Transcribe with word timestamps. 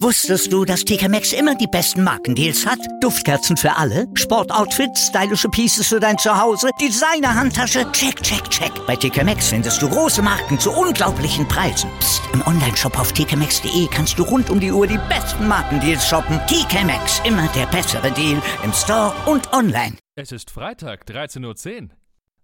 Wusstest 0.00 0.52
du, 0.52 0.64
dass 0.64 0.84
TK 0.84 1.08
Maxx 1.08 1.32
immer 1.32 1.54
die 1.54 1.66
besten 1.66 2.04
Markendeals 2.04 2.66
hat? 2.66 2.78
Duftkerzen 3.00 3.56
für 3.56 3.74
alle, 3.74 4.06
Sportoutfits, 4.14 5.08
stylische 5.08 5.48
Pieces 5.48 5.88
für 5.88 5.98
dein 5.98 6.18
Zuhause, 6.18 6.68
Designer-Handtasche, 6.80 7.90
check, 7.92 8.22
check, 8.22 8.48
check. 8.50 8.70
Bei 8.86 8.94
TK 8.94 9.24
Maxx 9.24 9.48
findest 9.48 9.80
du 9.80 9.88
große 9.88 10.22
Marken 10.22 10.60
zu 10.60 10.70
unglaublichen 10.70 11.48
Preisen. 11.48 11.90
Psst. 11.98 12.22
im 12.32 12.46
Onlineshop 12.46 12.98
auf 12.98 13.12
tkmaxx.de 13.12 13.88
kannst 13.90 14.18
du 14.18 14.22
rund 14.22 14.50
um 14.50 14.60
die 14.60 14.70
Uhr 14.70 14.86
die 14.86 15.00
besten 15.08 15.48
Markendeals 15.48 16.06
shoppen. 16.06 16.38
TK 16.46 16.84
Maxx, 16.84 17.20
immer 17.24 17.48
der 17.48 17.66
bessere 17.66 18.12
Deal 18.12 18.40
im 18.62 18.72
Store 18.72 19.12
und 19.26 19.52
online. 19.52 19.96
Es 20.14 20.30
ist 20.30 20.50
Freitag, 20.50 21.04
13.10 21.08 21.82
Uhr. 21.82 21.88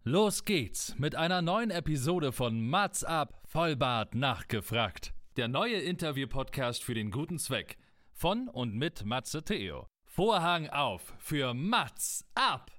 Los 0.05 0.45
geht's 0.45 0.95
mit 0.99 1.15
einer 1.15 1.43
neuen 1.43 1.71
Episode 1.71 2.33
von 2.33 2.61
Mats 2.61 3.05
ab, 3.05 3.41
Vollbart 3.47 4.15
nachgefragt. 4.15 5.13
Der 5.39 5.49
neue 5.49 5.77
Interview-Podcast 5.77 6.85
für 6.85 6.93
den 6.93 7.11
guten 7.11 7.39
Zweck. 7.39 7.79
Von 8.13 8.49
und 8.49 8.75
mit 8.75 9.07
Matze 9.07 9.43
Theo. 9.43 9.87
Vorhang 10.05 10.69
auf 10.69 11.15
für 11.19 11.55
Mats 11.55 12.27
ab! 12.35 12.71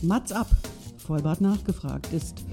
Mats 0.00 0.32
ab, 0.32 0.46
Vollbart 0.96 1.42
nachgefragt, 1.42 2.10
ist 2.14 2.46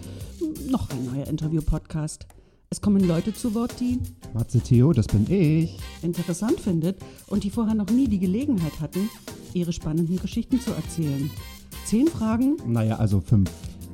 noch 0.70 0.90
ein 0.90 1.06
neuer 1.06 1.28
Interview-Podcast. 1.28 2.28
Es 2.70 2.82
kommen 2.82 3.08
Leute 3.08 3.34
zu 3.34 3.56
Wort, 3.56 3.80
die 3.80 3.98
Matze 4.34 4.60
Theo, 4.60 4.92
das 4.92 5.08
bin 5.08 5.26
ich. 5.32 5.80
interessant 6.02 6.60
findet 6.60 7.00
und 7.28 7.46
die 7.46 7.50
vorher 7.50 7.76
noch 7.76 7.90
nie 7.90 8.10
die 8.10 8.20
Gelegenheit 8.20 8.78
hatten, 8.82 9.10
ihre 9.54 9.72
spannenden 9.72 10.20
Geschichten 10.20 10.60
zu 10.60 10.72
erzählen. 10.72 11.32
Zehn 11.86 12.08
Fragen, 12.08 12.58
Naja, 12.66 12.98
also 12.98 13.22
fünf. 13.22 13.50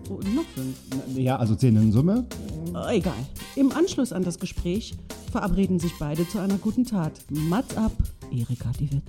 Oh, 0.10 0.20
noch 0.36 0.46
fünf. 0.56 0.78
Ja, 1.16 1.38
also 1.38 1.56
zehn 1.56 1.76
in 1.76 1.92
Summe. 1.92 2.26
Oh, 2.74 2.90
egal. 2.90 3.14
Im 3.56 3.72
Anschluss 3.72 4.12
an 4.12 4.24
das 4.24 4.40
Gespräch 4.40 4.96
verabreden 5.32 5.80
sich 5.80 5.94
beide 6.00 6.28
zu 6.28 6.40
einer 6.40 6.58
guten 6.58 6.86
Tat. 6.86 7.14
Mats 7.30 7.76
ab, 7.78 7.94
Erika 8.32 8.72
die 8.80 8.92
Witt. 8.92 9.04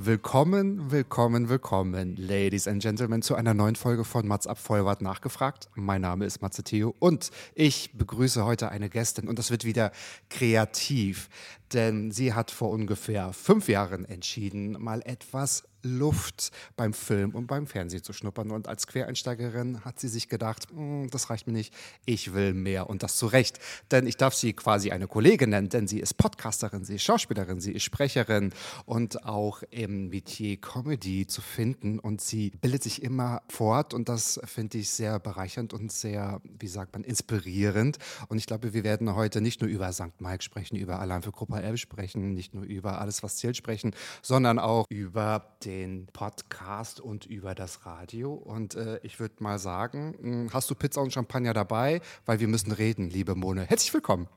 Willkommen, 0.00 0.92
willkommen, 0.92 1.48
willkommen, 1.48 2.14
Ladies 2.16 2.68
and 2.68 2.80
Gentlemen, 2.80 3.20
zu 3.20 3.34
einer 3.34 3.52
neuen 3.52 3.74
Folge 3.74 4.04
von 4.04 4.28
Mats 4.28 4.46
ab 4.46 4.56
Vollbart 4.58 5.02
nachgefragt. 5.02 5.68
Mein 5.74 6.02
Name 6.02 6.24
ist 6.24 6.40
Matze 6.40 6.62
Theo 6.62 6.94
und 7.00 7.30
ich 7.56 7.90
begrüße 7.94 8.44
heute 8.44 8.68
eine 8.68 8.88
Gästin 8.88 9.28
und 9.28 9.40
das 9.40 9.50
wird 9.50 9.64
wieder 9.64 9.90
kreativ, 10.30 11.28
denn 11.72 12.12
sie 12.12 12.32
hat 12.32 12.52
vor 12.52 12.70
ungefähr 12.70 13.32
fünf 13.32 13.68
Jahren 13.68 14.04
entschieden, 14.04 14.76
mal 14.80 15.02
etwas 15.04 15.64
Luft 15.82 16.50
beim 16.76 16.92
Film 16.92 17.34
und 17.34 17.46
beim 17.46 17.66
Fernsehen 17.66 18.02
zu 18.02 18.12
schnuppern. 18.12 18.50
Und 18.50 18.68
als 18.68 18.86
Quereinsteigerin 18.86 19.84
hat 19.84 20.00
sie 20.00 20.08
sich 20.08 20.28
gedacht, 20.28 20.66
"Mm, 20.72 21.06
das 21.10 21.30
reicht 21.30 21.46
mir 21.46 21.52
nicht, 21.52 21.74
ich 22.04 22.34
will 22.34 22.54
mehr. 22.54 22.90
Und 22.90 23.02
das 23.02 23.16
zu 23.16 23.26
Recht. 23.26 23.58
Denn 23.90 24.06
ich 24.06 24.16
darf 24.16 24.34
sie 24.34 24.52
quasi 24.52 24.90
eine 24.90 25.06
Kollegin 25.06 25.50
nennen, 25.50 25.68
denn 25.68 25.86
sie 25.86 26.00
ist 26.00 26.14
Podcasterin, 26.14 26.84
sie 26.84 26.96
ist 26.96 27.02
Schauspielerin, 27.02 27.60
sie 27.60 27.72
ist 27.72 27.84
Sprecherin 27.84 28.52
und 28.86 29.24
auch 29.24 29.62
im 29.70 30.08
Metier 30.08 30.56
Comedy 30.56 31.26
zu 31.26 31.40
finden. 31.40 31.98
Und 31.98 32.20
sie 32.20 32.50
bildet 32.50 32.82
sich 32.82 33.02
immer 33.02 33.42
fort 33.48 33.94
und 33.94 34.08
das 34.08 34.40
finde 34.44 34.78
ich 34.78 34.90
sehr 34.90 35.18
bereichernd 35.18 35.72
und 35.72 35.92
sehr, 35.92 36.40
wie 36.58 36.68
sagt 36.68 36.92
man, 36.94 37.04
inspirierend. 37.04 37.98
Und 38.28 38.38
ich 38.38 38.46
glaube, 38.46 38.74
wir 38.74 38.84
werden 38.84 39.14
heute 39.14 39.40
nicht 39.40 39.60
nur 39.60 39.70
über 39.70 39.92
St. 39.92 40.20
Mike 40.20 40.42
sprechen, 40.42 40.76
über 40.76 40.98
Alarm 41.00 41.22
für 41.22 41.32
Gruppe 41.32 41.62
L 41.62 41.76
sprechen, 41.76 42.34
nicht 42.34 42.54
nur 42.54 42.64
über 42.64 43.00
alles, 43.00 43.22
was 43.22 43.36
zählt 43.36 43.56
sprechen, 43.56 43.94
sondern 44.22 44.58
auch 44.58 44.86
über 44.88 45.56
den 45.64 45.67
Podcast 46.12 47.00
und 47.00 47.26
über 47.26 47.54
das 47.54 47.84
Radio. 47.84 48.32
Und 48.32 48.74
äh, 48.74 49.00
ich 49.02 49.20
würde 49.20 49.34
mal 49.40 49.58
sagen, 49.58 50.16
mh, 50.20 50.52
hast 50.52 50.70
du 50.70 50.74
Pizza 50.74 51.02
und 51.02 51.12
Champagner 51.12 51.52
dabei? 51.52 52.00
Weil 52.24 52.40
wir 52.40 52.48
müssen 52.48 52.72
reden, 52.72 53.10
liebe 53.10 53.34
Mone. 53.34 53.64
Herzlich 53.64 53.92
willkommen. 53.92 54.28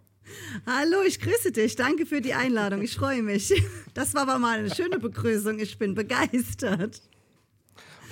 Hallo, 0.65 1.01
ich 1.05 1.19
grüße 1.19 1.51
dich. 1.51 1.75
Danke 1.75 2.05
für 2.05 2.21
die 2.21 2.33
Einladung. 2.33 2.81
Ich 2.81 2.95
freue 2.95 3.23
mich. 3.23 3.53
Das 3.93 4.13
war 4.13 4.23
aber 4.23 4.39
mal 4.39 4.59
eine 4.59 4.73
schöne 4.73 4.99
Begrüßung. 4.99 5.59
Ich 5.59 5.77
bin 5.77 5.95
begeistert. 5.95 7.01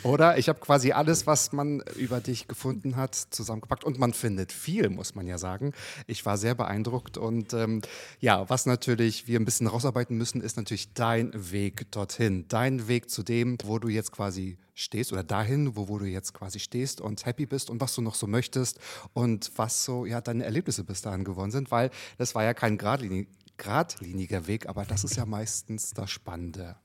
Oder? 0.04 0.38
Ich 0.38 0.48
habe 0.50 0.60
quasi 0.60 0.92
alles, 0.92 1.28
was 1.28 1.52
man 1.52 1.82
über 1.96 2.22
dich 2.22 2.48
gefunden 2.48 2.96
hat, 2.96 3.16
zusammengepackt. 3.16 3.84
Und 3.84 4.00
man 4.00 4.14
findet 4.14 4.52
viel, 4.52 4.90
muss 4.90 5.16
man 5.16 5.28
ja 5.28 5.38
sagen. 5.38 5.74
Ich 6.08 6.26
war 6.26 6.38
sehr 6.38 6.56
beeindruckt. 6.56 7.18
Und 7.18 7.54
ähm, 7.54 7.82
ja, 8.20 8.50
was 8.50 8.66
natürlich 8.66 9.28
wir 9.28 9.40
ein 9.40 9.46
bisschen 9.46 9.68
rausarbeiten 9.68 10.18
müssen, 10.18 10.42
ist 10.42 10.58
natürlich 10.58 10.94
dein 10.94 11.32
Weg 11.52 11.92
dorthin. 11.92 12.46
Dein 12.48 12.88
Weg 12.88 13.10
zu 13.10 13.24
dem, 13.24 13.58
wo 13.64 13.80
du 13.80 13.90
jetzt 13.90 14.12
quasi 14.12 14.58
stehst 14.74 15.12
oder 15.12 15.24
dahin, 15.24 15.76
wo, 15.76 15.90
wo 15.90 16.00
du 16.00 16.06
jetzt 16.06 16.34
quasi 16.34 16.60
stehst 16.60 17.02
und 17.02 17.26
happy 17.26 17.46
bist 17.46 17.70
und 17.70 17.82
was 17.82 17.94
du 17.96 18.02
noch 18.02 18.16
so 18.16 18.28
möchtest 18.28 18.80
und 19.14 19.52
was 19.58 19.84
so, 19.84 20.06
ja, 20.06 20.22
deine 20.22 20.46
Erlebnisse 20.46 20.84
bis 20.84 21.02
dahin 21.02 21.26
geworden 21.26 21.52
sind, 21.52 21.70
weil 21.72 21.92
das 22.18 22.34
war 22.34 22.44
ja 22.44 22.54
kein 22.54 22.78
geradlinig, 22.78 23.28
geradliniger 23.58 24.48
Weg, 24.48 24.70
aber 24.70 24.86
das 24.86 25.04
ist 25.04 25.18
ja 25.18 25.26
meistens 25.26 25.92
das 25.92 26.10
Spannende. 26.10 26.78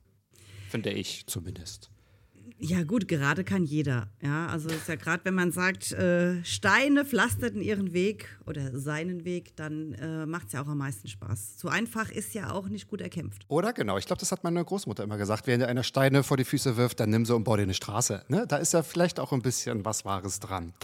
Finde 0.69 0.91
ich 0.91 1.25
zumindest. 1.26 1.91
Ja 2.59 2.84
gut, 2.84 3.09
gerade 3.09 3.42
kann 3.42 3.65
jeder. 3.65 4.09
Ja, 4.22 4.47
also 4.47 4.69
ist 4.69 4.88
ja 4.88 4.94
gerade, 4.94 5.25
wenn 5.25 5.34
man 5.34 5.50
sagt, 5.50 5.92
äh, 5.92 6.42
Steine 6.44 7.04
pflasterten 7.04 7.60
ihren 7.60 7.92
Weg 7.92 8.28
oder 8.47 8.78
seinen 8.78 9.25
Weg, 9.25 9.56
dann 9.56 9.92
äh, 9.94 10.25
macht 10.25 10.47
es 10.47 10.53
ja 10.53 10.62
auch 10.62 10.69
am 10.69 10.78
meisten 10.78 11.09
Spaß. 11.09 11.59
So 11.59 11.69
einfach 11.69 12.10
ist 12.10 12.32
ja 12.32 12.53
auch 12.53 12.69
nicht 12.69 12.88
gut 12.88 13.00
erkämpft. 13.00 13.43
Oder 13.48 13.72
genau, 13.72 13.98
ich 13.98 14.06
glaube, 14.06 14.20
das 14.20 14.31
hat 14.31 14.44
meine 14.44 14.64
Großmutter 14.64 15.03
immer 15.03 15.19
gesagt. 15.19 15.47
Wenn 15.47 15.60
dir 15.60 15.66
einer 15.66 15.82
Steine 15.82 16.22
vor 16.22 16.37
die 16.37 16.44
Füße 16.44 16.76
wirft, 16.76 17.00
dann 17.00 17.10
nimm 17.10 17.26
sie 17.26 17.34
und 17.34 17.43
bau 17.44 17.56
dir 17.56 17.62
eine 17.62 17.75
Straße. 17.75 18.25
Ne? 18.28 18.47
Da 18.47 18.56
ist 18.56 18.72
ja 18.72 18.82
vielleicht 18.82 19.19
auch 19.19 19.32
ein 19.32 19.43
bisschen 19.43 19.84
was 19.84 20.04
Wahres 20.04 20.38
dran. 20.38 20.75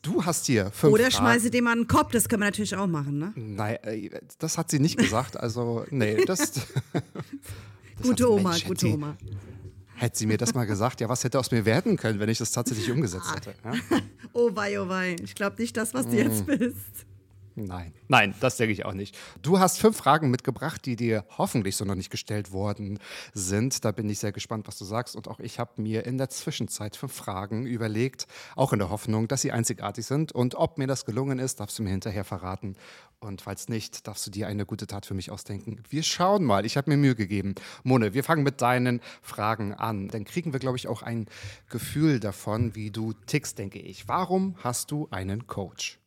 Du 0.00 0.24
hast 0.24 0.46
hier 0.46 0.70
fünf 0.70 0.94
Oder 0.94 1.10
Fragen. 1.10 1.16
schmeiße 1.16 1.50
dem 1.50 1.66
an 1.66 1.80
den 1.80 1.88
Kopf, 1.88 2.12
das 2.12 2.28
können 2.28 2.42
wir 2.42 2.46
natürlich 2.46 2.76
auch 2.76 2.86
machen, 2.86 3.18
ne? 3.18 3.32
Nein, 3.36 3.76
äh, 3.84 4.10
das 4.38 4.58
hat 4.58 4.70
sie 4.70 4.78
nicht 4.78 4.98
gesagt. 4.98 5.38
Also, 5.38 5.84
nee, 5.90 6.24
das. 6.26 6.52
das 6.92 8.02
Gute 8.02 8.30
Oma, 8.30 8.56
gute 8.66 8.88
Oma. 8.88 9.16
Hätte 9.96 10.18
sie 10.18 10.26
mir 10.26 10.38
das 10.38 10.54
mal 10.54 10.64
gesagt, 10.64 11.00
ja, 11.00 11.08
was 11.08 11.22
hätte 11.24 11.38
aus 11.38 11.50
mir 11.50 11.64
werden 11.64 11.96
können, 11.96 12.18
wenn 12.18 12.28
ich 12.28 12.38
das 12.38 12.50
tatsächlich 12.50 12.90
umgesetzt 12.90 13.34
hätte? 13.34 13.54
Ja? 13.64 13.72
Oh 14.36 14.50
wei, 14.56 14.80
oh 14.80 14.88
wei. 14.88 15.14
Ich 15.22 15.36
glaube 15.36 15.62
nicht 15.62 15.76
das, 15.76 15.94
was 15.94 16.08
du 16.08 16.16
jetzt 16.16 16.44
bist. 16.46 17.06
Nein, 17.56 17.94
nein, 18.08 18.34
das 18.40 18.56
denke 18.56 18.72
ich 18.72 18.84
auch 18.84 18.94
nicht. 18.94 19.16
Du 19.40 19.60
hast 19.60 19.78
fünf 19.78 19.96
Fragen 19.96 20.28
mitgebracht, 20.28 20.84
die 20.86 20.96
dir 20.96 21.24
hoffentlich 21.38 21.76
so 21.76 21.84
noch 21.84 21.94
nicht 21.94 22.10
gestellt 22.10 22.50
worden 22.50 22.98
sind. 23.32 23.84
Da 23.84 23.92
bin 23.92 24.08
ich 24.08 24.18
sehr 24.18 24.32
gespannt, 24.32 24.66
was 24.66 24.76
du 24.76 24.84
sagst. 24.84 25.14
Und 25.14 25.28
auch 25.28 25.38
ich 25.38 25.60
habe 25.60 25.80
mir 25.80 26.04
in 26.04 26.18
der 26.18 26.28
Zwischenzeit 26.30 26.96
fünf 26.96 27.12
Fragen 27.12 27.64
überlegt, 27.64 28.26
auch 28.56 28.72
in 28.72 28.80
der 28.80 28.90
Hoffnung, 28.90 29.28
dass 29.28 29.42
sie 29.42 29.52
einzigartig 29.52 30.04
sind. 30.04 30.32
Und 30.32 30.56
ob 30.56 30.78
mir 30.78 30.88
das 30.88 31.04
gelungen 31.04 31.38
ist, 31.38 31.60
darfst 31.60 31.78
du 31.78 31.84
mir 31.84 31.90
hinterher 31.90 32.24
verraten. 32.24 32.74
Und 33.20 33.40
falls 33.40 33.68
nicht, 33.68 34.08
darfst 34.08 34.26
du 34.26 34.32
dir 34.32 34.48
eine 34.48 34.66
gute 34.66 34.88
Tat 34.88 35.06
für 35.06 35.14
mich 35.14 35.30
ausdenken. 35.30 35.80
Wir 35.88 36.02
schauen 36.02 36.42
mal. 36.44 36.66
Ich 36.66 36.76
habe 36.76 36.90
mir 36.90 36.96
Mühe 36.96 37.14
gegeben. 37.14 37.54
Mone, 37.84 38.14
wir 38.14 38.24
fangen 38.24 38.42
mit 38.42 38.62
deinen 38.62 39.00
Fragen 39.22 39.72
an. 39.74 40.08
Dann 40.08 40.24
kriegen 40.24 40.52
wir, 40.52 40.60
glaube 40.60 40.76
ich, 40.76 40.88
auch 40.88 41.02
ein 41.02 41.26
Gefühl 41.68 42.18
davon, 42.18 42.74
wie 42.74 42.90
du 42.90 43.12
tickst, 43.12 43.58
denke 43.58 43.78
ich. 43.78 44.08
Warum 44.08 44.56
hast 44.62 44.90
du 44.90 45.06
einen 45.12 45.46
Coach? 45.46 46.00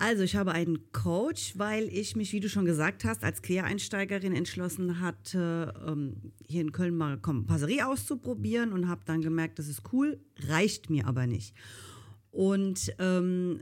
Also, 0.00 0.22
ich 0.22 0.36
habe 0.36 0.52
einen 0.52 0.92
Coach, 0.92 1.54
weil 1.56 1.88
ich 1.88 2.14
mich, 2.14 2.32
wie 2.32 2.38
du 2.38 2.48
schon 2.48 2.64
gesagt 2.64 3.04
hast, 3.04 3.24
als 3.24 3.42
Quereinsteigerin 3.42 4.32
entschlossen 4.32 5.00
hatte, 5.00 5.74
ähm, 5.84 6.32
hier 6.46 6.60
in 6.60 6.70
Köln 6.70 6.96
mal 6.96 7.18
Kompasserie 7.18 7.84
auszuprobieren 7.84 8.72
und 8.72 8.86
habe 8.88 9.00
dann 9.06 9.22
gemerkt, 9.22 9.58
das 9.58 9.66
ist 9.66 9.82
cool, 9.92 10.20
reicht 10.46 10.88
mir 10.88 11.08
aber 11.08 11.26
nicht. 11.26 11.52
Und 12.30 12.94
ähm, 13.00 13.58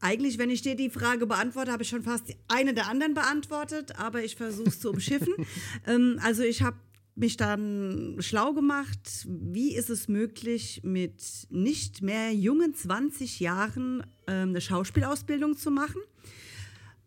eigentlich, 0.00 0.36
wenn 0.36 0.50
ich 0.50 0.60
dir 0.60 0.76
die 0.76 0.90
Frage 0.90 1.26
beantworte, 1.26 1.72
habe 1.72 1.82
ich 1.82 1.88
schon 1.88 2.02
fast 2.02 2.26
eine 2.48 2.74
der 2.74 2.86
anderen 2.86 3.14
beantwortet, 3.14 3.98
aber 3.98 4.22
ich 4.22 4.36
versuche 4.36 4.68
es 4.68 4.80
zu 4.80 4.90
umschiffen. 4.90 5.32
ähm, 5.86 6.20
also, 6.22 6.42
ich 6.42 6.60
habe 6.60 6.76
mich 7.20 7.36
dann 7.36 8.16
schlau 8.18 8.52
gemacht, 8.52 9.26
wie 9.28 9.74
ist 9.74 9.90
es 9.90 10.08
möglich, 10.08 10.80
mit 10.82 11.22
nicht 11.50 12.02
mehr 12.02 12.32
jungen 12.32 12.74
20 12.74 13.40
Jahren 13.40 14.02
ähm, 14.26 14.50
eine 14.50 14.60
Schauspielausbildung 14.60 15.56
zu 15.56 15.70
machen. 15.70 16.00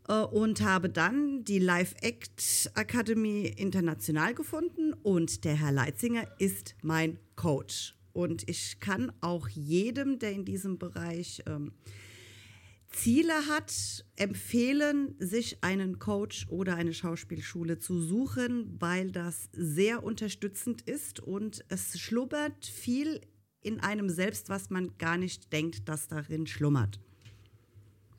Äh, 0.08 0.22
und 0.22 0.62
habe 0.62 0.90
dann 0.90 1.44
die 1.44 1.60
Live 1.60 1.96
Act 2.02 2.72
Akademie 2.76 3.46
international 3.46 4.34
gefunden 4.34 4.94
und 4.94 5.44
der 5.44 5.56
Herr 5.56 5.72
Leitzinger 5.72 6.28
ist 6.40 6.76
mein 6.82 7.20
Coach. 7.36 7.96
Und 8.12 8.48
ich 8.48 8.80
kann 8.80 9.12
auch 9.22 9.48
jedem, 9.50 10.20
der 10.20 10.32
in 10.34 10.46
diesem 10.46 10.78
Bereich 10.78 11.42
ähm, 11.48 11.74
Ziele 13.04 13.48
hat, 13.50 14.06
empfehlen, 14.16 15.16
sich 15.20 15.62
einen 15.62 16.00
Coach 16.00 16.48
oder 16.48 16.76
eine 16.76 16.94
Schauspielschule 16.94 17.78
zu 17.78 18.00
suchen, 18.00 18.78
weil 18.80 19.12
das 19.12 19.50
sehr 19.52 20.06
unterstützend 20.06 20.84
ist 20.84 21.20
und 21.20 21.66
es 21.68 22.00
schlummert 22.00 22.66
viel 22.66 23.20
in 23.60 23.82
einem 23.82 24.10
selbst, 24.10 24.48
was 24.48 24.70
man 24.70 24.98
gar 25.00 25.18
nicht 25.18 25.52
denkt, 25.52 25.90
dass 25.90 26.08
darin 26.08 26.48
schlummert. 26.48 27.02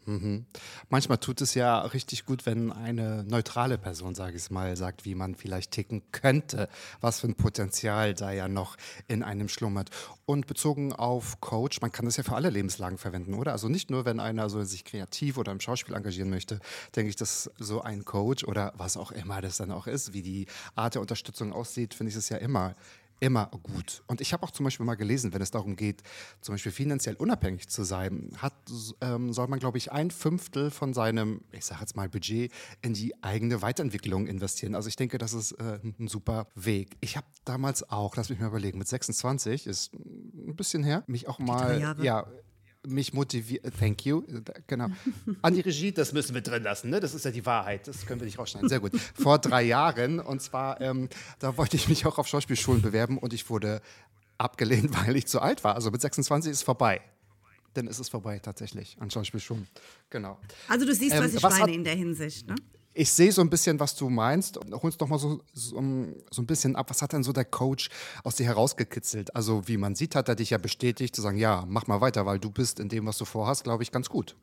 Mhm. 0.06 0.46
Manchmal 0.88 1.18
tut 1.18 1.40
es 1.40 1.54
ja 1.54 1.80
richtig 1.80 2.26
gut, 2.26 2.46
wenn 2.46 2.72
eine 2.72 3.24
neutrale 3.24 3.78
Person, 3.78 4.14
sage 4.14 4.36
ich 4.36 4.50
mal, 4.50 4.76
sagt, 4.76 5.04
wie 5.04 5.14
man 5.14 5.34
vielleicht 5.34 5.70
ticken 5.70 6.02
könnte, 6.12 6.68
was 7.00 7.20
für 7.20 7.28
ein 7.28 7.34
Potenzial 7.34 8.14
da 8.14 8.32
ja 8.32 8.48
noch 8.48 8.76
in 9.08 9.22
einem 9.22 9.48
schlummert. 9.48 9.90
Und 10.26 10.46
bezogen 10.46 10.92
auf 10.92 11.40
Coach, 11.40 11.80
man 11.80 11.92
kann 11.92 12.06
das 12.06 12.16
ja 12.16 12.22
für 12.22 12.34
alle 12.34 12.50
Lebenslagen 12.50 12.98
verwenden, 12.98 13.34
oder? 13.34 13.52
Also 13.52 13.68
nicht 13.68 13.90
nur, 13.90 14.04
wenn 14.04 14.20
einer 14.20 14.48
so 14.48 14.62
sich 14.64 14.84
kreativ 14.84 15.36
oder 15.36 15.52
im 15.52 15.60
Schauspiel 15.60 15.94
engagieren 15.94 16.30
möchte, 16.30 16.60
denke 16.96 17.10
ich, 17.10 17.16
dass 17.16 17.50
so 17.58 17.82
ein 17.82 18.04
Coach 18.04 18.44
oder 18.44 18.72
was 18.76 18.96
auch 18.96 19.12
immer 19.12 19.40
das 19.40 19.58
dann 19.58 19.70
auch 19.70 19.86
ist, 19.86 20.12
wie 20.12 20.22
die 20.22 20.46
Art 20.74 20.94
der 20.94 21.02
Unterstützung 21.02 21.52
aussieht, 21.52 21.94
finde 21.94 22.10
ich 22.10 22.16
es 22.16 22.28
ja 22.28 22.38
immer 22.38 22.74
immer 23.20 23.46
gut. 23.62 24.02
Und 24.06 24.20
ich 24.20 24.32
habe 24.32 24.42
auch 24.42 24.50
zum 24.50 24.64
Beispiel 24.64 24.84
mal 24.84 24.94
gelesen, 24.94 25.32
wenn 25.32 25.42
es 25.42 25.50
darum 25.50 25.76
geht, 25.76 26.02
zum 26.40 26.54
Beispiel 26.54 26.72
finanziell 26.72 27.14
unabhängig 27.16 27.68
zu 27.68 27.84
sein, 27.84 28.30
hat, 28.38 28.54
ähm, 29.00 29.32
soll 29.32 29.48
man, 29.48 29.58
glaube 29.58 29.78
ich, 29.78 29.92
ein 29.92 30.10
Fünftel 30.10 30.70
von 30.70 30.94
seinem, 30.94 31.42
ich 31.52 31.64
sage 31.64 31.80
jetzt 31.80 31.96
mal, 31.96 32.08
Budget 32.08 32.52
in 32.82 32.94
die 32.94 33.14
eigene 33.22 33.62
Weiterentwicklung 33.62 34.26
investieren. 34.26 34.74
Also 34.74 34.88
ich 34.88 34.96
denke, 34.96 35.18
das 35.18 35.32
ist 35.32 35.52
äh, 35.52 35.78
ein 35.82 36.08
super 36.08 36.48
Weg. 36.54 36.96
Ich 37.00 37.16
habe 37.16 37.26
damals 37.44 37.88
auch, 37.88 38.16
lass 38.16 38.30
mich 38.30 38.40
mal 38.40 38.48
überlegen, 38.48 38.78
mit 38.78 38.88
26, 38.88 39.66
ist 39.66 39.94
ein 39.94 40.56
bisschen 40.56 40.84
her, 40.84 41.04
mich 41.06 41.28
auch 41.28 41.38
mal, 41.38 41.80
ja, 42.02 42.26
mich 42.86 43.12
motiviert. 43.12 43.72
Thank 43.78 44.04
you. 44.04 44.22
Genau. 44.66 44.88
An 45.42 45.54
die 45.54 45.60
Regie, 45.60 45.92
das 45.92 46.12
müssen 46.12 46.34
wir 46.34 46.42
drin 46.42 46.62
lassen, 46.62 46.90
ne? 46.90 47.00
Das 47.00 47.14
ist 47.14 47.24
ja 47.24 47.30
die 47.30 47.44
Wahrheit. 47.46 47.86
Das 47.88 48.06
können 48.06 48.20
wir 48.20 48.26
nicht 48.26 48.38
rausschneiden. 48.38 48.68
Sehr 48.68 48.80
gut. 48.80 48.92
Vor 49.14 49.38
drei 49.38 49.62
Jahren. 49.62 50.20
Und 50.20 50.42
zwar, 50.42 50.80
ähm, 50.80 51.08
da 51.38 51.56
wollte 51.56 51.76
ich 51.76 51.88
mich 51.88 52.06
auch 52.06 52.18
auf 52.18 52.26
Schauspielschulen 52.26 52.82
bewerben 52.82 53.18
und 53.18 53.32
ich 53.32 53.48
wurde 53.50 53.80
abgelehnt, 54.38 54.90
weil 55.06 55.16
ich 55.16 55.26
zu 55.26 55.40
alt 55.40 55.64
war. 55.64 55.74
Also 55.74 55.90
mit 55.90 56.00
26 56.00 56.50
ist 56.50 56.58
es 56.58 56.62
vorbei. 56.62 57.00
Dann 57.74 57.88
ist 57.88 57.98
es 57.98 58.08
vorbei 58.08 58.38
tatsächlich 58.38 58.96
an 59.00 59.10
Schauspielschulen. 59.10 59.66
Genau. 60.10 60.38
Also 60.68 60.86
du 60.86 60.94
siehst, 60.94 61.16
was 61.16 61.30
ähm, 61.30 61.36
ich 61.36 61.42
was 61.42 61.58
meine 61.58 61.74
in 61.74 61.84
der 61.84 61.96
Hinsicht, 61.96 62.46
ne? 62.46 62.54
Ich 62.96 63.10
sehe 63.10 63.32
so 63.32 63.40
ein 63.40 63.50
bisschen, 63.50 63.80
was 63.80 63.96
du 63.96 64.08
meinst. 64.08 64.56
Hol 64.56 64.80
uns 64.80 64.96
doch 64.96 65.08
mal 65.08 65.18
so, 65.18 65.42
so, 65.52 65.82
so, 66.30 66.42
ein 66.42 66.46
bisschen 66.46 66.76
ab. 66.76 66.88
Was 66.90 67.02
hat 67.02 67.12
denn 67.12 67.24
so 67.24 67.32
der 67.32 67.44
Coach 67.44 67.90
aus 68.22 68.36
dir 68.36 68.46
herausgekitzelt? 68.46 69.34
Also, 69.34 69.66
wie 69.66 69.76
man 69.76 69.96
sieht, 69.96 70.14
hat 70.14 70.28
er 70.28 70.36
dich 70.36 70.50
ja 70.50 70.58
bestätigt, 70.58 71.16
zu 71.16 71.20
sagen: 71.20 71.36
Ja, 71.36 71.64
mach 71.68 71.88
mal 71.88 72.00
weiter, 72.00 72.24
weil 72.24 72.38
du 72.38 72.50
bist 72.50 72.78
in 72.78 72.88
dem, 72.88 73.06
was 73.06 73.18
du 73.18 73.24
vorhast, 73.24 73.64
glaube 73.64 73.82
ich, 73.82 73.90
ganz 73.90 74.08
gut. 74.08 74.36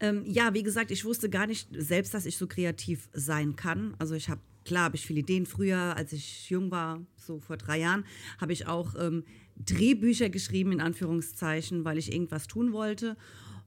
Ähm, 0.00 0.24
ja, 0.24 0.54
wie 0.54 0.62
gesagt, 0.62 0.90
ich 0.90 1.04
wusste 1.04 1.28
gar 1.28 1.46
nicht 1.46 1.68
selbst, 1.72 2.14
dass 2.14 2.24
ich 2.24 2.38
so 2.38 2.46
kreativ 2.46 3.10
sein 3.12 3.54
kann. 3.54 3.94
Also, 3.98 4.14
ich 4.14 4.30
habe, 4.30 4.40
klar, 4.64 4.84
habe 4.84 4.96
ich 4.96 5.06
viele 5.06 5.20
Ideen. 5.20 5.44
Früher, 5.44 5.94
als 5.94 6.14
ich 6.14 6.48
jung 6.48 6.70
war, 6.70 7.02
so 7.16 7.38
vor 7.38 7.58
drei 7.58 7.80
Jahren, 7.80 8.06
habe 8.40 8.54
ich 8.54 8.66
auch 8.66 8.94
ähm, 8.98 9.24
Drehbücher 9.56 10.30
geschrieben, 10.30 10.72
in 10.72 10.80
Anführungszeichen, 10.80 11.84
weil 11.84 11.98
ich 11.98 12.14
irgendwas 12.14 12.46
tun 12.46 12.72
wollte. 12.72 13.18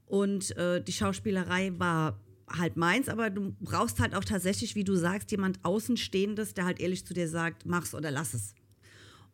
Und 0.06 0.56
äh, 0.56 0.82
die 0.82 0.92
Schauspielerei 0.92 1.72
war 1.78 2.18
halt 2.56 2.76
meins, 2.76 3.08
aber 3.08 3.30
du 3.30 3.54
brauchst 3.60 4.00
halt 4.00 4.14
auch 4.14 4.24
tatsächlich, 4.24 4.74
wie 4.74 4.84
du 4.84 4.94
sagst, 4.94 5.30
jemand 5.30 5.64
Außenstehendes, 5.64 6.54
der 6.54 6.64
halt 6.64 6.80
ehrlich 6.80 7.06
zu 7.06 7.14
dir 7.14 7.28
sagt, 7.28 7.66
mach's 7.66 7.94
oder 7.94 8.10
lass 8.10 8.34
es. 8.34 8.54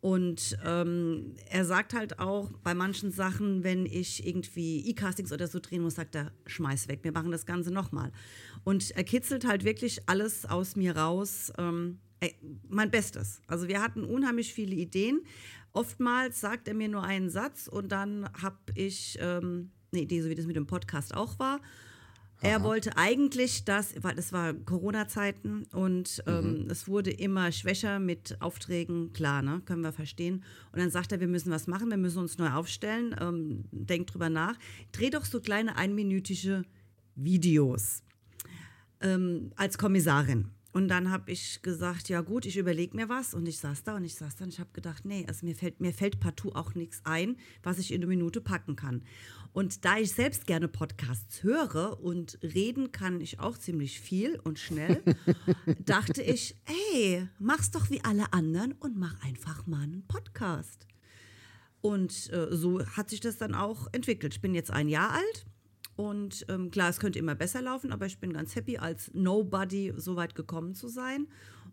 Und 0.01 0.57
ähm, 0.65 1.35
er 1.49 1.65
sagt 1.65 1.93
halt 1.93 2.19
auch 2.19 2.51
bei 2.63 2.73
manchen 2.73 3.11
Sachen, 3.11 3.63
wenn 3.65 3.85
ich 3.85 4.25
irgendwie 4.25 4.87
E-Castings 4.89 5.33
oder 5.33 5.47
so 5.47 5.59
drehen 5.59 5.81
muss, 5.81 5.95
sagt 5.95 6.15
er, 6.15 6.31
schmeiß 6.45 6.87
weg, 6.87 6.99
wir 7.03 7.11
machen 7.11 7.31
das 7.31 7.45
Ganze 7.45 7.71
nochmal. 7.71 8.11
Und 8.63 8.91
er 8.91 9.03
kitzelt 9.03 9.45
halt 9.45 9.65
wirklich 9.65 10.07
alles 10.07 10.45
aus 10.45 10.77
mir 10.77 10.95
raus, 10.95 11.51
ähm, 11.57 11.99
mein 12.69 12.91
Bestes. 12.91 13.41
Also 13.47 13.67
wir 13.67 13.81
hatten 13.81 14.03
unheimlich 14.03 14.53
viele 14.53 14.75
Ideen. 14.75 15.21
Oftmals 15.73 16.39
sagt 16.39 16.67
er 16.67 16.73
mir 16.73 16.87
nur 16.87 17.03
einen 17.03 17.29
Satz 17.29 17.67
und 17.67 17.91
dann 17.91 18.29
habe 18.41 18.57
ich 18.75 19.17
ähm, 19.21 19.71
eine 19.91 20.01
Idee, 20.01 20.21
so 20.21 20.29
wie 20.29 20.35
das 20.35 20.45
mit 20.45 20.55
dem 20.55 20.67
Podcast 20.67 21.13
auch 21.13 21.39
war. 21.39 21.59
Er 22.41 22.63
wollte 22.63 22.95
eigentlich 22.95 23.65
das, 23.65 23.93
weil 24.01 24.17
es 24.17 24.31
war 24.31 24.53
Corona-Zeiten 24.53 25.63
und 25.73 26.23
ähm, 26.25 26.63
mhm. 26.63 26.69
es 26.69 26.87
wurde 26.87 27.11
immer 27.11 27.51
schwächer 27.51 27.99
mit 27.99 28.37
Aufträgen, 28.41 29.11
klar, 29.11 29.41
ne, 29.41 29.61
können 29.65 29.81
wir 29.81 29.91
verstehen. 29.91 30.45
Und 30.71 30.79
dann 30.79 30.89
sagt 30.89 31.11
er, 31.11 31.19
wir 31.19 31.27
müssen 31.27 31.51
was 31.51 31.67
machen, 31.67 31.89
wir 31.89 31.97
müssen 31.97 32.19
uns 32.19 32.37
neu 32.37 32.49
aufstellen, 32.49 33.13
ähm, 33.19 33.65
denkt 33.71 34.13
drüber 34.13 34.29
nach. 34.29 34.57
Dreh 34.93 35.09
doch 35.09 35.25
so 35.25 35.41
kleine 35.41 35.75
einminütige 35.75 36.63
Videos 37.15 38.03
ähm, 39.01 39.51
als 39.57 39.77
Kommissarin. 39.77 40.49
Und 40.71 40.87
dann 40.87 41.09
habe 41.09 41.31
ich 41.31 41.63
gesagt, 41.63 42.09
ja 42.09 42.21
gut, 42.21 42.45
ich 42.45 42.55
überlege 42.57 42.95
mir 42.95 43.09
was. 43.09 43.33
Und 43.33 43.47
ich 43.47 43.57
saß 43.57 43.83
da 43.83 43.95
und 43.95 44.03
ich 44.03 44.15
saß 44.15 44.35
da 44.35 44.45
und 44.45 44.53
ich 44.53 44.59
habe 44.59 44.69
gedacht, 44.71 45.03
nee, 45.03 45.25
also 45.27 45.45
mir 45.45 45.55
fällt, 45.55 45.79
mir 45.81 45.93
fällt 45.93 46.19
partout 46.19 46.53
auch 46.53 46.75
nichts 46.75 47.01
ein, 47.05 47.37
was 47.63 47.79
ich 47.79 47.91
in 47.91 48.01
eine 48.01 48.07
Minute 48.07 48.39
packen 48.39 48.75
kann. 48.75 49.03
Und 49.51 49.83
da 49.83 49.97
ich 49.97 50.11
selbst 50.11 50.45
gerne 50.45 50.67
Podcasts 50.67 51.43
höre 51.43 51.99
und 52.01 52.37
reden 52.43 52.91
kann 52.91 53.19
ich 53.19 53.39
auch 53.39 53.57
ziemlich 53.57 53.99
viel 53.99 54.39
und 54.43 54.59
schnell, 54.59 55.01
dachte 55.85 56.21
ich, 56.21 56.55
hey, 56.65 57.27
mach's 57.39 57.71
doch 57.71 57.89
wie 57.89 58.03
alle 58.03 58.31
anderen 58.31 58.73
und 58.73 58.97
mach 58.97 59.21
einfach 59.23 59.65
mal 59.65 59.83
einen 59.83 60.05
Podcast. 60.07 60.85
Und 61.81 62.31
äh, 62.31 62.47
so 62.51 62.85
hat 62.85 63.09
sich 63.09 63.21
das 63.21 63.37
dann 63.37 63.55
auch 63.55 63.87
entwickelt. 63.91 64.35
Ich 64.35 64.41
bin 64.41 64.53
jetzt 64.53 64.71
ein 64.71 64.89
Jahr 64.89 65.11
alt 65.11 65.45
und 65.95 66.45
ähm, 66.47 66.71
klar, 66.71 66.89
es 66.89 66.99
könnte 66.99 67.19
immer 67.19 67.35
besser 67.35 67.61
laufen, 67.61 67.91
aber 67.91 68.05
ich 68.05 68.19
bin 68.19 68.31
ganz 68.31 68.55
happy, 68.55 68.77
als 68.77 69.11
Nobody 69.13 69.93
so 69.97 70.15
weit 70.15 70.35
gekommen 70.35 70.73
zu 70.73 70.87
sein. 70.87 71.27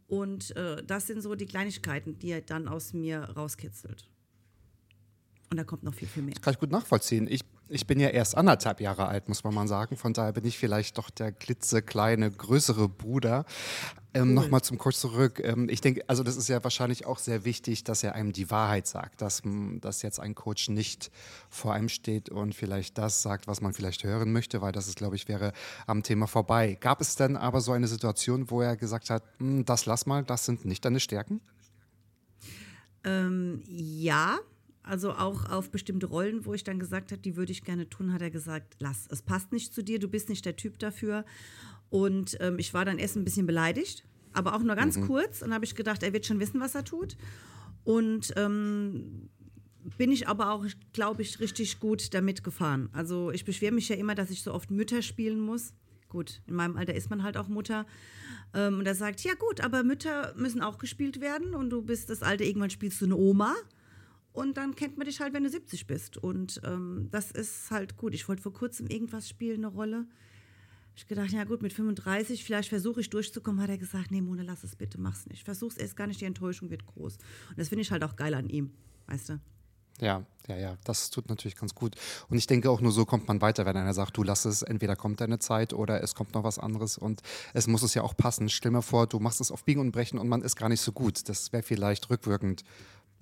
Und 0.09 0.57
äh, 0.57 0.83
das 0.85 1.07
sind 1.07 1.23
so 1.23 1.35
die 1.35 1.47
Kleinigkeiten, 1.47 2.19
die 2.19 2.31
er 2.31 2.41
dann 2.41 2.67
aus 2.67 2.93
mir 2.93 3.21
rauskitzelt. 3.21 4.09
Und 5.51 5.59
da 5.59 5.65
kommt 5.65 5.85
noch 5.85 5.95
viel, 5.95 6.09
viel 6.09 6.25
mehr. 6.25 6.35
Das 6.35 6.43
kann 6.43 6.55
ich 6.55 6.59
gut 6.59 6.73
nachvollziehen. 6.73 7.29
Ich 7.29 7.43
ich 7.69 7.87
bin 7.87 7.99
ja 7.99 8.09
erst 8.09 8.37
anderthalb 8.37 8.81
Jahre 8.81 9.07
alt, 9.07 9.29
muss 9.29 9.43
man 9.43 9.55
mal 9.55 9.67
sagen. 9.67 9.97
Von 9.97 10.13
daher 10.13 10.33
bin 10.33 10.45
ich 10.45 10.59
vielleicht 10.59 10.99
doch 10.99 11.11
der 11.11 11.33
klitzekleine, 11.33 12.31
größere 12.31 12.89
Bruder. 12.89 13.45
Ähm, 14.15 14.29
cool. 14.29 14.35
Nochmal 14.35 14.63
zum 14.63 14.79
Kurs 14.79 15.01
zurück. 15.01 15.41
Ähm, 15.43 15.69
ich 15.69 15.81
denke, 15.81 16.03
also 16.07 16.23
das 16.23 16.37
ist 16.37 16.49
ja 16.49 16.63
wahrscheinlich 16.63 17.07
auch 17.07 17.19
sehr 17.19 17.45
wichtig, 17.45 17.85
dass 17.85 18.03
er 18.03 18.15
einem 18.15 18.33
die 18.33 18.51
Wahrheit 18.51 18.87
sagt, 18.87 19.21
dass, 19.21 19.43
dass 19.81 20.03
jetzt 20.03 20.21
ein 20.21 20.35
Coach 20.35 20.69
nicht 20.69 21.11
vor 21.51 21.75
einem 21.75 21.89
steht 21.89 22.29
und 22.29 22.55
vielleicht 22.55 22.99
das 22.99 23.23
sagt, 23.23 23.47
was 23.47 23.61
man 23.61 23.73
vielleicht 23.73 24.05
hören 24.05 24.33
möchte, 24.33 24.63
weil 24.63 24.73
das 24.73 24.87
ist, 24.87 24.97
glaube 24.97 25.17
ich, 25.17 25.29
wäre 25.29 25.53
am 25.87 26.03
Thema 26.03 26.27
vorbei. 26.27 26.79
Gab 26.81 27.01
es 27.01 27.17
denn 27.17 27.37
aber 27.37 27.61
so 27.61 27.73
eine 27.73 27.89
Situation, 27.89 28.51
wo 28.51 28.63
er 28.63 28.77
gesagt 28.77 29.11
hat, 29.11 29.25
hm, 29.39 29.65
das 29.65 29.87
lass 29.87 30.07
mal, 30.07 30.23
das 30.23 30.47
sind 30.47 30.65
nicht 30.65 30.85
deine 30.85 31.01
Stärken? 31.01 31.41
Ähm, 33.05 33.63
ja, 33.69 34.39
also 34.87 35.13
auch 35.13 35.51
auf 35.51 35.71
bestimmte 35.71 36.07
Rollen, 36.07 36.47
wo 36.47 36.55
ich 36.55 36.65
dann 36.65 36.79
gesagt 36.79 37.13
habe, 37.13 37.21
die 37.21 37.37
würde 37.37 37.53
ich 37.53 37.65
gerne 37.65 37.89
tun, 37.89 38.13
hat 38.13 38.23
er 38.23 38.31
gesagt, 38.31 38.77
lass, 38.79 39.07
es 39.11 39.21
passt 39.21 39.53
nicht 39.53 39.75
zu 39.75 39.83
dir, 39.83 39.99
du 39.99 40.09
bist 40.09 40.29
nicht 40.29 40.45
der 40.45 40.57
Typ 40.57 40.79
dafür. 40.79 41.25
Und 41.91 42.37
ähm, 42.41 42.59
ich 42.59 42.73
war 42.73 42.85
dann 42.85 42.99
erst 42.99 43.17
ein 43.17 43.25
bisschen 43.25 43.47
beleidigt, 43.47 44.05
aber 44.33 44.55
auch 44.55 44.63
nur 44.63 44.77
ganz 44.77 44.97
mhm. 44.97 45.07
kurz. 45.07 45.43
Und 45.43 45.53
habe 45.53 45.65
ich 45.65 45.75
gedacht, 45.75 46.03
er 46.03 46.13
wird 46.13 46.27
schon 46.27 46.41
wissen, 46.41 46.61
was 46.61 46.75
er 46.75 46.85
tut. 46.85 47.17
Und 47.85 48.33
ähm, 48.37 49.29
bin 49.99 50.11
ich 50.11 50.29
aber 50.29 50.53
auch, 50.53 50.65
glaube 50.93 51.23
ich, 51.23 51.41
richtig 51.41 51.81
gut 51.81 52.15
damit 52.15 52.43
gefahren. 52.43 52.89
Also 52.93 53.31
ich 53.31 53.45
beschwere 53.45 53.73
mich 53.73 53.89
ja 53.89 53.97
immer, 53.97 54.15
dass 54.15 54.31
ich 54.31 54.43
so 54.43 54.53
oft 54.53 54.71
Mütter 54.71 55.03
spielen 55.03 55.41
muss. 55.41 55.75
Gut, 56.09 56.43
in 56.47 56.55
meinem 56.55 56.77
Alter 56.77 56.95
ist 56.95 57.11
man 57.11 57.23
halt 57.23 57.37
auch 57.37 57.49
Mutter. 57.49 57.87
Ähm, 58.55 58.79
und 58.79 58.87
er 58.87 58.95
sagt, 58.95 59.21
ja 59.23 59.35
gut, 59.35 59.61
aber 59.61 59.83
Mütter 59.83 60.33
müssen 60.37 60.63
auch 60.63 60.79
gespielt 60.79 61.21
werden 61.21 61.55
und 61.55 61.71
du 61.71 61.83
bist 61.83 62.11
das 62.11 62.23
Alte, 62.23 62.45
irgendwann 62.45 62.71
spielst 62.71 63.01
du 63.01 63.07
eine 63.07 63.17
Oma. 63.17 63.55
Und 64.37 64.59
dann 64.59 64.75
kennt 64.75 64.99
man 64.99 65.07
dich 65.07 65.21
halt, 65.21 65.33
wenn 65.33 65.45
du 65.45 65.49
70 65.49 65.87
bist. 65.87 66.19
Und 66.19 66.61
ähm, 66.63 67.09
das 67.11 67.31
ist 67.31 67.71
halt 67.71 67.97
gut. 67.97 68.13
Ich 68.13 68.29
wollte 68.29 68.43
vor 68.43 68.53
kurzem 68.53 68.87
irgendwas 68.87 69.31
spielen, 69.31 69.65
eine 69.65 69.69
Rolle. 69.69 70.07
Ich 70.95 71.07
gedacht, 71.07 71.31
ja 71.31 71.45
gut, 71.45 71.63
mit 71.63 71.73
35, 71.73 72.45
vielleicht 72.45 72.69
versuche 72.69 73.01
ich 73.01 73.09
durchzukommen, 73.09 73.63
hat 73.63 73.71
er 73.71 73.79
gesagt, 73.79 74.11
nee, 74.11 74.21
Mona, 74.21 74.43
lass 74.43 74.63
es 74.63 74.77
bitte, 74.77 75.01
mach's 75.01 75.25
nicht. 75.27 75.43
Versuch's 75.43 75.79
erst 75.79 75.97
gar 75.97 76.07
nicht, 76.07 76.21
die 76.21 76.27
Enttäuschung 76.27 76.69
wird 76.69 76.85
groß. 76.85 77.17
Und 77.49 77.59
das 77.59 77.71
finde 77.71 77.81
ich 77.81 77.91
halt 77.91 78.05
auch 78.05 78.15
geil 78.15 78.35
an 78.35 78.51
ihm, 78.51 78.73
weißt 79.07 79.31
du? 79.31 79.41
Ja, 80.01 80.27
ja, 80.49 80.57
ja, 80.57 80.77
das 80.85 81.09
tut 81.09 81.31
natürlich 81.31 81.57
ganz 81.57 81.75
gut. 81.75 81.97
Und 82.29 82.37
ich 82.37 82.47
denke 82.47 82.71
auch 82.71 82.83
nur 82.83 82.93
so 82.93 83.07
kommt 83.07 83.29
man 83.29 83.41
weiter, 83.41 83.65
wenn 83.65 83.77
einer 83.77 83.95
sagt, 83.95 84.19
du 84.19 84.23
lass 84.23 84.45
es, 84.45 84.61
entweder 84.61 84.97
kommt 84.97 85.23
deine 85.23 85.39
Zeit 85.39 85.73
oder 85.73 86.03
es 86.03 86.15
kommt 86.15 86.35
noch 86.35 86.45
was 86.45 86.59
anderes 86.59 86.99
und 86.99 87.23
es 87.55 87.67
muss 87.67 87.83
es 87.83 87.95
ja 87.95 88.03
auch 88.03 88.15
passen. 88.15 88.51
Stell 88.51 88.71
mir 88.71 88.83
vor, 88.83 89.07
du 89.07 89.19
machst 89.19 89.41
es 89.41 89.51
auf 89.51 89.65
Biegen 89.65 89.81
und 89.81 89.93
Brechen 89.93 90.19
und 90.19 90.29
man 90.29 90.43
ist 90.43 90.57
gar 90.57 90.69
nicht 90.69 90.83
so 90.83 90.93
gut. 90.93 91.27
Das 91.31 91.53
wäre 91.53 91.63
vielleicht 91.63 92.11
rückwirkend 92.11 92.65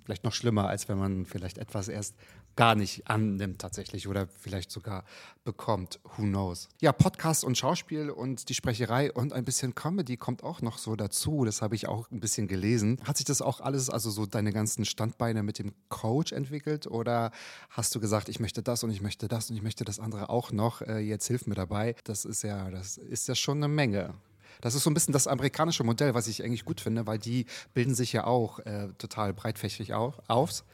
vielleicht 0.05 0.25
noch 0.25 0.33
schlimmer, 0.33 0.69
als 0.69 0.89
wenn 0.89 0.99
man 0.99 1.27
vielleicht 1.27 1.59
etwas 1.59 1.89
erst 1.89 2.15
gar 2.57 2.75
nicht 2.75 3.09
annimmt 3.09 3.61
tatsächlich 3.61 4.07
oder 4.07 4.29
vielleicht 4.29 4.71
sogar 4.71 5.05
bekommt. 5.45 5.99
Who 6.17 6.23
knows? 6.23 6.69
Ja, 6.81 6.93
Podcast 6.93 7.45
und 7.45 7.59
Schauspiel 7.59 8.11
und 8.11 8.49
die 8.49 8.55
Sprecherei 8.55 9.13
und 9.13 9.33
ein 9.33 9.45
bisschen 9.45 9.75
Comedy 9.75 10.17
kommt 10.17 10.45
auch 10.45 10.63
noch 10.63 10.79
so 10.79 10.95
dazu. 10.95 11.45
Das 11.45 11.63
habe 11.63 11.75
ich 11.75 11.89
auch 11.89 12.11
ein 12.11 12.21
bisschen 12.21 12.47
gelesen. 12.47 13.01
Hat 13.05 13.17
sich 13.17 13.27
das 13.27 13.43
auch 13.43 13.61
alles, 13.61 13.91
also 13.91 14.11
so 14.11 14.27
deine 14.27 14.53
ganzen 14.53 14.85
Standbeine 14.85 15.43
mit 15.43 15.59
dem 15.59 15.73
Coach 15.89 16.33
entwickelt 16.33 16.87
oder 16.87 17.33
hast 17.71 17.95
du 17.95 18.01
gesagt, 18.01 18.29
ich 18.29 18.41
möchte 18.41 18.63
das 18.63 18.85
und 18.85 18.91
ich 18.91 19.01
möchte 19.01 19.27
das 19.27 19.51
und 19.51 19.57
ich 19.57 19.63
möchte 19.63 19.85
das 19.85 19.99
andere 19.99 20.29
auch 20.29 20.53
noch? 20.53 20.81
Äh, 20.83 20.99
jetzt 20.99 21.27
hilf 21.27 21.47
mir 21.47 21.57
dabei. 21.57 21.97
Das 22.05 22.25
ist 22.25 22.43
ja, 22.43 22.71
das 22.71 22.97
ist 22.97 23.27
ja 23.27 23.35
schon 23.35 23.59
eine 23.59 23.69
Menge. 23.69 24.15
Das 24.61 24.75
ist 24.75 24.83
so 24.83 24.91
ein 24.91 24.95
bisschen 24.95 25.13
das 25.13 25.27
amerikanische 25.27 25.85
Modell, 25.85 26.15
was 26.15 26.27
ich 26.27 26.43
eigentlich 26.43 26.65
gut 26.65 26.81
finde, 26.81 27.07
weil 27.07 27.19
die 27.19 27.47
bilden 27.75 27.95
sich 27.95 28.13
ja 28.13 28.25
auch 28.25 28.59
äh, 28.61 28.89
total 28.99 29.33
breitfächig 29.33 29.95
auf, 29.95 30.21
auf. 30.29 30.65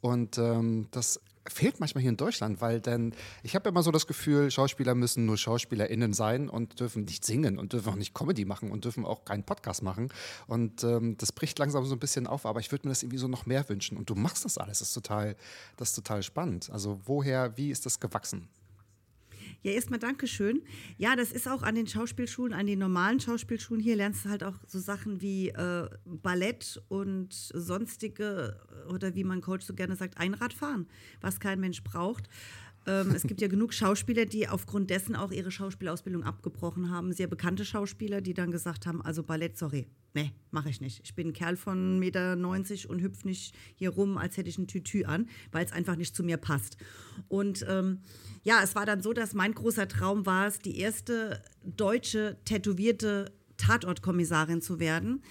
Und 0.00 0.38
ähm, 0.38 0.88
das 0.90 1.20
fehlt 1.50 1.80
manchmal 1.80 2.02
hier 2.02 2.10
in 2.10 2.16
Deutschland, 2.16 2.60
weil 2.60 2.80
denn 2.80 3.14
ich 3.42 3.54
habe 3.54 3.68
immer 3.68 3.82
so 3.82 3.90
das 3.90 4.06
Gefühl, 4.06 4.50
Schauspieler 4.50 4.94
müssen 4.94 5.26
nur 5.26 5.36
SchauspielerInnen 5.36 6.12
sein 6.12 6.48
und 6.48 6.80
dürfen 6.80 7.04
nicht 7.04 7.24
singen 7.24 7.58
und 7.58 7.72
dürfen 7.72 7.90
auch 7.90 7.96
nicht 7.96 8.14
Comedy 8.14 8.44
machen 8.44 8.70
und 8.70 8.84
dürfen 8.84 9.04
auch 9.04 9.24
keinen 9.24 9.44
Podcast 9.44 9.82
machen. 9.82 10.08
Und 10.46 10.84
ähm, 10.84 11.16
das 11.18 11.32
bricht 11.32 11.58
langsam 11.58 11.84
so 11.84 11.94
ein 11.94 11.98
bisschen 11.98 12.26
auf, 12.26 12.46
aber 12.46 12.60
ich 12.60 12.72
würde 12.72 12.86
mir 12.86 12.92
das 12.92 13.02
irgendwie 13.02 13.18
so 13.18 13.28
noch 13.28 13.46
mehr 13.46 13.68
wünschen. 13.68 13.96
Und 13.96 14.10
du 14.10 14.14
machst 14.14 14.44
das 14.44 14.58
alles, 14.58 14.80
das 14.80 14.88
ist 14.88 14.94
total, 14.94 15.36
das 15.76 15.90
ist 15.90 15.94
total 15.94 16.22
spannend. 16.22 16.70
Also 16.70 17.00
woher, 17.04 17.56
wie 17.56 17.70
ist 17.70 17.86
das 17.86 18.00
gewachsen? 18.00 18.48
Ja, 19.62 19.72
erstmal 19.72 19.98
Dankeschön. 19.98 20.62
Ja, 20.96 21.16
das 21.16 21.32
ist 21.32 21.48
auch 21.48 21.62
an 21.62 21.74
den 21.74 21.86
Schauspielschulen, 21.86 22.52
an 22.52 22.66
den 22.66 22.78
normalen 22.78 23.18
Schauspielschulen 23.20 23.82
hier 23.82 23.96
lernst 23.96 24.24
du 24.24 24.28
halt 24.28 24.44
auch 24.44 24.54
so 24.66 24.78
Sachen 24.78 25.20
wie 25.20 25.48
äh, 25.48 25.88
Ballett 26.04 26.82
und 26.88 27.32
sonstige, 27.32 28.60
oder 28.92 29.14
wie 29.14 29.24
mein 29.24 29.40
Coach 29.40 29.64
so 29.64 29.74
gerne 29.74 29.96
sagt, 29.96 30.18
Einradfahren, 30.18 30.86
was 31.20 31.40
kein 31.40 31.60
Mensch 31.60 31.82
braucht. 31.82 32.28
Ähm, 32.86 33.10
es 33.14 33.22
gibt 33.22 33.40
ja 33.40 33.48
genug 33.48 33.74
Schauspieler, 33.74 34.26
die 34.26 34.48
aufgrund 34.48 34.90
dessen 34.90 35.16
auch 35.16 35.32
ihre 35.32 35.50
Schauspielausbildung 35.50 36.22
abgebrochen 36.22 36.90
haben. 36.90 37.12
Sehr 37.12 37.26
bekannte 37.26 37.64
Schauspieler, 37.64 38.20
die 38.20 38.34
dann 38.34 38.50
gesagt 38.50 38.86
haben, 38.86 39.02
also 39.02 39.22
Ballett, 39.22 39.58
sorry, 39.58 39.86
nee, 40.14 40.32
mache 40.50 40.70
ich 40.70 40.80
nicht. 40.80 41.00
Ich 41.04 41.14
bin 41.14 41.28
ein 41.28 41.32
Kerl 41.32 41.56
von 41.56 41.98
1,90 41.98 41.98
Meter 41.98 42.90
und 42.90 43.02
hüpfe 43.02 43.26
nicht 43.26 43.54
hier 43.74 43.90
rum, 43.90 44.16
als 44.16 44.36
hätte 44.36 44.48
ich 44.48 44.58
ein 44.58 44.68
Tütü 44.68 45.04
an, 45.04 45.28
weil 45.52 45.64
es 45.64 45.72
einfach 45.72 45.96
nicht 45.96 46.14
zu 46.14 46.22
mir 46.22 46.36
passt. 46.36 46.76
Und 47.28 47.64
ähm, 47.68 48.00
ja, 48.42 48.60
es 48.62 48.74
war 48.74 48.86
dann 48.86 49.02
so, 49.02 49.12
dass 49.12 49.34
mein 49.34 49.54
großer 49.54 49.88
Traum 49.88 50.24
war 50.24 50.46
es, 50.46 50.58
die 50.60 50.78
erste 50.78 51.42
deutsche 51.64 52.36
tätowierte 52.44 53.32
Tatortkommissarin 53.56 54.62
zu 54.62 54.80
werden, 54.80 55.22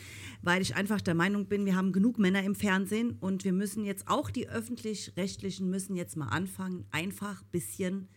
weil 0.41 0.61
ich 0.61 0.75
einfach 0.75 1.01
der 1.01 1.15
Meinung 1.15 1.47
bin, 1.47 1.65
wir 1.65 1.75
haben 1.75 1.93
genug 1.93 2.19
Männer 2.19 2.43
im 2.43 2.55
Fernsehen 2.55 3.17
und 3.19 3.43
wir 3.43 3.53
müssen 3.53 3.85
jetzt 3.85 4.07
auch 4.07 4.29
die 4.29 4.49
öffentlich-rechtlichen 4.49 5.69
müssen 5.69 5.95
jetzt 5.95 6.17
mal 6.17 6.27
anfangen, 6.27 6.85
einfach 6.91 7.41
ein 7.41 7.49
bisschen 7.51 8.07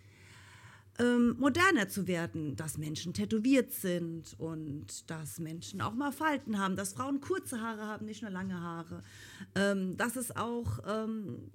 ähm, 0.99 1.37
moderner 1.38 1.88
zu 1.88 2.07
werden, 2.07 2.57
dass 2.57 2.77
Menschen 2.77 3.15
tätowiert 3.15 3.73
sind 3.73 4.35
und 4.38 5.09
dass 5.11 5.38
Menschen 5.38 5.81
auch 5.81 5.95
mal 5.95 6.12
Falten 6.12 6.59
haben, 6.59 6.77
dass 6.77 6.95
Frauen 6.95 7.21
kurze 7.21 7.61
Haare 7.61 7.83
haben, 7.83 8.07
nicht 8.07 8.23
nur 8.23 8.31
lange 8.31 8.61
Haare, 8.61 9.03
ähm, 9.55 9.97
dass 9.97 10.17
es 10.17 10.35
auch 10.37 10.81
ähm, 10.87 11.50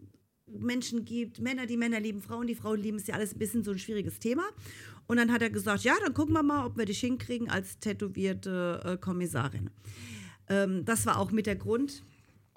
Menschen 0.59 1.05
gibt, 1.05 1.39
Männer, 1.39 1.65
die 1.65 1.77
Männer 1.77 1.99
lieben, 1.99 2.21
Frauen, 2.21 2.47
die 2.47 2.55
Frauen 2.55 2.81
lieben, 2.81 2.97
ist 2.97 3.07
ja 3.07 3.15
alles 3.15 3.33
ein 3.33 3.39
bisschen 3.39 3.63
so 3.63 3.71
ein 3.71 3.79
schwieriges 3.79 4.19
Thema. 4.19 4.43
Und 5.07 5.17
dann 5.17 5.31
hat 5.31 5.41
er 5.41 5.49
gesagt, 5.49 5.83
ja, 5.83 5.93
dann 6.03 6.13
gucken 6.13 6.33
wir 6.33 6.43
mal, 6.43 6.65
ob 6.65 6.77
wir 6.77 6.85
dich 6.85 6.99
hinkriegen 6.99 7.49
als 7.49 7.79
tätowierte 7.79 8.81
äh, 8.85 8.97
Kommissarin. 8.97 9.69
Ähm, 10.47 10.85
das 10.85 11.05
war 11.05 11.19
auch 11.19 11.31
mit 11.31 11.45
der 11.45 11.55
Grund, 11.55 12.03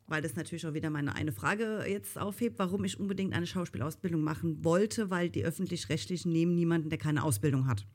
weil 0.06 0.22
das 0.22 0.36
natürlich 0.36 0.66
auch 0.66 0.74
wieder 0.74 0.90
meine 0.90 1.14
eine 1.14 1.32
Frage 1.32 1.84
jetzt 1.88 2.18
aufhebt, 2.18 2.58
warum 2.58 2.84
ich 2.84 3.00
unbedingt 3.00 3.34
eine 3.34 3.46
Schauspielausbildung 3.46 4.22
machen 4.22 4.64
wollte, 4.64 5.10
weil 5.10 5.30
die 5.30 5.44
öffentlich-rechtlichen 5.44 6.32
nehmen 6.32 6.54
niemanden, 6.54 6.90
der 6.90 6.98
keine 6.98 7.24
Ausbildung 7.24 7.66
hat. 7.66 7.86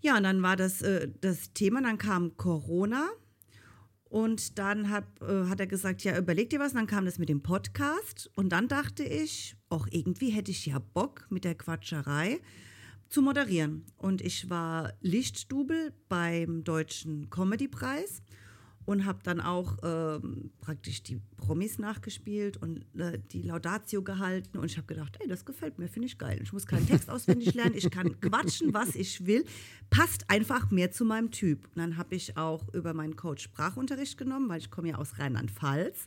Ja, 0.00 0.16
und 0.16 0.22
dann 0.22 0.42
war 0.42 0.56
das 0.56 0.82
äh, 0.82 1.08
das 1.20 1.52
Thema, 1.52 1.82
dann 1.82 1.98
kam 1.98 2.36
Corona 2.36 3.08
und 4.08 4.58
dann 4.58 4.90
hat, 4.90 5.04
äh, 5.20 5.48
hat 5.48 5.60
er 5.60 5.66
gesagt, 5.66 6.04
ja, 6.04 6.16
überleg 6.16 6.50
dir 6.50 6.60
was. 6.60 6.72
Und 6.72 6.78
dann 6.78 6.86
kam 6.86 7.04
das 7.04 7.18
mit 7.18 7.28
dem 7.28 7.42
Podcast. 7.42 8.30
Und 8.36 8.50
dann 8.50 8.68
dachte 8.68 9.02
ich, 9.02 9.56
auch 9.68 9.88
irgendwie 9.90 10.30
hätte 10.30 10.50
ich 10.50 10.64
ja 10.66 10.78
Bock 10.78 11.26
mit 11.28 11.44
der 11.44 11.54
Quatscherei 11.54 12.40
zu 13.08 13.22
moderieren. 13.22 13.84
Und 13.96 14.22
ich 14.22 14.48
war 14.48 14.92
Lichtstubel 15.00 15.92
beim 16.08 16.62
Deutschen 16.64 17.30
Comedypreis 17.30 18.22
und 18.86 19.04
habe 19.04 19.18
dann 19.24 19.40
auch 19.40 19.76
ähm, 19.82 20.50
praktisch 20.60 21.02
die 21.02 21.20
Promis 21.36 21.78
nachgespielt 21.78 22.56
und 22.56 22.86
äh, 22.98 23.18
die 23.32 23.42
Laudatio 23.42 24.02
gehalten 24.02 24.58
und 24.58 24.66
ich 24.66 24.76
habe 24.76 24.86
gedacht, 24.86 25.18
ey, 25.20 25.28
das 25.28 25.44
gefällt 25.44 25.78
mir, 25.78 25.88
finde 25.88 26.06
ich 26.06 26.18
geil. 26.18 26.38
Ich 26.42 26.52
muss 26.52 26.66
keinen 26.66 26.86
Text 26.86 27.10
auswendig 27.10 27.52
lernen, 27.54 27.74
ich 27.76 27.90
kann 27.90 28.18
quatschen, 28.20 28.72
was 28.72 28.94
ich 28.94 29.26
will, 29.26 29.44
passt 29.90 30.30
einfach 30.30 30.70
mehr 30.70 30.92
zu 30.92 31.04
meinem 31.04 31.32
Typ. 31.32 31.64
Und 31.64 31.78
dann 31.78 31.96
habe 31.96 32.14
ich 32.14 32.36
auch 32.36 32.72
über 32.72 32.94
meinen 32.94 33.16
Coach 33.16 33.42
Sprachunterricht 33.42 34.16
genommen, 34.16 34.48
weil 34.48 34.58
ich 34.58 34.70
komme 34.70 34.88
ja 34.90 34.96
aus 34.96 35.18
Rheinland-Pfalz. 35.18 36.06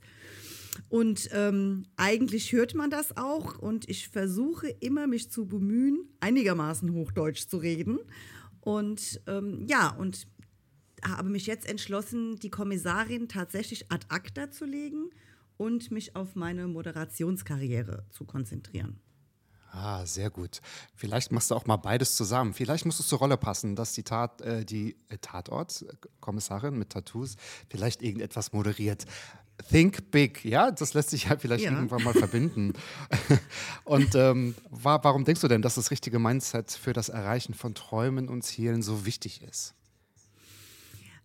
Und 0.88 1.30
ähm, 1.34 1.84
eigentlich 1.98 2.54
hört 2.54 2.76
man 2.76 2.90
das 2.90 3.18
auch 3.18 3.58
und 3.60 3.90
ich 3.90 4.08
versuche 4.08 4.70
immer, 4.70 5.08
mich 5.08 5.30
zu 5.30 5.46
bemühen, 5.46 6.08
einigermaßen 6.22 6.94
Hochdeutsch 6.94 7.48
zu 7.48 7.58
reden. 7.58 8.00
Und 8.62 9.20
ähm, 9.28 9.66
ja, 9.68 9.90
und 9.90 10.28
habe 11.04 11.30
mich 11.30 11.46
jetzt 11.46 11.68
entschlossen, 11.68 12.38
die 12.38 12.50
Kommissarin 12.50 13.28
tatsächlich 13.28 13.92
ad 13.92 14.06
acta 14.10 14.52
zu 14.52 14.66
legen 14.66 15.10
und 15.58 15.92
mich 15.92 16.16
auf 16.16 16.36
meine 16.36 16.68
Moderationskarriere 16.68 18.06
zu 18.10 18.26
konzentrieren. 18.26 19.02
Ah, 19.72 20.06
sehr 20.06 20.30
gut. 20.30 20.62
Vielleicht 20.96 21.32
machst 21.32 21.52
du 21.52 21.56
auch 21.56 21.66
mal 21.66 21.78
beides 21.78 22.16
zusammen. 22.16 22.54
Vielleicht 22.54 22.86
muss 22.86 23.00
es 23.00 23.08
zur 23.08 23.20
Rolle 23.20 23.38
passen, 23.38 23.76
dass 23.76 23.94
die, 23.94 24.04
Tat, 24.04 24.42
äh, 24.42 24.66
die 24.66 24.96
äh, 25.10 25.18
Tatort-Kommissarin 25.20 26.78
mit 26.78 26.90
Tattoos 26.90 27.36
vielleicht 27.70 28.02
irgendetwas 28.02 28.52
moderiert. 28.52 29.06
Think 29.70 30.10
big, 30.12 30.44
ja, 30.46 30.72
das 30.72 30.94
lässt 30.94 31.10
sich 31.10 31.26
ja 31.26 31.38
vielleicht 31.38 31.66
ja. 31.66 31.72
irgendwann 31.72 32.02
mal 32.04 32.14
verbinden. 32.14 32.74
Und 33.84 34.16
ähm, 34.16 34.56
war, 34.70 35.04
warum 35.04 35.26
denkst 35.26 35.42
du 35.42 35.48
denn, 35.48 35.62
dass 35.62 35.76
das 35.76 35.92
richtige 35.92 36.18
Mindset 36.18 36.72
für 36.72 36.94
das 36.94 37.10
Erreichen 37.10 37.54
von 37.54 37.76
Träumen 37.76 38.30
und 38.30 38.44
Zielen 38.44 38.82
so 38.82 39.06
wichtig 39.06 39.44
ist? 39.44 39.76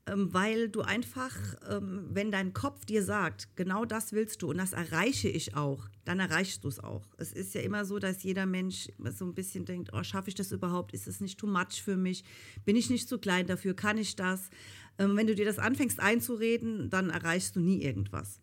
Ähm, 0.07 0.33
weil 0.35 0.69
du 0.69 0.83
einfach, 0.83 1.35
ähm, 1.69 2.07
wenn 2.11 2.31
dein 2.31 2.53
Kopf 2.53 2.85
dir 2.85 3.03
sagt, 3.03 3.57
genau 3.57 3.85
das 3.85 4.13
willst 4.13 4.43
du 4.43 4.51
und 4.51 4.59
das 4.59 4.73
erreiche 4.73 5.29
ich 5.29 5.57
auch, 5.57 5.89
dann 6.05 6.21
erreichst 6.21 6.65
du 6.65 6.69
es 6.69 6.79
auch. 6.79 7.09
Es 7.17 7.33
ist 7.33 7.55
ja 7.55 7.63
immer 7.63 7.85
so, 7.85 7.99
dass 7.99 8.23
jeder 8.23 8.45
Mensch 8.45 8.89
so 9.17 9.25
ein 9.25 9.35
bisschen 9.35 9.65
denkt, 9.65 9.91
oh, 9.95 10.03
schaffe 10.03 10.29
ich 10.29 10.35
das 10.35 10.53
überhaupt? 10.53 10.93
Ist 10.93 11.07
es 11.07 11.21
nicht 11.21 11.39
too 11.39 11.47
much 11.47 11.83
für 11.83 11.97
mich? 11.97 12.25
Bin 12.65 12.77
ich 12.77 12.91
nicht 12.91 13.09
zu 13.09 13.19
klein 13.19 13.47
dafür? 13.47 13.75
Kann 13.75 13.97
ich 13.97 14.15
das? 14.15 14.51
Ähm, 14.99 15.17
wenn 15.17 15.27
du 15.27 15.35
dir 15.35 15.47
das 15.47 15.59
anfängst 15.59 16.01
einzureden, 16.01 16.91
dann 16.91 17.09
erreichst 17.09 17.57
du 17.57 17.61
nie 17.61 17.83
irgendwas. 17.83 18.41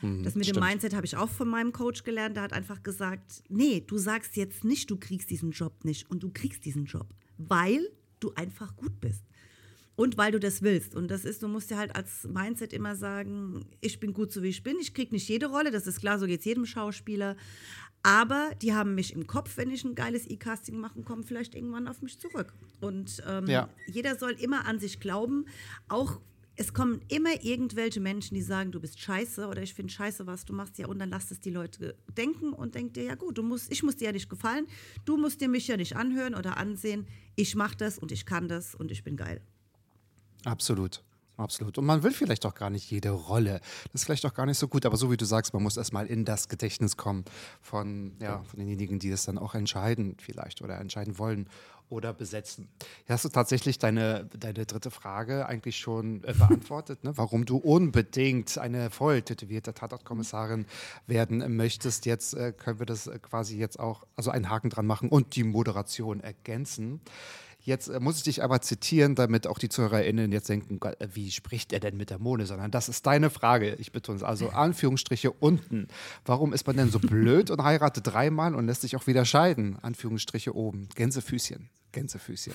Mhm, 0.00 0.22
das 0.22 0.34
mit 0.34 0.46
stimmt. 0.46 0.56
dem 0.56 0.64
Mindset 0.64 0.94
habe 0.94 1.04
ich 1.04 1.16
auch 1.16 1.28
von 1.28 1.48
meinem 1.48 1.72
Coach 1.72 2.04
gelernt. 2.04 2.36
Der 2.36 2.44
hat 2.44 2.54
einfach 2.54 2.82
gesagt, 2.82 3.42
nee, 3.50 3.84
du 3.86 3.98
sagst 3.98 4.36
jetzt 4.36 4.64
nicht, 4.64 4.90
du 4.90 4.96
kriegst 4.96 5.28
diesen 5.28 5.50
Job 5.50 5.84
nicht 5.84 6.10
und 6.10 6.22
du 6.22 6.30
kriegst 6.30 6.64
diesen 6.64 6.86
Job, 6.86 7.14
weil 7.36 7.86
du 8.18 8.32
einfach 8.34 8.74
gut 8.76 8.98
bist 8.98 9.24
und 9.96 10.16
weil 10.16 10.32
du 10.32 10.40
das 10.40 10.62
willst. 10.62 10.94
Und 10.94 11.10
das 11.10 11.24
ist, 11.24 11.42
du 11.42 11.48
musst 11.48 11.70
dir 11.70 11.78
halt 11.78 11.94
als 11.94 12.26
Mindset 12.26 12.72
immer 12.72 12.96
sagen, 12.96 13.66
ich 13.80 14.00
bin 14.00 14.12
gut 14.12 14.32
so 14.32 14.42
wie 14.42 14.48
ich 14.48 14.62
bin, 14.62 14.76
ich 14.80 14.94
kriege 14.94 15.14
nicht 15.14 15.28
jede 15.28 15.46
Rolle, 15.46 15.70
das 15.70 15.86
ist 15.86 16.00
klar, 16.00 16.18
so 16.18 16.26
geht 16.26 16.40
es 16.40 16.46
jedem 16.46 16.66
Schauspieler. 16.66 17.36
Aber 18.02 18.50
die 18.60 18.74
haben 18.74 18.96
mich 18.96 19.12
im 19.12 19.26
Kopf, 19.26 19.56
wenn 19.56 19.70
ich 19.70 19.84
ein 19.84 19.94
geiles 19.94 20.28
E-Casting 20.28 20.76
mache, 20.76 21.00
kommen 21.02 21.22
vielleicht 21.22 21.54
irgendwann 21.54 21.86
auf 21.86 22.02
mich 22.02 22.18
zurück. 22.18 22.52
Und 22.80 23.22
ähm, 23.28 23.46
ja. 23.46 23.68
jeder 23.86 24.16
soll 24.16 24.32
immer 24.32 24.66
an 24.66 24.80
sich 24.80 24.98
glauben, 24.98 25.46
auch 25.88 26.20
es 26.54 26.74
kommen 26.74 27.00
immer 27.08 27.42
irgendwelche 27.42 28.00
Menschen, 28.00 28.34
die 28.34 28.42
sagen, 28.42 28.72
du 28.72 28.80
bist 28.80 29.00
scheiße 29.00 29.46
oder 29.46 29.62
ich 29.62 29.72
finde 29.72 29.92
scheiße, 29.92 30.26
was 30.26 30.44
du 30.44 30.52
machst. 30.52 30.78
Ja, 30.78 30.86
und 30.86 30.98
dann 30.98 31.08
lass 31.08 31.30
es 31.30 31.40
die 31.40 31.50
Leute 31.50 31.96
denken 32.16 32.52
und 32.52 32.74
denk 32.74 32.94
dir, 32.94 33.04
ja 33.04 33.14
gut, 33.14 33.38
du 33.38 33.42
musst, 33.42 33.72
ich 33.72 33.82
muss 33.82 33.96
dir 33.96 34.06
ja 34.06 34.12
nicht 34.12 34.28
gefallen, 34.28 34.66
du 35.04 35.16
musst 35.16 35.40
dir 35.40 35.48
mich 35.48 35.66
ja 35.68 35.76
nicht 35.76 35.96
anhören 35.96 36.34
oder 36.34 36.58
ansehen. 36.58 37.06
Ich 37.36 37.54
mache 37.54 37.76
das 37.76 37.98
und 37.98 38.12
ich 38.12 38.26
kann 38.26 38.48
das 38.48 38.74
und 38.74 38.90
ich 38.90 39.02
bin 39.02 39.16
geil. 39.16 39.40
Absolut. 40.44 41.02
Absolut. 41.38 41.78
Und 41.78 41.86
man 41.86 42.02
will 42.02 42.12
vielleicht 42.12 42.44
auch 42.44 42.54
gar 42.54 42.70
nicht 42.70 42.90
jede 42.90 43.10
Rolle. 43.10 43.60
Das 43.86 44.02
ist 44.02 44.04
vielleicht 44.04 44.26
auch 44.26 44.34
gar 44.34 44.46
nicht 44.46 44.58
so 44.58 44.68
gut, 44.68 44.84
aber 44.84 44.96
so 44.96 45.10
wie 45.10 45.16
du 45.16 45.24
sagst, 45.24 45.54
man 45.54 45.62
muss 45.62 45.76
erstmal 45.76 46.06
in 46.06 46.24
das 46.24 46.48
Gedächtnis 46.48 46.96
kommen 46.96 47.24
von, 47.62 48.12
ja, 48.20 48.42
von 48.44 48.58
denjenigen, 48.58 48.98
die 48.98 49.10
es 49.10 49.24
dann 49.24 49.38
auch 49.38 49.54
entscheiden, 49.54 50.16
vielleicht 50.20 50.60
oder 50.60 50.78
entscheiden 50.78 51.18
wollen 51.18 51.48
oder 51.88 52.12
besetzen. 52.12 52.68
Hier 53.06 53.14
hast 53.14 53.24
du 53.24 53.28
tatsächlich 53.28 53.78
deine, 53.78 54.24
deine 54.38 54.66
dritte 54.66 54.90
Frage 54.90 55.46
eigentlich 55.46 55.78
schon 55.78 56.24
äh, 56.24 56.32
beantwortet, 56.38 57.04
ne? 57.04 57.12
warum 57.16 57.44
du 57.44 57.58
unbedingt 57.58 58.56
eine 58.58 58.90
voll 58.90 59.22
tätowierte 59.22 59.74
Tatortkommissarin 59.74 60.66
werden 61.06 61.56
möchtest. 61.56 62.06
Jetzt 62.06 62.34
äh, 62.34 62.52
können 62.52 62.78
wir 62.78 62.86
das 62.86 63.10
quasi 63.22 63.58
jetzt 63.58 63.78
auch, 63.78 64.04
also 64.16 64.30
einen 64.30 64.48
Haken 64.48 64.70
dran 64.70 64.86
machen 64.86 65.08
und 65.08 65.36
die 65.36 65.44
Moderation 65.44 66.20
ergänzen. 66.20 67.00
Jetzt 67.64 67.86
äh, 67.88 68.00
muss 68.00 68.16
ich 68.16 68.24
dich 68.24 68.42
aber 68.42 68.60
zitieren, 68.60 69.14
damit 69.14 69.46
auch 69.46 69.58
die 69.58 69.68
ZuhörerInnen 69.68 70.32
jetzt 70.32 70.48
denken, 70.48 70.80
äh, 70.82 71.08
wie 71.12 71.30
spricht 71.30 71.72
er 71.72 71.78
denn 71.78 71.96
mit 71.96 72.10
der 72.10 72.18
Mone? 72.18 72.44
Sondern 72.44 72.72
das 72.72 72.88
ist 72.88 73.06
deine 73.06 73.30
Frage. 73.30 73.76
Ich 73.76 73.92
betone 73.92 74.16
es. 74.16 74.24
Also 74.24 74.48
Anführungsstriche 74.48 75.30
unten. 75.30 75.86
Warum 76.24 76.52
ist 76.52 76.66
man 76.66 76.76
denn 76.76 76.90
so 76.90 76.98
blöd 76.98 77.50
und 77.50 77.62
heiratet 77.62 78.08
dreimal 78.08 78.56
und 78.56 78.66
lässt 78.66 78.82
sich 78.82 78.96
auch 78.96 79.06
wieder 79.06 79.24
scheiden? 79.24 79.78
Anführungsstriche 79.80 80.54
oben. 80.56 80.88
Gänsefüßchen. 80.96 81.70
Gänsefüßchen. 81.92 82.54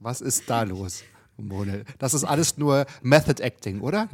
Was 0.00 0.22
ist 0.22 0.48
da 0.48 0.62
los, 0.62 1.04
Mone? 1.36 1.84
Das 1.98 2.14
ist 2.14 2.24
alles 2.24 2.56
nur 2.56 2.86
Method 3.02 3.42
Acting, 3.42 3.82
oder? 3.82 4.08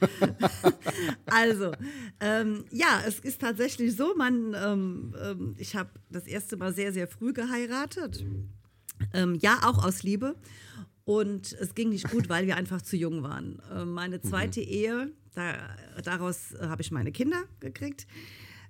also, 1.26 1.72
ähm, 2.20 2.64
ja, 2.70 3.02
es 3.06 3.20
ist 3.20 3.42
tatsächlich 3.42 3.94
so, 3.94 4.14
man, 4.16 4.54
ähm, 4.54 5.14
ähm, 5.22 5.54
ich 5.58 5.76
habe 5.76 5.90
das 6.08 6.26
erste 6.26 6.56
Mal 6.56 6.72
sehr, 6.72 6.92
sehr 6.94 7.06
früh 7.06 7.34
geheiratet. 7.34 8.24
Ähm, 9.12 9.36
ja, 9.36 9.60
auch 9.64 9.84
aus 9.84 10.02
Liebe. 10.02 10.36
Und 11.04 11.52
es 11.54 11.74
ging 11.74 11.88
nicht 11.88 12.10
gut, 12.10 12.28
weil 12.28 12.46
wir 12.46 12.56
einfach 12.56 12.82
zu 12.82 12.96
jung 12.96 13.22
waren. 13.22 13.60
Äh, 13.74 13.84
meine 13.84 14.20
zweite 14.20 14.60
mhm. 14.60 14.66
Ehe, 14.68 15.12
da, 15.34 15.54
daraus 16.04 16.52
äh, 16.52 16.66
habe 16.66 16.82
ich 16.82 16.90
meine 16.90 17.12
Kinder 17.12 17.42
gekriegt. 17.58 18.06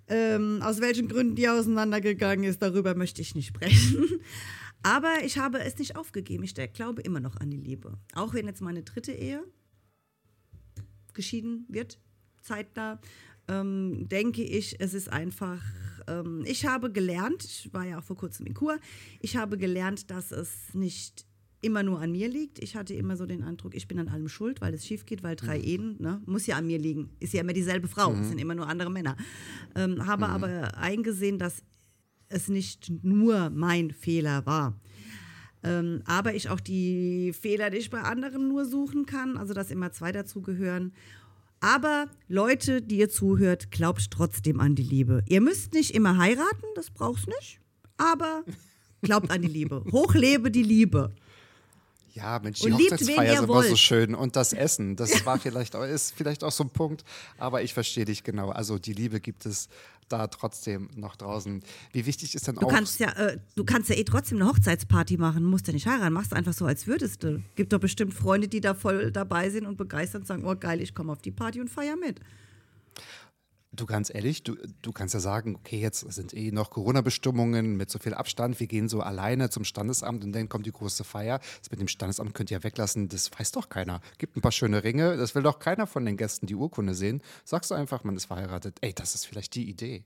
Ähm, 0.09 0.61
aus 0.63 0.81
welchen 0.81 1.09
Gründen 1.09 1.37
die 1.37 1.49
auseinandergegangen 1.49 2.45
ist, 2.45 2.63
darüber 2.63 2.95
möchte 2.95 3.23
ich 3.23 3.35
nicht 3.35 3.47
sprechen. 3.47 4.07
Aber 4.83 5.23
ich 5.25 5.39
habe 5.39 5.61
es 5.61 5.79
nicht 5.79 5.97
aufgegeben. 5.97 6.43
Ich 6.43 6.55
glaube 6.73 7.03
immer 7.03 7.21
noch 7.21 7.37
an 7.37 7.51
die 7.51 7.59
Liebe. 7.59 7.99
Auch 8.15 8.33
wenn 8.35 8.47
jetzt 8.47 8.63
meine 8.63 8.83
dritte 8.83 9.13
Ehe 9.13 9.45
geschieden 11.13 11.67
wird, 11.69 11.99
zeitnah, 12.41 13.01
ähm, 13.49 14.09
denke 14.09 14.43
ich, 14.43 14.81
es 14.81 14.95
ist 14.95 15.11
einfach. 15.11 15.63
Ähm, 16.11 16.45
ich 16.47 16.67
habe 16.67 16.91
gelernt, 16.91 17.45
ich 17.45 17.73
war 17.73 17.87
ja 17.87 17.99
auch 17.99 18.05
vor 18.05 18.17
kurzem 18.17 18.47
in 18.47 18.55
Kur, 18.55 18.79
ich 19.21 19.37
habe 19.37 19.57
gelernt, 19.57 20.11
dass 20.11 20.33
es 20.33 20.75
nicht 20.75 21.27
immer 21.63 21.83
nur 21.83 22.01
an 22.01 22.13
mir 22.13 22.29
liegt. 22.29 22.59
Ich 22.59 22.75
hatte 22.75 22.95
immer 22.95 23.17
so 23.17 23.27
den 23.27 23.43
Eindruck, 23.43 23.75
ich 23.75 23.87
bin 23.87 23.99
an 23.99 24.09
allem 24.09 24.29
schuld, 24.29 24.61
weil 24.61 24.75
es 24.75 24.87
schief 24.87 25.05
geht, 25.05 25.23
weil 25.23 25.37
drei 25.37 25.61
Ehen, 25.61 25.97
ne, 25.99 26.23
muss 26.25 26.47
ja 26.47 26.57
an 26.57 26.67
mir 26.67 26.79
liegen. 26.79 27.11
Ist 27.21 27.35
ja 27.35 27.43
immer 27.43 27.53
dieselbe 27.53 27.89
Frau, 27.89 28.13
es 28.15 28.29
sind 28.29 28.39
immer 28.39 28.55
nur 28.55 28.67
andere 28.67 28.91
Männer. 28.91 29.17
Ähm, 29.75 30.07
habe 30.07 30.29
aber 30.29 30.77
eingesehen, 30.79 31.39
dass 31.39 31.63
es 32.29 32.49
nicht 32.49 32.91
nur 33.03 33.51
mein 33.51 33.91
Fehler 33.91 34.47
war. 34.47 34.81
Ähm, 35.63 36.01
aber 36.07 36.35
ich 36.35 36.49
auch 36.49 36.61
die 36.61 37.35
Fehler, 37.39 37.69
die 37.69 37.79
ich 37.79 37.91
bei 37.91 38.01
anderen 38.01 38.49
nur 38.49 38.65
suchen 38.65 39.05
kann, 39.05 39.37
also 39.37 39.53
dass 39.53 39.71
immer 39.71 39.93
zwei 39.93 40.13
dazugehören. 40.13 40.93
Aber 41.61 42.07
Leute, 42.27 42.81
die 42.81 42.99
ihr 42.99 43.11
zuhört, 43.11 43.71
glaubt 43.71 44.11
trotzdem 44.11 44.61
an 44.61 44.75
die 44.75 44.83
Liebe. 44.83 45.23
Ihr 45.29 45.43
müsst 45.43 45.75
nicht 45.75 45.95
immer 45.95 46.17
heiraten, 46.17 46.65
das 46.75 46.91
braucht's 46.91 47.27
nicht. 47.27 47.61
Aber 47.99 48.45
glaubt 49.03 49.31
an 49.31 49.43
die 49.43 49.49
Liebe. 49.49 49.85
Hochlebe 49.93 50.51
die 50.51 50.63
Liebe. 50.63 51.15
Ja, 52.21 52.39
Mensch, 52.39 52.61
die 52.61 52.67
Und 52.67 52.75
Hochzeitsfeier 52.75 53.35
ist 53.35 53.43
immer 53.43 53.63
so 53.63 53.77
schön. 53.77 54.15
Und 54.15 54.37
das 54.37 54.53
Essen, 54.67 54.97
das 54.97 55.25
war 55.25 55.39
vielleicht 55.39 55.75
auch, 55.75 55.85
ist 55.85 56.13
vielleicht 56.15 56.45
auch 56.45 56.53
so 56.53 56.65
ein 56.65 56.71
Punkt. 56.71 57.03
Aber 57.39 57.63
ich 57.63 57.73
verstehe 57.75 58.05
dich 58.05 58.23
genau. 58.25 58.51
Also 58.51 58.79
die 58.79 58.93
Liebe 58.93 59.21
gibt 59.21 59.47
es 59.47 59.69
da 60.09 60.27
trotzdem 60.27 60.91
noch 60.97 61.17
draußen. 61.17 61.63
Wie 61.93 62.05
wichtig 62.05 62.35
ist 62.35 62.47
denn 62.47 62.57
Du 62.57 62.67
auch. 62.67 62.71
kannst 62.71 62.99
ja, 63.01 63.11
äh, 63.13 63.39
du 63.55 63.65
kannst 63.65 63.89
ja 63.91 63.97
eh 63.97 64.05
trotzdem 64.05 64.39
eine 64.41 64.51
Hochzeitsparty 64.51 65.17
machen, 65.17 65.45
musst 65.45 65.67
ja 65.69 65.73
nicht 65.73 65.87
heiraten, 65.87 66.13
machst 66.13 66.35
einfach 66.35 66.53
so, 66.53 66.67
als 66.67 66.87
würdest 66.87 67.23
du. 67.23 67.43
Gibt 67.55 67.73
doch 67.73 67.79
bestimmt 67.81 68.13
Freunde, 68.13 68.49
die 68.49 68.61
da 68.61 68.75
voll 68.75 69.13
dabei 69.13 69.51
sind 69.51 69.67
und 69.67 69.77
begeistert 69.79 70.23
und 70.23 70.27
sagen, 70.27 70.45
oh 70.45 70.57
geil, 70.57 70.81
ich 70.81 70.95
komme 70.95 71.13
auf 71.13 71.23
die 71.23 71.31
Party 71.31 71.61
und 71.61 71.71
feier 71.71 71.97
mit. 71.97 72.21
Du 73.81 73.87
ganz 73.87 74.15
ehrlich, 74.15 74.43
du, 74.43 74.57
du 74.83 74.93
kannst 74.93 75.15
ja 75.15 75.21
sagen, 75.21 75.57
okay, 75.57 75.81
jetzt 75.81 76.01
sind 76.01 76.35
eh 76.35 76.53
noch 76.53 76.69
Corona-Bestimmungen 76.69 77.79
mit 77.79 77.89
so 77.89 77.99
viel 77.99 78.13
Abstand, 78.13 78.61
wir 78.61 78.67
gehen 78.67 78.91
so 78.91 79.01
alleine 79.01 79.49
zum 79.49 79.65
Standesamt 79.65 80.23
und 80.23 80.33
dann 80.33 80.51
kommt 80.51 80.67
die 80.67 80.71
große 80.71 81.03
Feier. 81.03 81.39
Das 81.61 81.71
mit 81.71 81.81
dem 81.81 81.89
Standesamt 81.89 82.35
könnt 82.35 82.51
ihr 82.51 82.59
ja 82.59 82.63
weglassen, 82.63 83.09
das 83.09 83.31
weiß 83.33 83.53
doch 83.53 83.71
keiner. 83.71 84.03
Gibt 84.19 84.37
ein 84.37 84.43
paar 84.43 84.53
schöne 84.53 84.85
Ringe, 84.85 85.17
das 85.17 85.35
will 85.35 85.43
doch 85.43 85.61
keiner 85.61 85.87
von 85.87 86.05
den 86.05 86.19
Gästen 86.19 86.47
die 86.47 86.57
Urkunde 86.57 86.95
sehen. 86.95 87.23
Sagst 87.47 87.71
du 87.71 87.75
einfach, 87.75 88.05
man 88.05 88.17
ist 88.17 88.27
verheiratet. 88.27 88.77
Ey, 88.83 88.93
das 88.93 89.15
ist 89.15 89.25
vielleicht 89.25 89.55
die 89.55 89.71
Idee. 89.71 90.05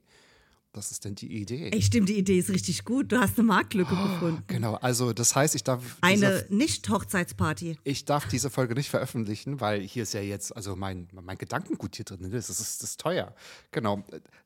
Das 0.75 0.91
ist 0.91 1.05
denn 1.05 1.15
die 1.15 1.33
Idee. 1.41 1.71
Ey, 1.73 1.81
stimmt, 1.83 2.09
die 2.09 2.19
Idee 2.19 2.37
ist 2.37 2.51
richtig 2.51 2.85
gut. 2.85 3.13
Du 3.13 3.21
hast 3.21 3.39
eine 3.39 3.47
Marktlücke 3.47 3.95
gefunden. 3.95 4.43
Genau, 4.49 4.75
also 4.75 5.13
das 5.13 5.37
heißt, 5.37 5.55
ich 5.55 5.63
darf 5.63 5.81
Eine 6.01 6.45
Nicht-Hochzeitsparty. 6.51 7.79
ich 7.85 8.05
darf 8.05 8.27
diese 8.27 8.51
Folge 8.51 8.75
nicht 8.75 8.91
veröffentlichen, 8.91 9.61
weil 9.61 9.83
hier 9.83 10.03
ist 10.03 10.15
ja 10.15 10.21
jetzt, 10.21 10.55
also 10.55 10.75
mein, 10.75 11.07
mein 11.13 11.39
Gedankengut 11.39 11.95
hier 11.95 12.05
drin, 12.05 12.23
ne? 12.23 12.31
das 12.31 12.51
ist, 12.51 12.83
das 12.83 12.91
ist 12.91 13.01
teuer. 13.01 13.37
Genau, 13.71 14.03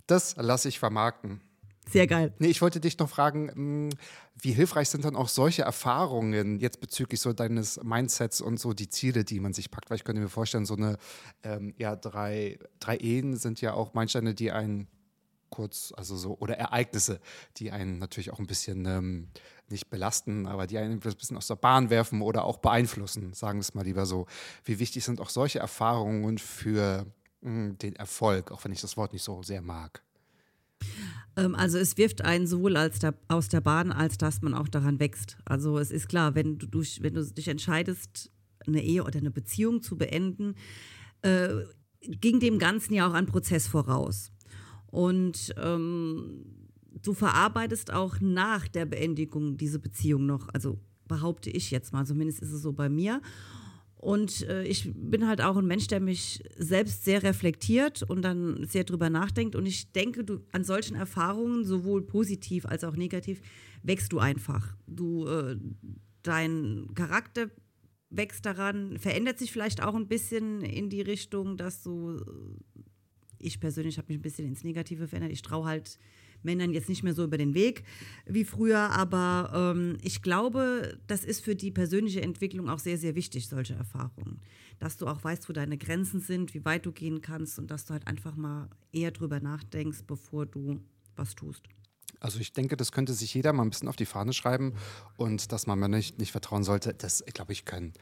das 0.06 0.36
lasse 0.36 0.68
ich 0.68 0.78
vermarkten. 0.78 1.40
Sehr 1.90 2.06
geil. 2.06 2.34
Nee, 2.38 2.48
ich 2.48 2.60
wollte 2.60 2.80
dich 2.80 2.98
noch 2.98 3.08
fragen, 3.08 3.86
mh, 3.88 3.96
wie 4.42 4.52
hilfreich 4.52 4.90
sind 4.90 5.06
dann 5.06 5.16
auch 5.16 5.28
solche 5.28 5.62
Erfahrungen 5.62 6.60
jetzt 6.60 6.82
bezüglich 6.82 7.20
so 7.20 7.32
deines 7.32 7.82
Mindsets 7.82 8.42
und 8.42 8.60
so 8.60 8.74
die 8.74 8.90
Ziele, 8.90 9.24
die 9.24 9.40
man 9.40 9.54
sich 9.54 9.70
packt? 9.70 9.88
Weil 9.88 9.96
ich 9.96 10.04
könnte 10.04 10.20
mir 10.20 10.28
vorstellen, 10.28 10.66
so 10.66 10.76
eine, 10.76 10.98
ähm, 11.42 11.72
ja, 11.78 11.96
drei, 11.96 12.58
drei 12.80 12.98
Ehen 12.98 13.38
sind 13.38 13.62
ja 13.62 13.72
auch 13.72 13.94
Meilensteine, 13.94 14.34
die 14.34 14.52
einen 14.52 14.88
kurz, 15.50 15.92
also 15.96 16.16
so, 16.16 16.36
oder 16.38 16.56
Ereignisse, 16.56 17.20
die 17.56 17.70
einen 17.70 17.98
natürlich 17.98 18.30
auch 18.32 18.38
ein 18.38 18.46
bisschen 18.46 18.86
ähm, 18.86 19.28
nicht 19.68 19.90
belasten, 19.90 20.46
aber 20.46 20.66
die 20.66 20.78
einen 20.78 20.94
ein 20.94 21.00
bisschen 21.00 21.36
aus 21.36 21.46
der 21.46 21.56
Bahn 21.56 21.90
werfen 21.90 22.22
oder 22.22 22.44
auch 22.44 22.58
beeinflussen, 22.58 23.32
sagen 23.34 23.58
wir 23.58 23.62
es 23.62 23.74
mal 23.74 23.84
lieber 23.84 24.06
so. 24.06 24.26
Wie 24.64 24.78
wichtig 24.78 25.04
sind 25.04 25.20
auch 25.20 25.30
solche 25.30 25.58
Erfahrungen 25.58 26.38
für 26.38 27.06
mh, 27.42 27.74
den 27.74 27.96
Erfolg, 27.96 28.50
auch 28.50 28.64
wenn 28.64 28.72
ich 28.72 28.80
das 28.80 28.96
Wort 28.96 29.12
nicht 29.12 29.22
so 29.22 29.42
sehr 29.42 29.62
mag? 29.62 30.02
Ähm, 31.36 31.54
also 31.54 31.78
es 31.78 31.96
wirft 31.96 32.22
einen 32.22 32.46
sowohl 32.46 32.74
der, 32.74 33.14
aus 33.28 33.48
der 33.48 33.60
Bahn, 33.60 33.92
als 33.92 34.18
dass 34.18 34.42
man 34.42 34.54
auch 34.54 34.68
daran 34.68 35.00
wächst. 35.00 35.38
Also 35.44 35.78
es 35.78 35.90
ist 35.90 36.08
klar, 36.08 36.34
wenn 36.34 36.58
du, 36.58 36.66
durch, 36.66 37.02
wenn 37.02 37.14
du 37.14 37.24
dich 37.24 37.48
entscheidest, 37.48 38.30
eine 38.66 38.82
Ehe 38.82 39.04
oder 39.04 39.18
eine 39.18 39.30
Beziehung 39.30 39.82
zu 39.82 39.96
beenden, 39.96 40.54
äh, 41.22 41.48
ging 42.00 42.40
dem 42.40 42.58
Ganzen 42.58 42.94
ja 42.94 43.08
auch 43.08 43.14
ein 43.14 43.26
Prozess 43.26 43.66
voraus. 43.66 44.30
Und 44.90 45.54
ähm, 45.62 46.44
du 47.02 47.14
verarbeitest 47.14 47.92
auch 47.92 48.20
nach 48.20 48.68
der 48.68 48.86
Beendigung 48.86 49.56
diese 49.56 49.78
Beziehung 49.78 50.26
noch, 50.26 50.48
also 50.52 50.78
behaupte 51.06 51.50
ich 51.50 51.70
jetzt 51.70 51.92
mal, 51.92 52.06
zumindest 52.06 52.40
ist 52.42 52.52
es 52.52 52.62
so 52.62 52.72
bei 52.72 52.88
mir. 52.88 53.20
Und 53.98 54.42
äh, 54.48 54.62
ich 54.62 54.92
bin 54.94 55.26
halt 55.26 55.40
auch 55.40 55.56
ein 55.56 55.66
Mensch, 55.66 55.88
der 55.88 55.98
mich 55.98 56.44
selbst 56.56 57.04
sehr 57.04 57.24
reflektiert 57.24 58.04
und 58.04 58.22
dann 58.22 58.64
sehr 58.64 58.84
drüber 58.84 59.10
nachdenkt. 59.10 59.56
Und 59.56 59.66
ich 59.66 59.90
denke, 59.90 60.22
du 60.22 60.40
an 60.52 60.62
solchen 60.62 60.94
Erfahrungen, 60.94 61.64
sowohl 61.64 62.02
positiv 62.02 62.64
als 62.64 62.84
auch 62.84 62.94
negativ, 62.94 63.40
wächst 63.82 64.12
du 64.12 64.20
einfach. 64.20 64.76
Du, 64.86 65.26
äh, 65.26 65.56
dein 66.22 66.90
Charakter 66.94 67.50
wächst 68.08 68.46
daran, 68.46 68.98
verändert 68.98 69.38
sich 69.38 69.50
vielleicht 69.50 69.82
auch 69.82 69.96
ein 69.96 70.06
bisschen 70.06 70.62
in 70.62 70.90
die 70.90 71.02
Richtung, 71.02 71.56
dass 71.56 71.82
du, 71.82 72.20
ich 73.38 73.60
persönlich 73.60 73.98
habe 73.98 74.08
mich 74.08 74.18
ein 74.18 74.22
bisschen 74.22 74.46
ins 74.46 74.64
Negative 74.64 75.08
verändert. 75.08 75.32
Ich 75.32 75.42
traue 75.42 75.66
halt 75.66 75.98
Männern 76.42 76.72
jetzt 76.72 76.88
nicht 76.88 77.02
mehr 77.02 77.14
so 77.14 77.24
über 77.24 77.38
den 77.38 77.54
Weg 77.54 77.84
wie 78.26 78.44
früher, 78.44 78.90
aber 78.90 79.74
ähm, 79.74 79.98
ich 80.02 80.22
glaube, 80.22 80.98
das 81.06 81.24
ist 81.24 81.44
für 81.44 81.56
die 81.56 81.70
persönliche 81.70 82.22
Entwicklung 82.22 82.68
auch 82.68 82.78
sehr, 82.78 82.98
sehr 82.98 83.14
wichtig, 83.14 83.48
solche 83.48 83.74
Erfahrungen. 83.74 84.40
Dass 84.78 84.96
du 84.96 85.06
auch 85.06 85.22
weißt, 85.22 85.48
wo 85.48 85.52
deine 85.52 85.78
Grenzen 85.78 86.20
sind, 86.20 86.54
wie 86.54 86.64
weit 86.64 86.86
du 86.86 86.92
gehen 86.92 87.20
kannst 87.20 87.58
und 87.58 87.70
dass 87.70 87.84
du 87.84 87.92
halt 87.94 88.06
einfach 88.06 88.36
mal 88.36 88.68
eher 88.92 89.10
drüber 89.10 89.40
nachdenkst, 89.40 90.04
bevor 90.06 90.46
du 90.46 90.80
was 91.16 91.34
tust. 91.34 91.64
Also 92.20 92.40
ich 92.40 92.52
denke, 92.52 92.76
das 92.76 92.92
könnte 92.92 93.12
sich 93.12 93.34
jeder 93.34 93.52
mal 93.52 93.62
ein 93.62 93.70
bisschen 93.70 93.88
auf 93.88 93.96
die 93.96 94.06
Fahne 94.06 94.32
schreiben 94.32 94.74
und 95.16 95.52
dass 95.52 95.66
man 95.66 95.78
mir 95.78 95.88
nicht, 95.88 96.18
nicht 96.18 96.32
vertrauen 96.32 96.64
sollte, 96.64 96.94
das, 96.94 97.24
glaube 97.32 97.52
ich, 97.52 97.64
können, 97.64 97.92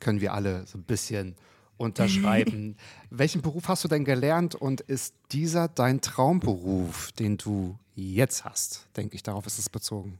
können 0.00 0.20
wir 0.20 0.34
alle 0.34 0.66
so 0.66 0.78
ein 0.78 0.84
bisschen 0.84 1.36
unterschreiben. 1.80 2.76
Welchen 3.10 3.40
Beruf 3.42 3.68
hast 3.68 3.84
du 3.84 3.88
denn 3.88 4.04
gelernt 4.04 4.54
und 4.54 4.80
ist 4.82 5.14
dieser 5.32 5.68
dein 5.68 6.00
Traumberuf, 6.00 7.12
den 7.12 7.38
du 7.38 7.78
jetzt 7.94 8.44
hast? 8.44 8.88
Denke 8.96 9.16
ich, 9.16 9.22
darauf 9.22 9.46
ist 9.46 9.58
es 9.58 9.68
bezogen. 9.68 10.18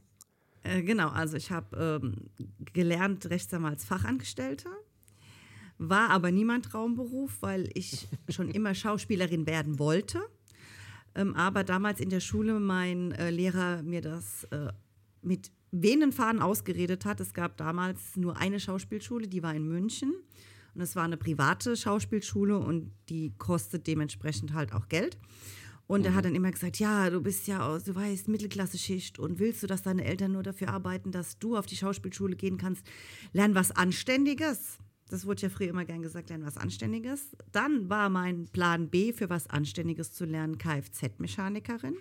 Äh, 0.63 0.81
genau, 0.81 1.09
also 1.09 1.37
ich 1.37 1.51
habe 1.51 2.03
ähm, 2.03 2.29
gelernt 2.73 3.29
Rechtsanwalt 3.29 3.73
als 3.73 3.85
Fachangestellte, 3.85 4.69
war 5.77 6.09
aber 6.09 6.31
nie 6.31 6.45
mein 6.45 6.63
Traumberuf, 6.63 7.37
weil 7.41 7.69
ich 7.73 8.07
schon 8.29 8.49
immer 8.49 8.73
Schauspielerin 8.73 9.45
werden 9.45 9.77
wollte. 9.79 10.19
Ähm, 11.13 11.35
aber 11.35 11.63
damals 11.63 11.99
in 11.99 12.09
der 12.09 12.21
Schule 12.21 12.59
mein 12.59 13.11
äh, 13.11 13.29
Lehrer 13.29 13.83
mir 13.83 14.01
das 14.01 14.45
äh, 14.45 14.71
mit 15.21 15.51
wehenden 15.71 16.11
Fahnen 16.11 16.41
ausgeredet 16.41 17.05
hat. 17.05 17.19
Es 17.19 17.33
gab 17.33 17.57
damals 17.57 18.15
nur 18.15 18.37
eine 18.37 18.59
Schauspielschule, 18.59 19.27
die 19.27 19.43
war 19.43 19.53
in 19.53 19.67
München. 19.67 20.13
Und 20.73 20.81
es 20.81 20.95
war 20.95 21.03
eine 21.03 21.17
private 21.17 21.75
Schauspielschule 21.75 22.57
und 22.57 22.91
die 23.09 23.33
kostet 23.37 23.87
dementsprechend 23.87 24.53
halt 24.53 24.73
auch 24.73 24.87
Geld. 24.87 25.17
Und 25.87 26.05
er 26.05 26.15
hat 26.15 26.23
dann 26.23 26.35
immer 26.35 26.51
gesagt, 26.51 26.79
ja, 26.79 27.09
du 27.09 27.19
bist 27.19 27.47
ja 27.47 27.67
aus, 27.67 27.83
du 27.83 27.93
weißt, 27.93 28.29
Mittelklasse-Schicht 28.29 29.19
und 29.19 29.39
willst 29.39 29.61
du, 29.61 29.67
dass 29.67 29.81
deine 29.81 30.05
Eltern 30.05 30.31
nur 30.31 30.43
dafür 30.43 30.69
arbeiten, 30.69 31.11
dass 31.11 31.37
du 31.37 31.57
auf 31.57 31.65
die 31.65 31.75
Schauspielschule 31.75 32.37
gehen 32.37 32.57
kannst, 32.57 32.85
lern 33.33 33.55
was 33.55 33.71
Anständiges. 33.71 34.77
Das 35.09 35.25
wurde 35.25 35.41
ja 35.41 35.49
früher 35.49 35.67
immer 35.67 35.83
gern 35.83 36.01
gesagt, 36.01 36.29
lern 36.29 36.45
was 36.45 36.55
Anständiges. 36.55 37.35
Dann 37.51 37.89
war 37.89 38.07
mein 38.07 38.45
Plan 38.45 38.89
B 38.89 39.11
für 39.11 39.29
was 39.29 39.47
Anständiges 39.47 40.13
zu 40.13 40.23
lernen, 40.23 40.57
Kfz-Mechanikerin. 40.57 41.97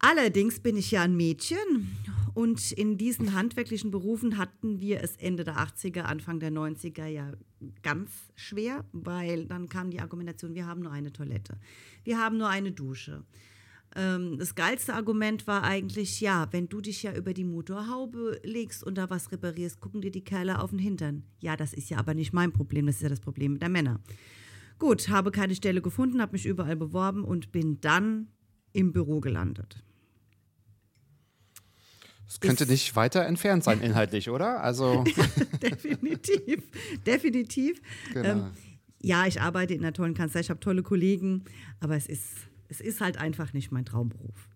Allerdings 0.00 0.60
bin 0.60 0.76
ich 0.76 0.90
ja 0.90 1.02
ein 1.02 1.14
Mädchen 1.14 1.96
und 2.32 2.72
in 2.72 2.96
diesen 2.96 3.34
handwerklichen 3.34 3.90
Berufen 3.90 4.38
hatten 4.38 4.80
wir 4.80 5.02
es 5.02 5.16
Ende 5.16 5.44
der 5.44 5.58
80er, 5.58 6.00
Anfang 6.00 6.40
der 6.40 6.50
90er 6.50 7.06
ja 7.06 7.32
ganz 7.82 8.10
schwer, 8.34 8.84
weil 8.92 9.44
dann 9.46 9.68
kam 9.68 9.90
die 9.90 10.00
Argumentation, 10.00 10.54
wir 10.54 10.66
haben 10.66 10.80
nur 10.80 10.92
eine 10.92 11.12
Toilette, 11.12 11.58
wir 12.04 12.18
haben 12.18 12.38
nur 12.38 12.48
eine 12.48 12.72
Dusche. 12.72 13.24
Ähm, 13.94 14.38
das 14.38 14.54
geilste 14.54 14.94
Argument 14.94 15.46
war 15.46 15.64
eigentlich, 15.64 16.22
ja, 16.22 16.48
wenn 16.50 16.68
du 16.70 16.80
dich 16.80 17.02
ja 17.02 17.14
über 17.14 17.34
die 17.34 17.44
Motorhaube 17.44 18.40
legst 18.42 18.82
und 18.82 18.96
da 18.96 19.10
was 19.10 19.32
reparierst, 19.32 19.80
gucken 19.80 20.00
dir 20.00 20.10
die 20.10 20.24
Kerle 20.24 20.60
auf 20.62 20.70
den 20.70 20.78
Hintern. 20.78 21.24
Ja, 21.40 21.56
das 21.56 21.74
ist 21.74 21.90
ja 21.90 21.98
aber 21.98 22.14
nicht 22.14 22.32
mein 22.32 22.52
Problem, 22.52 22.86
das 22.86 22.96
ist 22.96 23.02
ja 23.02 23.08
das 23.10 23.20
Problem 23.20 23.58
der 23.58 23.68
Männer. 23.68 24.00
Gut, 24.78 25.10
habe 25.10 25.30
keine 25.30 25.54
Stelle 25.54 25.82
gefunden, 25.82 26.22
habe 26.22 26.32
mich 26.32 26.46
überall 26.46 26.76
beworben 26.76 27.24
und 27.24 27.52
bin 27.52 27.80
dann 27.82 28.28
im 28.72 28.92
Büro 28.92 29.20
gelandet. 29.20 29.82
Es 32.30 32.38
könnte 32.38 32.64
nicht 32.66 32.94
weiter 32.94 33.26
entfernt 33.26 33.64
sein 33.64 33.80
inhaltlich, 33.80 34.30
oder? 34.30 34.62
Also 34.62 35.02
definitiv, 35.62 36.62
definitiv. 37.04 37.82
Genau. 38.12 38.28
Ähm, 38.28 38.50
ja, 39.02 39.26
ich 39.26 39.40
arbeite 39.40 39.74
in 39.74 39.80
einer 39.80 39.92
tollen 39.92 40.14
Kanzlei, 40.14 40.40
ich 40.40 40.50
habe 40.50 40.60
tolle 40.60 40.84
Kollegen, 40.84 41.44
aber 41.80 41.96
es 41.96 42.06
ist 42.06 42.22
es 42.70 42.80
ist 42.80 43.00
halt 43.00 43.18
einfach 43.18 43.52
nicht 43.52 43.72
mein 43.72 43.84
Traumberuf. 43.84 44.48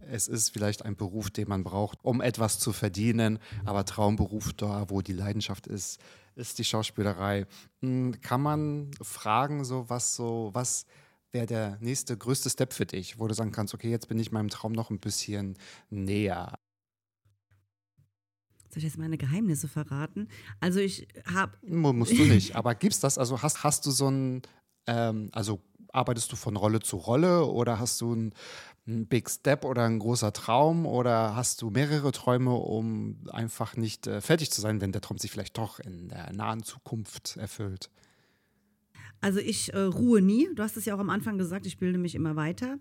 Es 0.00 0.28
ist 0.28 0.50
vielleicht 0.50 0.84
ein 0.84 0.96
Beruf, 0.96 1.30
den 1.30 1.48
man 1.48 1.64
braucht, 1.64 2.04
um 2.04 2.20
etwas 2.20 2.58
zu 2.58 2.74
verdienen, 2.74 3.38
aber 3.64 3.86
Traumberuf 3.86 4.52
da, 4.52 4.90
wo 4.90 5.00
die 5.00 5.14
Leidenschaft 5.14 5.66
ist, 5.66 5.98
ist 6.36 6.58
die 6.58 6.64
Schauspielerei. 6.64 7.46
Hm, 7.80 8.20
kann 8.20 8.42
man 8.42 8.90
fragen, 9.00 9.64
so 9.64 9.88
was 9.88 10.14
so, 10.14 10.50
was 10.52 10.84
wäre 11.34 11.46
der 11.46 11.76
nächste 11.80 12.16
größte 12.16 12.48
Step 12.48 12.72
für 12.72 12.86
dich, 12.86 13.18
wo 13.18 13.26
du 13.26 13.34
sagen 13.34 13.52
kannst, 13.52 13.74
okay, 13.74 13.90
jetzt 13.90 14.08
bin 14.08 14.18
ich 14.18 14.32
meinem 14.32 14.48
Traum 14.48 14.72
noch 14.72 14.88
ein 14.90 15.00
bisschen 15.00 15.58
näher. 15.90 16.54
Soll 18.70 18.78
ich 18.78 18.84
jetzt 18.84 18.98
meine 18.98 19.18
Geheimnisse 19.18 19.68
verraten? 19.68 20.28
Also 20.60 20.80
ich 20.80 21.06
habe. 21.26 21.52
Musst 21.62 22.12
du 22.12 22.24
nicht, 22.24 22.56
aber 22.56 22.74
gibt's 22.74 23.00
das? 23.00 23.18
Also 23.18 23.42
hast, 23.42 23.62
hast 23.62 23.84
du 23.84 23.90
so 23.90 24.08
ein, 24.08 24.42
ähm, 24.86 25.28
also 25.32 25.60
arbeitest 25.92 26.32
du 26.32 26.36
von 26.36 26.56
Rolle 26.56 26.80
zu 26.80 26.96
Rolle 26.96 27.44
oder 27.46 27.78
hast 27.78 28.00
du 28.00 28.14
ein, 28.14 28.34
ein, 28.86 29.06
Big 29.06 29.30
Step 29.30 29.64
oder 29.64 29.84
ein 29.84 30.00
großer 30.00 30.32
Traum 30.32 30.86
oder 30.86 31.36
hast 31.36 31.62
du 31.62 31.70
mehrere 31.70 32.10
Träume, 32.10 32.54
um 32.54 33.28
einfach 33.30 33.76
nicht 33.76 34.06
äh, 34.06 34.20
fertig 34.20 34.50
zu 34.50 34.60
sein, 34.60 34.80
wenn 34.80 34.92
der 34.92 35.02
Traum 35.02 35.18
sich 35.18 35.30
vielleicht 35.30 35.56
doch 35.56 35.78
in 35.78 36.08
der 36.08 36.32
nahen 36.32 36.64
Zukunft 36.64 37.36
erfüllt? 37.36 37.90
Also 39.24 39.40
ich 39.40 39.72
äh, 39.72 39.78
ruhe 39.78 40.20
nie. 40.20 40.50
Du 40.54 40.62
hast 40.62 40.76
es 40.76 40.84
ja 40.84 40.94
auch 40.94 40.98
am 40.98 41.08
Anfang 41.08 41.38
gesagt, 41.38 41.64
ich 41.64 41.78
bilde 41.78 41.98
mich 41.98 42.14
immer 42.14 42.36
weiter. 42.36 42.78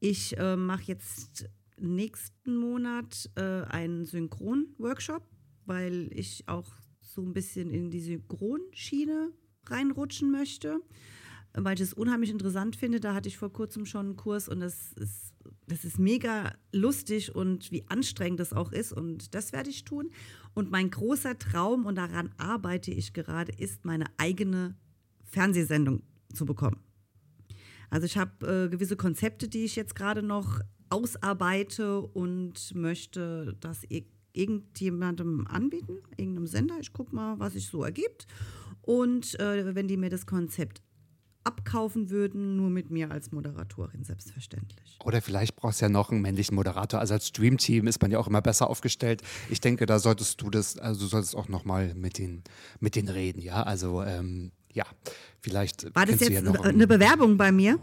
Ich 0.00 0.36
äh, 0.36 0.54
mache 0.54 0.82
jetzt 0.82 1.48
nächsten 1.78 2.56
Monat 2.58 3.30
äh, 3.36 3.62
einen 3.62 4.04
Synchron-Workshop, 4.04 5.22
weil 5.64 6.10
ich 6.12 6.46
auch 6.46 6.70
so 7.00 7.22
ein 7.22 7.32
bisschen 7.32 7.70
in 7.70 7.90
die 7.90 8.02
Synchronschiene 8.02 9.32
reinrutschen 9.64 10.30
möchte 10.30 10.82
weil 11.54 11.74
ich 11.76 11.80
es 11.80 11.94
unheimlich 11.94 12.30
interessant 12.30 12.76
finde. 12.76 13.00
Da 13.00 13.14
hatte 13.14 13.28
ich 13.28 13.38
vor 13.38 13.52
kurzem 13.52 13.86
schon 13.86 14.06
einen 14.06 14.16
Kurs 14.16 14.48
und 14.48 14.60
das 14.60 14.92
ist, 14.92 15.32
das 15.66 15.84
ist 15.84 15.98
mega 15.98 16.52
lustig 16.72 17.34
und 17.34 17.72
wie 17.72 17.84
anstrengend 17.88 18.38
das 18.38 18.52
auch 18.52 18.70
ist. 18.70 18.92
Und 18.92 19.34
das 19.34 19.52
werde 19.52 19.70
ich 19.70 19.84
tun. 19.84 20.10
Und 20.54 20.70
mein 20.70 20.90
großer 20.90 21.38
Traum, 21.38 21.86
und 21.86 21.96
daran 21.96 22.30
arbeite 22.36 22.90
ich 22.90 23.14
gerade, 23.14 23.50
ist, 23.50 23.86
meine 23.86 24.04
eigene 24.18 24.76
Fernsehsendung 25.28 26.02
zu 26.32 26.44
bekommen. 26.44 26.80
Also 27.90 28.06
ich 28.06 28.18
habe 28.18 28.64
äh, 28.64 28.68
gewisse 28.68 28.96
Konzepte, 28.96 29.48
die 29.48 29.64
ich 29.64 29.76
jetzt 29.76 29.94
gerade 29.94 30.22
noch 30.22 30.60
ausarbeite 30.90 32.00
und 32.00 32.74
möchte 32.74 33.56
das 33.60 33.82
irgendjemandem 34.32 35.46
anbieten, 35.46 35.98
irgendeinem 36.16 36.46
Sender. 36.46 36.76
Ich 36.80 36.92
gucke 36.92 37.14
mal, 37.14 37.38
was 37.38 37.54
sich 37.54 37.66
so 37.68 37.82
ergibt. 37.82 38.26
Und 38.82 39.38
äh, 39.40 39.74
wenn 39.74 39.88
die 39.88 39.96
mir 39.96 40.10
das 40.10 40.26
Konzept 40.26 40.82
abkaufen 41.44 42.10
würden, 42.10 42.56
nur 42.56 42.68
mit 42.68 42.90
mir 42.90 43.10
als 43.10 43.32
Moderatorin, 43.32 44.04
selbstverständlich. 44.04 44.98
Oder 45.02 45.22
vielleicht 45.22 45.56
brauchst 45.56 45.80
du 45.80 45.86
ja 45.86 45.88
noch 45.88 46.10
einen 46.10 46.20
männlichen 46.20 46.54
Moderator. 46.54 47.00
Also 47.00 47.14
als 47.14 47.28
Stream-Team 47.28 47.86
ist 47.86 48.02
man 48.02 48.10
ja 48.10 48.18
auch 48.18 48.26
immer 48.26 48.42
besser 48.42 48.68
aufgestellt. 48.68 49.22
Ich 49.48 49.60
denke, 49.60 49.86
da 49.86 49.98
solltest 49.98 50.42
du 50.42 50.50
das, 50.50 50.78
also 50.78 51.00
du 51.00 51.06
solltest 51.06 51.34
auch 51.34 51.48
nochmal 51.48 51.94
mit 51.94 52.18
den, 52.18 52.42
mit 52.80 52.96
denen 52.96 53.08
reden, 53.08 53.40
ja. 53.40 53.62
Also 53.62 54.02
ähm, 54.02 54.52
ja, 54.72 54.84
vielleicht. 55.40 55.94
War 55.94 56.06
das 56.06 56.20
jetzt 56.20 56.30
ja 56.30 56.52
eine 56.62 56.86
Bewerbung 56.86 57.36
bei 57.36 57.52
mir? 57.52 57.78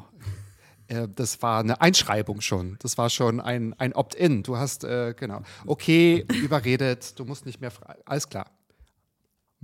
Äh, 0.88 1.08
das 1.14 1.42
war 1.42 1.60
eine 1.60 1.82
Einschreibung 1.82 2.42
schon. 2.42 2.78
Das 2.80 2.98
war 2.98 3.10
schon 3.10 3.40
ein, 3.40 3.74
ein 3.74 3.94
Opt-in. 3.94 4.44
Du 4.44 4.58
hast, 4.58 4.84
äh, 4.84 5.14
genau. 5.18 5.42
Okay, 5.66 6.26
überredet, 6.42 7.18
du 7.20 7.26
musst 7.26 7.46
nicht 7.46 7.62
mehr 7.62 7.72
frei. 7.72 7.96
Alles 8.06 8.30
klar. 8.30 8.52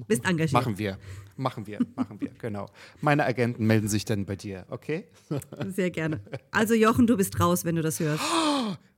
Bist 0.08 0.26
engagiert. 0.26 0.54
Machen 0.54 0.80
wir, 0.80 0.98
machen 1.36 1.68
wir, 1.68 1.80
machen 1.96 2.20
wir, 2.20 2.30
genau. 2.30 2.68
Meine 3.02 3.24
Agenten 3.26 3.68
melden 3.68 3.88
sich 3.88 4.04
dann 4.04 4.26
bei 4.26 4.36
dir, 4.36 4.66
okay? 4.70 5.08
Sehr 5.68 5.92
gerne. 5.92 6.22
Also 6.50 6.74
Jochen, 6.74 7.06
du 7.06 7.18
bist 7.18 7.40
raus, 7.40 7.66
wenn 7.66 7.76
du 7.76 7.84
das 7.84 8.00
hörst. 8.00 8.24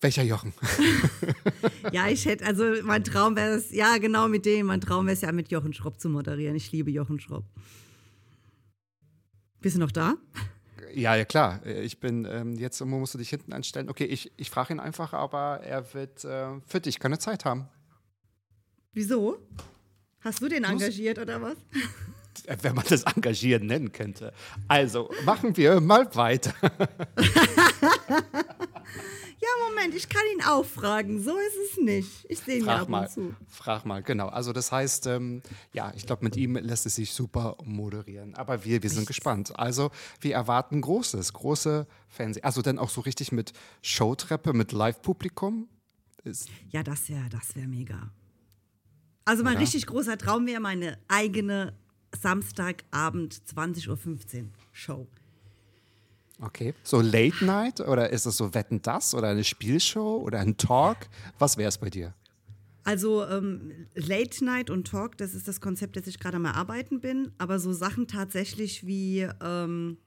Welcher 0.00 0.22
Jochen? 0.22 0.52
ja, 1.92 2.06
ich 2.06 2.24
hätte, 2.24 2.46
also 2.46 2.64
mein 2.84 3.02
Traum 3.02 3.34
wäre 3.34 3.56
es, 3.56 3.72
ja 3.72 3.98
genau 3.98 4.28
mit 4.28 4.46
dem, 4.46 4.66
mein 4.66 4.80
Traum 4.80 5.06
wäre 5.06 5.14
es 5.14 5.22
ja 5.22 5.32
mit 5.32 5.50
Jochen 5.50 5.72
Schropp 5.72 6.00
zu 6.00 6.08
moderieren. 6.08 6.54
Ich 6.54 6.70
liebe 6.70 6.90
Jochen 6.90 7.18
Schropp. 7.18 7.44
Bist 9.60 9.74
du 9.74 9.80
noch 9.80 9.90
da? 9.90 10.14
Ja, 10.94 11.16
ja, 11.16 11.24
klar. 11.24 11.66
Ich 11.66 11.98
bin, 11.98 12.26
ähm, 12.30 12.54
jetzt 12.54 12.80
musst 12.84 13.14
du 13.14 13.18
dich 13.18 13.30
hinten 13.30 13.52
anstellen. 13.52 13.88
Okay, 13.88 14.04
ich, 14.04 14.32
ich 14.36 14.50
frage 14.50 14.72
ihn 14.72 14.80
einfach, 14.80 15.12
aber 15.12 15.60
er 15.64 15.92
wird 15.94 16.24
äh, 16.24 16.60
für 16.66 16.80
dich 16.80 17.00
keine 17.00 17.18
Zeit 17.18 17.44
haben. 17.44 17.68
Wieso? 18.92 19.38
Hast 20.20 20.40
du 20.40 20.48
den 20.48 20.64
engagiert 20.64 21.18
oder 21.18 21.42
was? 21.42 21.56
Wenn 22.62 22.76
man 22.76 22.84
das 22.88 23.02
engagieren 23.02 23.66
nennen 23.66 23.90
könnte. 23.90 24.32
Also, 24.68 25.10
machen 25.24 25.56
wir 25.56 25.80
mal 25.80 26.14
weiter. 26.14 26.54
ja, 29.40 29.48
Moment, 29.68 29.94
ich 29.94 30.08
kann 30.08 30.22
ihn 30.34 30.42
auch 30.42 30.64
fragen. 30.64 31.22
So 31.22 31.36
ist 31.36 31.56
es 31.70 31.78
nicht. 31.78 32.26
Ich 32.28 32.40
sehe 32.40 32.58
ihn 32.58 32.66
ja 32.66 32.82
ab 32.82 32.88
mal, 32.88 33.02
und 33.02 33.10
zu. 33.10 33.36
Frag 33.46 33.84
mal, 33.84 34.02
genau. 34.02 34.28
Also, 34.28 34.52
das 34.52 34.72
heißt, 34.72 35.06
ähm, 35.06 35.42
ja, 35.72 35.92
ich 35.94 36.06
glaube, 36.06 36.24
mit 36.24 36.36
ihm 36.36 36.56
lässt 36.56 36.86
es 36.86 36.96
sich 36.96 37.12
super 37.12 37.56
moderieren. 37.64 38.34
Aber 38.34 38.64
wir, 38.64 38.82
wir 38.82 38.90
sind 38.90 39.00
Nichts. 39.00 39.08
gespannt. 39.08 39.58
Also, 39.58 39.90
wir 40.20 40.34
erwarten 40.34 40.80
Großes, 40.80 41.32
große 41.32 41.86
Fernsehen. 42.08 42.44
Also, 42.44 42.62
dann 42.62 42.78
auch 42.78 42.90
so 42.90 43.00
richtig 43.00 43.32
mit 43.32 43.52
Showtreppe, 43.82 44.52
mit 44.52 44.72
Live-Publikum? 44.72 45.68
Ja, 46.70 46.82
das 46.82 47.08
wäre 47.08 47.28
das 47.30 47.54
wär 47.54 47.66
mega. 47.66 48.10
Also 49.24 49.44
mein 49.44 49.54
Oder? 49.56 49.62
richtig 49.62 49.86
großer 49.86 50.16
Traum 50.16 50.46
wäre 50.46 50.60
meine 50.60 50.98
eigene 51.06 51.74
Samstagabend 52.18 53.34
20.15 53.34 53.88
Uhr 53.88 54.48
Show. 54.72 55.06
Okay. 56.40 56.74
So 56.82 57.00
Late 57.00 57.44
Night 57.44 57.80
oder 57.80 58.10
ist 58.10 58.26
es 58.26 58.36
so 58.36 58.54
Wetten 58.54 58.80
das 58.82 59.14
oder 59.14 59.28
eine 59.28 59.44
Spielshow 59.44 60.18
oder 60.18 60.40
ein 60.40 60.56
Talk? 60.56 60.98
Was 61.38 61.56
wäre 61.56 61.68
es 61.68 61.78
bei 61.78 61.90
dir? 61.90 62.14
Also 62.84 63.26
ähm, 63.26 63.86
Late 63.94 64.44
Night 64.44 64.70
und 64.70 64.86
Talk, 64.86 65.18
das 65.18 65.34
ist 65.34 65.48
das 65.48 65.60
Konzept, 65.60 65.96
das 65.96 66.06
ich 66.06 66.18
gerade 66.18 66.36
am 66.36 66.44
Erarbeiten 66.44 67.00
bin. 67.00 67.32
Aber 67.38 67.58
so 67.58 67.72
Sachen 67.72 68.06
tatsächlich 68.06 68.86
wie 68.86 69.28
ähm, 69.42 69.98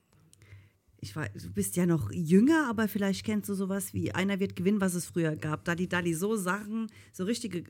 ich 1.01 1.15
weiß, 1.15 1.29
du 1.33 1.51
bist 1.51 1.75
ja 1.75 1.85
noch 1.85 2.11
jünger, 2.11 2.67
aber 2.69 2.87
vielleicht 2.87 3.25
kennst 3.25 3.49
du 3.49 3.55
sowas 3.55 3.93
wie 3.93 4.11
Einer 4.11 4.39
wird 4.39 4.55
gewinnen, 4.55 4.79
was 4.79 4.93
es 4.93 5.05
früher 5.05 5.35
gab. 5.35 5.65
Dali 5.65 5.87
Dali, 5.87 6.13
so 6.13 6.35
Sachen, 6.35 6.91
so 7.11 7.23
richtige 7.23 7.63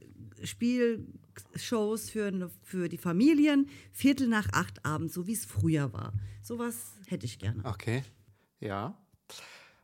Spielshows 0.43 2.09
für, 2.09 2.51
für 2.61 2.89
die 2.89 2.97
Familien, 2.97 3.69
Viertel 3.93 4.27
nach 4.27 4.49
acht 4.51 4.85
abends, 4.85 5.13
so 5.13 5.27
wie 5.27 5.33
es 5.33 5.45
früher 5.45 5.93
war. 5.93 6.13
Sowas 6.43 6.97
hätte 7.07 7.25
ich 7.25 7.39
gerne. 7.39 7.63
Okay, 7.63 8.03
ja. 8.61 8.95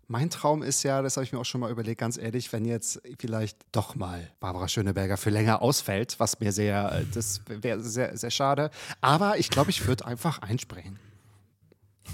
Mein 0.09 0.29
Traum 0.29 0.63
ist 0.63 0.83
ja, 0.83 1.01
das 1.01 1.17
habe 1.17 1.25
ich 1.25 1.33
mir 1.33 1.39
auch 1.39 1.45
schon 1.45 1.59
mal 1.59 1.69
überlegt, 1.69 1.99
ganz 1.99 2.17
ehrlich, 2.17 2.53
wenn 2.53 2.63
jetzt 2.63 3.01
vielleicht 3.19 3.57
doch 3.73 3.95
mal 3.95 4.31
Barbara 4.39 4.69
Schöneberger 4.69 5.17
für 5.17 5.31
länger 5.31 5.61
ausfällt, 5.61 6.17
was 6.19 6.39
mir 6.39 6.53
sehr, 6.53 7.03
das 7.13 7.41
wäre 7.47 7.81
sehr, 7.81 8.15
sehr 8.15 8.31
schade. 8.31 8.71
Aber 9.01 9.37
ich 9.37 9.49
glaube, 9.49 9.69
ich 9.69 9.85
würde 9.85 10.05
einfach 10.05 10.39
einspringen. 10.41 10.97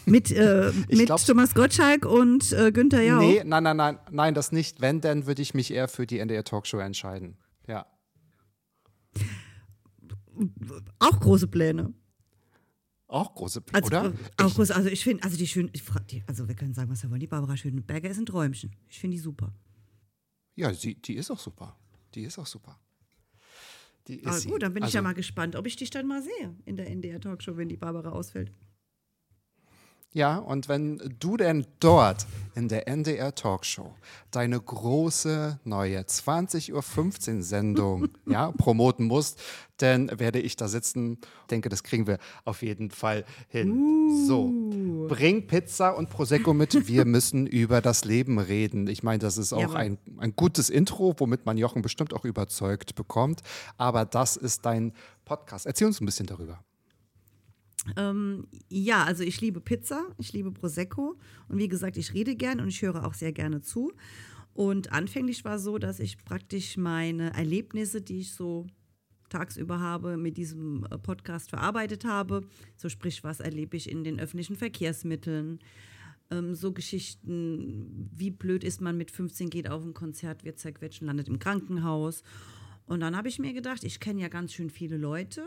Mit, 0.05 0.31
äh, 0.31 0.71
mit 0.89 1.05
glaub, 1.05 1.23
Thomas 1.23 1.53
Gottschalk 1.53 2.05
und 2.07 2.51
äh, 2.51 2.71
Günther 2.71 3.03
Jauch? 3.03 3.19
Nee, 3.19 3.43
nein, 3.45 3.61
nein, 3.61 3.77
nein, 3.77 3.99
nein, 4.09 4.33
das 4.33 4.51
nicht. 4.51 4.81
Wenn, 4.81 4.99
dann 4.99 5.27
würde 5.27 5.43
ich 5.43 5.53
mich 5.53 5.71
eher 5.71 5.87
für 5.87 6.07
die 6.07 6.17
NDR 6.17 6.43
Talkshow 6.43 6.79
entscheiden. 6.79 7.37
Ja. 7.67 7.85
Auch 10.97 11.19
große 11.19 11.47
Pläne. 11.47 11.93
Auch 13.13 13.35
große 13.35 13.61
also, 13.73 13.85
oder? 13.85 14.05
Äh, 14.05 14.43
auch 14.43 14.55
große, 14.55 14.75
also 14.75 14.89
ich 14.89 15.03
finde, 15.03 15.23
also 15.23 15.37
die 15.37 15.45
schön, 15.45 15.69
die, 16.09 16.23
also 16.25 16.47
wir 16.47 16.55
können 16.55 16.73
sagen, 16.73 16.89
was 16.89 17.03
wir 17.03 17.11
wollen, 17.11 17.19
die 17.19 17.27
Barbara 17.27 17.55
Schöneberger 17.55 18.09
ist 18.09 18.17
ein 18.17 18.25
Träumchen. 18.25 18.71
Ich 18.89 18.99
finde 18.99 19.17
die 19.17 19.21
super. 19.21 19.53
Ja, 20.55 20.71
die, 20.71 20.99
die 20.99 21.13
ist 21.13 21.29
auch 21.29 21.37
super. 21.37 21.77
Die 22.15 22.23
ist 22.23 22.39
auch 22.39 22.47
super. 22.47 22.79
Die 24.07 24.15
ist 24.15 24.25
Aber 24.25 24.41
gut, 24.41 24.63
dann 24.63 24.73
bin 24.73 24.81
also, 24.81 24.89
ich 24.89 24.93
ja 24.95 25.01
also 25.01 25.09
mal 25.09 25.13
gespannt, 25.13 25.55
ob 25.55 25.67
ich 25.67 25.75
dich 25.75 25.91
dann 25.91 26.07
mal 26.07 26.23
sehe 26.23 26.55
in 26.65 26.75
der 26.75 26.89
NDR 26.89 27.21
Talkshow, 27.21 27.55
wenn 27.55 27.69
die 27.69 27.77
Barbara 27.77 28.09
ausfällt. 28.09 28.51
Ja, 30.13 30.37
und 30.37 30.69
wenn 30.69 31.15
du 31.19 31.37
denn 31.37 31.65
dort 31.79 32.27
in 32.53 32.67
der 32.67 32.87
NDR 32.87 33.33
Talkshow 33.33 33.95
deine 34.29 34.59
große 34.59 35.59
neue 35.63 36.01
20.15 36.01 37.37
Uhr 37.37 37.41
Sendung 37.41 38.09
ja, 38.27 38.51
promoten 38.51 39.07
musst, 39.07 39.41
dann 39.77 40.19
werde 40.19 40.39
ich 40.39 40.55
da 40.55 40.67
sitzen. 40.67 41.17
Denke, 41.49 41.69
das 41.69 41.81
kriegen 41.81 42.05
wir 42.05 42.19
auf 42.45 42.61
jeden 42.61 42.91
Fall 42.91 43.25
hin. 43.47 43.71
Uh. 43.71 44.27
So, 44.27 45.07
bring 45.07 45.47
Pizza 45.47 45.97
und 45.97 46.11
Prosecco 46.11 46.53
mit. 46.53 46.87
Wir 46.87 47.05
müssen 47.05 47.47
über 47.47 47.81
das 47.81 48.05
Leben 48.05 48.37
reden. 48.37 48.85
Ich 48.87 49.01
meine, 49.01 49.17
das 49.17 49.39
ist 49.39 49.51
auch 49.51 49.73
ein, 49.73 49.97
ein 50.19 50.35
gutes 50.35 50.69
Intro, 50.69 51.15
womit 51.17 51.47
man 51.47 51.57
Jochen 51.57 51.81
bestimmt 51.81 52.13
auch 52.13 52.23
überzeugt 52.23 52.93
bekommt. 52.93 53.41
Aber 53.77 54.05
das 54.05 54.37
ist 54.37 54.63
dein 54.63 54.93
Podcast. 55.25 55.65
Erzähl 55.65 55.87
uns 55.87 55.99
ein 55.99 56.05
bisschen 56.05 56.27
darüber. 56.27 56.63
Ähm, 57.97 58.47
ja, 58.69 59.03
also 59.03 59.23
ich 59.23 59.41
liebe 59.41 59.59
Pizza, 59.59 60.05
ich 60.17 60.31
liebe 60.33 60.51
Prosecco 60.51 61.17
und 61.49 61.57
wie 61.57 61.67
gesagt, 61.67 61.97
ich 61.97 62.13
rede 62.13 62.35
gern 62.35 62.59
und 62.59 62.69
ich 62.69 62.81
höre 62.81 63.05
auch 63.05 63.13
sehr 63.13 63.33
gerne 63.33 63.61
zu. 63.61 63.91
Und 64.53 64.91
anfänglich 64.91 65.43
war 65.45 65.59
so, 65.59 65.77
dass 65.77 65.99
ich 65.99 66.23
praktisch 66.23 66.77
meine 66.77 67.33
Erlebnisse, 67.33 68.01
die 68.01 68.19
ich 68.19 68.33
so 68.33 68.67
tagsüber 69.29 69.79
habe, 69.79 70.15
mit 70.15 70.37
diesem 70.37 70.85
äh, 70.91 70.97
Podcast 70.97 71.49
verarbeitet 71.49 72.05
habe. 72.05 72.45
So 72.77 72.87
sprich, 72.87 73.23
was 73.23 73.39
erlebe 73.39 73.75
ich 73.75 73.89
in 73.89 74.03
den 74.03 74.19
öffentlichen 74.19 74.55
Verkehrsmitteln, 74.55 75.59
Ähm, 76.31 76.55
so 76.55 76.71
Geschichten, 76.71 78.09
wie 78.15 78.31
blöd 78.31 78.63
ist 78.63 78.79
man 78.81 78.97
mit 78.97 79.11
15, 79.11 79.49
geht 79.49 79.69
auf 79.69 79.83
ein 79.83 79.93
Konzert, 79.93 80.45
wird 80.45 80.57
zerquetscht 80.59 81.01
und 81.01 81.07
landet 81.07 81.27
im 81.27 81.39
Krankenhaus. 81.39 82.23
Und 82.85 83.01
dann 83.01 83.15
habe 83.17 83.27
ich 83.27 83.39
mir 83.39 83.53
gedacht, 83.53 83.83
ich 83.83 83.99
kenne 83.99 84.21
ja 84.21 84.29
ganz 84.29 84.53
schön 84.53 84.69
viele 84.69 84.97
Leute. 84.97 85.43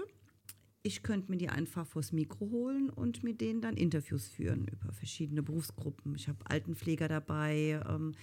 Ich 0.87 1.03
könnte 1.03 1.33
mir 1.33 1.37
die 1.37 1.49
einfach 1.49 1.85
vors 1.85 2.13
Mikro 2.13 2.49
holen 2.53 2.91
und 2.91 3.25
mit 3.25 3.41
denen 3.41 3.61
dann 3.61 3.77
Interviews 3.77 4.29
führen 4.29 4.69
über 4.69 4.93
verschiedene 4.93 5.43
Berufsgruppen. 5.43 6.15
Ich 6.15 6.29
habe 6.29 6.39
Altenpfleger 6.49 7.09
dabei, 7.09 7.83
ähm, 7.89 8.15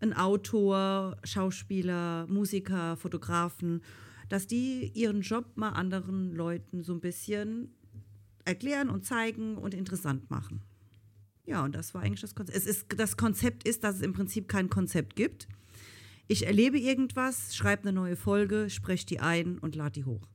ein 0.00 0.14
Autor, 0.14 1.18
Schauspieler, 1.24 2.26
Musiker, 2.26 2.96
Fotografen, 2.96 3.82
dass 4.30 4.46
die 4.46 4.90
ihren 4.94 5.20
Job 5.20 5.44
mal 5.56 5.72
anderen 5.72 6.34
Leuten 6.34 6.82
so 6.82 6.94
ein 6.94 7.00
bisschen 7.00 7.74
erklären 8.46 8.88
und 8.88 9.04
zeigen 9.04 9.58
und 9.58 9.74
interessant 9.74 10.30
machen. 10.30 10.62
Ja, 11.44 11.62
und 11.66 11.74
das 11.74 11.92
war 11.92 12.00
eigentlich 12.00 12.22
das 12.22 12.34
Konzept. 12.34 12.56
Es 12.56 12.64
ist, 12.64 12.86
das 12.96 13.18
Konzept 13.18 13.68
ist, 13.68 13.84
dass 13.84 13.96
es 13.96 14.00
im 14.00 14.14
Prinzip 14.14 14.48
kein 14.48 14.70
Konzept 14.70 15.16
gibt. 15.16 15.48
Ich 16.28 16.46
erlebe 16.46 16.78
irgendwas, 16.78 17.54
schreibe 17.54 17.82
eine 17.82 17.92
neue 17.92 18.16
Folge, 18.16 18.70
spreche 18.70 19.04
die 19.04 19.20
ein 19.20 19.58
und 19.58 19.74
lade 19.74 20.00
die 20.00 20.06
hoch. 20.06 20.26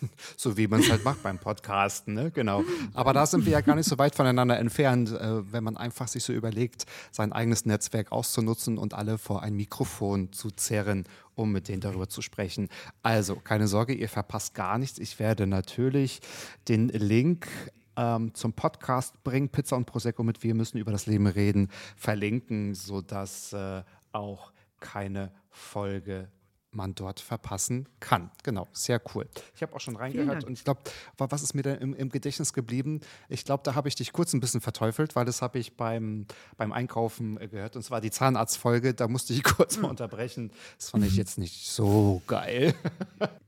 So 0.36 0.56
wie 0.56 0.66
man 0.68 0.80
es 0.80 0.90
halt 0.90 1.04
macht 1.04 1.22
beim 1.22 1.38
Podcasten, 1.38 2.14
ne? 2.14 2.30
Genau. 2.30 2.64
Aber 2.94 3.12
da 3.12 3.26
sind 3.26 3.44
wir 3.44 3.52
ja 3.52 3.60
gar 3.60 3.74
nicht 3.74 3.88
so 3.88 3.98
weit 3.98 4.14
voneinander 4.14 4.58
entfernt, 4.58 5.12
äh, 5.12 5.52
wenn 5.52 5.64
man 5.64 5.76
einfach 5.76 6.08
sich 6.08 6.24
so 6.24 6.32
überlegt, 6.32 6.86
sein 7.10 7.32
eigenes 7.32 7.66
Netzwerk 7.66 8.12
auszunutzen 8.12 8.78
und 8.78 8.94
alle 8.94 9.18
vor 9.18 9.42
ein 9.42 9.54
Mikrofon 9.54 10.32
zu 10.32 10.50
zerren, 10.50 11.04
um 11.34 11.52
mit 11.52 11.68
denen 11.68 11.80
darüber 11.80 12.08
zu 12.08 12.22
sprechen. 12.22 12.68
Also, 13.02 13.36
keine 13.36 13.68
Sorge, 13.68 13.94
ihr 13.94 14.08
verpasst 14.08 14.54
gar 14.54 14.78
nichts. 14.78 14.98
Ich 14.98 15.18
werde 15.18 15.46
natürlich 15.46 16.20
den 16.68 16.88
Link 16.88 17.48
ähm, 17.96 18.34
zum 18.34 18.52
Podcast 18.52 19.22
Bring 19.24 19.48
Pizza 19.48 19.76
und 19.76 19.86
Prosecco 19.86 20.22
mit 20.22 20.42
Wir 20.42 20.54
müssen 20.54 20.78
über 20.78 20.92
das 20.92 21.06
Leben 21.06 21.26
reden 21.26 21.68
verlinken, 21.96 22.74
sodass 22.74 23.52
äh, 23.52 23.82
auch 24.12 24.52
keine 24.80 25.32
Folge 25.50 26.28
man 26.72 26.94
dort 26.94 27.20
verpassen 27.20 27.88
kann. 27.98 28.30
Genau, 28.42 28.68
sehr 28.72 29.00
cool. 29.14 29.28
Ich 29.54 29.62
habe 29.62 29.74
auch 29.74 29.80
schon 29.80 29.96
reingehört 29.96 30.44
und 30.44 30.52
ich 30.52 30.64
glaube, 30.64 30.82
was 31.16 31.42
ist 31.42 31.54
mir 31.54 31.62
denn 31.62 31.78
im, 31.78 31.94
im 31.94 32.08
Gedächtnis 32.10 32.52
geblieben? 32.52 33.00
Ich 33.28 33.44
glaube, 33.44 33.62
da 33.64 33.74
habe 33.74 33.88
ich 33.88 33.94
dich 33.94 34.12
kurz 34.12 34.32
ein 34.32 34.40
bisschen 34.40 34.60
verteufelt, 34.60 35.16
weil 35.16 35.24
das 35.24 35.42
habe 35.42 35.58
ich 35.58 35.76
beim, 35.76 36.26
beim 36.56 36.72
Einkaufen 36.72 37.40
äh, 37.40 37.48
gehört 37.48 37.76
und 37.76 37.82
zwar 37.82 38.00
die 38.00 38.10
Zahnarztfolge, 38.10 38.94
da 38.94 39.08
musste 39.08 39.32
ich 39.32 39.42
kurz 39.56 39.78
mal 39.78 39.88
unterbrechen. 39.88 40.52
Das 40.78 40.90
fand 40.90 41.04
ich 41.04 41.16
jetzt 41.16 41.38
nicht 41.38 41.66
so 41.68 42.22
geil. 42.26 42.74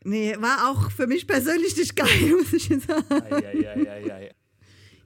Nee, 0.04 0.36
war 0.40 0.68
auch 0.68 0.90
für 0.90 1.06
mich 1.06 1.28
persönlich 1.28 1.76
nicht 1.76 1.94
geil, 1.94 2.32
muss 2.36 2.52
ich 2.52 2.66
sagen. 2.66 3.04
Ei, 3.08 3.36
ei, 3.36 3.68
ei, 3.68 3.88
ei, 3.88 4.12
ei. 4.12 4.34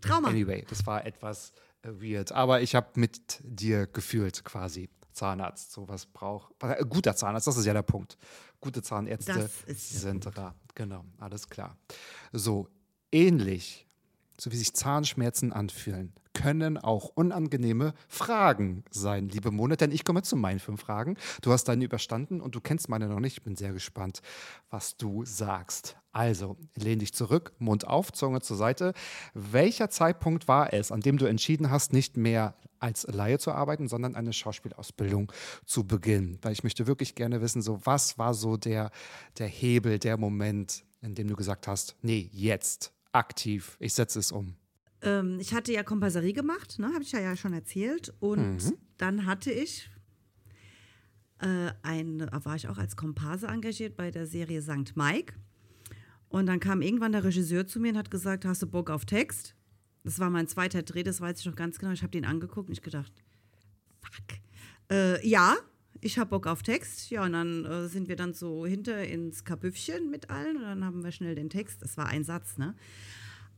Trauma. 0.00 0.29
Anyway, 0.29 0.64
das 0.68 0.87
war 0.87 1.05
etwas 1.05 1.52
äh, 1.83 1.90
weird, 1.90 2.33
aber 2.33 2.62
ich 2.62 2.74
habe 2.74 2.88
mit 2.94 3.40
dir 3.42 3.87
gefühlt 3.87 4.42
quasi. 4.44 4.88
Zahnarzt 5.16 5.72
sowas 5.72 6.07
braucht. 6.07 6.52
Äh, 6.62 6.85
Guter 6.88 7.16
Zahnarzt, 7.16 7.46
das 7.46 7.57
ist 7.57 7.64
ja 7.64 7.72
der 7.72 7.83
Punkt. 7.83 8.16
Gute 8.61 8.83
Zahnärzte 8.83 9.50
sind 9.66 10.37
rar. 10.37 10.55
Genau, 10.74 11.05
alles 11.18 11.48
klar. 11.48 11.76
So, 12.33 12.68
ähnlich, 13.11 13.86
so 14.38 14.53
wie 14.53 14.57
sich 14.57 14.75
Zahnschmerzen 14.75 15.53
anfühlen, 15.53 16.12
können 16.37 16.77
auch 16.77 17.11
unangenehme 17.14 17.94
Fragen 18.09 18.85
sein, 18.90 19.29
liebe 19.29 19.51
Mona. 19.51 19.77
Denn 19.77 19.90
ich 19.90 20.05
komme 20.05 20.22
zu 20.22 20.37
meinen 20.37 20.59
fünf 20.59 20.83
Fragen. 20.83 21.16
Du 21.40 21.51
hast 21.51 21.64
deine 21.64 21.85
überstanden 21.85 22.40
und 22.40 22.55
du 22.55 22.61
kennst 22.61 22.88
meine 22.88 23.09
noch 23.09 23.20
nicht. 23.20 23.38
Ich 23.38 23.42
bin 23.42 23.57
sehr 23.57 23.72
gespannt, 23.72 24.20
was 24.68 24.96
du 24.96 25.25
sagst. 25.25 25.96
Also, 26.12 26.57
lehn 26.75 26.99
dich 26.99 27.14
zurück, 27.14 27.53
Mund 27.59 27.87
auf, 27.87 28.12
Zunge 28.12 28.40
zur 28.40 28.57
Seite. 28.57 28.92
Welcher 29.35 29.90
Zeitpunkt 29.90 30.46
war 30.49 30.72
es, 30.72 30.92
an 30.92 31.01
dem 31.01 31.18
du 31.18 31.27
entschieden 31.27 31.70
hast, 31.70 31.92
nicht 31.92 32.16
mehr 32.16 32.55
als 32.79 33.07
Laie 33.07 33.38
zu 33.38 33.53
arbeiten, 33.53 33.88
sondern 33.88 34.14
eine 34.14 34.33
Schauspielausbildung 34.33 35.33
zu 35.64 35.87
beginnen? 35.87 36.38
Weil 36.42 36.53
ich 36.53 36.64
möchte 36.64 36.87
wirklich 36.87 37.14
gerne 37.14 37.40
wissen, 37.40 37.62
so 37.62 37.81
was 37.85 38.18
war 38.18 38.35
so 38.35 38.57
der, 38.57 38.90
der 39.38 39.49
Hebel, 39.49 39.99
der 39.99 40.18
Moment, 40.18 40.85
in 41.01 41.14
dem 41.14 41.29
du 41.29 41.37
gesagt 41.37 41.66
hast, 41.66 41.96
nee, 42.03 42.31
jetzt, 42.33 42.92
aktiv, 43.16 43.76
ich 43.81 43.92
setze 43.94 44.18
es 44.18 44.33
um. 44.33 44.55
Ähm, 45.02 45.38
ich 45.40 45.52
hatte 45.55 45.72
ja 45.72 45.83
Kompasserie 45.83 46.33
gemacht, 46.33 46.79
ne, 46.79 46.87
habe 46.92 47.02
ich 47.02 47.12
ja, 47.12 47.20
ja 47.20 47.37
schon 47.37 47.52
erzählt. 47.52 48.12
Und 48.20 48.64
Mhm. 48.64 48.72
dann 48.98 49.26
hatte 49.26 49.50
ich 49.50 49.90
äh, 51.40 51.70
ein, 51.83 52.26
war 52.44 52.57
ich 52.57 52.68
auch 52.68 52.79
als 52.79 52.96
Komparse 52.96 53.46
engagiert 53.48 53.96
bei 53.96 54.11
der 54.11 54.26
Serie 54.26 54.62
St. 54.62 54.96
Mike. 54.96 55.35
Und 56.29 56.46
dann 56.46 56.61
kam 56.61 56.83
irgendwann 56.83 57.12
der 57.12 57.24
Regisseur 57.24 57.66
zu 57.66 57.79
mir 57.79 57.92
und 57.92 57.98
hat 57.98 58.11
gesagt, 58.11 58.44
hast 58.44 58.62
du 58.62 58.66
Bock 58.66 58.90
auf 58.90 59.05
Text? 59.05 59.55
Das 60.02 60.18
war 60.18 60.31
mein 60.31 60.48
zweiter 60.48 60.83
Dreh, 60.83 61.02
das 61.02 61.20
weiß 61.20 61.40
ich 61.40 61.46
noch 61.46 61.55
ganz 61.57 61.79
genau. 61.79 61.92
Ich 61.92 62.02
habe 62.02 62.11
den 62.11 62.24
angeguckt 62.24 62.68
und 62.68 62.72
ich 62.72 62.83
gedacht, 62.83 63.12
fuck. 64.00 64.38
Äh, 64.90 65.26
ja, 65.29 65.57
ich 66.00 66.18
habe 66.18 66.30
Bock 66.30 66.46
auf 66.46 66.62
Text. 66.62 67.11
Ja, 67.11 67.24
und 67.24 67.32
dann 67.32 67.64
äh, 67.64 67.88
sind 67.88 68.09
wir 68.09 68.16
dann 68.16 68.35
so 68.35 68.66
hinter 68.66 69.04
ins 69.06 69.44
Kabüffchen 69.44 70.11
mit 70.11 70.30
allen 70.30 70.56
und 70.56 70.62
dann 70.62 70.85
haben 70.85 71.04
wir 71.04 71.12
schnell 71.12 71.35
den 71.35 71.50
Text. 71.50 71.82
Das 71.82 71.96
war 71.96 72.06
ein 72.06 72.24
Satz, 72.24 72.59
ne? 72.59 72.74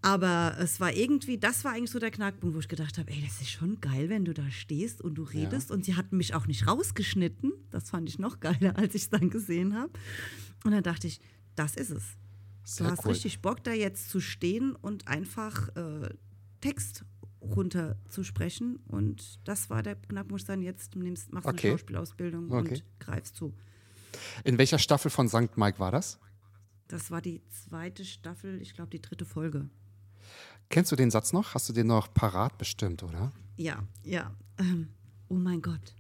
Aber 0.01 0.57
es 0.61 0.79
war 0.79 0.92
irgendwie, 0.92 1.38
das 1.38 1.64
war 1.64 1.72
eigentlich 1.72 1.90
so 1.90 1.98
der 1.98 2.12
Knackpunkt, 2.12 2.55
wo 2.55 2.61
ich 2.61 2.68
gedacht 2.68 2.98
habe, 2.98 3.11
ey, 3.11 3.20
das 3.20 3.40
ist 3.40 3.51
schon 3.51 3.81
geil, 3.81 4.09
wenn 4.09 4.24
du 4.24 4.33
da 4.33 4.48
stehst 4.51 5.01
und 5.01 5.16
du 5.16 5.24
redest. 5.24 5.72
Und 5.72 5.85
sie 5.85 5.96
hatten 5.96 6.16
mich 6.16 6.35
auch 6.35 6.46
nicht 6.46 6.68
rausgeschnitten. 6.68 7.53
Das 7.70 7.90
fand 7.90 8.09
ich 8.09 8.18
noch 8.18 8.38
geiler, 8.38 8.77
als 8.77 8.94
ich 8.94 9.03
es 9.03 9.11
dann 9.11 9.29
gesehen 9.29 9.74
habe. 9.74 9.90
Und 10.64 10.70
dann 10.70 10.85
dachte 10.85 11.09
ich, 11.09 11.20
das 11.57 11.74
ist 11.74 11.90
es. 11.90 12.05
Sehr 12.62 12.87
du 12.87 12.92
hast 12.92 13.05
cool. 13.05 13.12
richtig 13.12 13.40
Bock, 13.40 13.64
da 13.64 13.72
jetzt 13.72 14.11
zu 14.11 14.20
stehen 14.20 14.77
und 14.77 15.09
einfach 15.09 15.74
äh, 15.74 16.11
Text 16.61 17.05
runterzusprechen. 17.40 18.77
Und 18.88 19.38
das 19.44 19.70
war 19.70 19.83
der 19.83 19.96
Knackpunkt, 19.96 20.48
dann 20.48 20.62
jetzt 20.62 20.96
nimmst, 20.96 21.33
machst 21.33 21.46
Okay. 21.46 21.68
eine 21.68 21.79
Schauspielausbildung 21.79 22.51
Okay. 22.53 22.68
und 22.74 22.85
greifst 23.01 23.37
zu. 23.37 23.55
In 24.44 24.59
welcher 24.59 24.79
Staffel 24.79 25.11
von 25.11 25.29
St. 25.29 25.57
Mike 25.57 25.79
war 25.79 25.90
das? 25.90 26.18
Das 26.88 27.11
war 27.11 27.20
die 27.20 27.42
zweite 27.51 28.05
Staffel, 28.05 28.61
ich 28.62 28.74
glaube 28.74 28.90
die 28.90 29.03
dritte 29.03 29.24
Folge. 29.27 29.68
Kennst 30.70 30.90
du 30.92 30.96
den 30.96 31.11
Satz 31.11 31.33
noch? 31.33 31.55
Hast 31.55 31.68
du 31.68 31.72
den 31.72 31.87
noch 31.87 32.12
parat 32.12 32.59
bestimmt, 32.59 33.03
oder? 33.03 33.33
Ja, 33.57 33.83
ja. 34.03 34.35
Ähm, 34.59 34.88
oh 35.29 35.35
mein 35.35 35.62
Gott. 35.62 35.94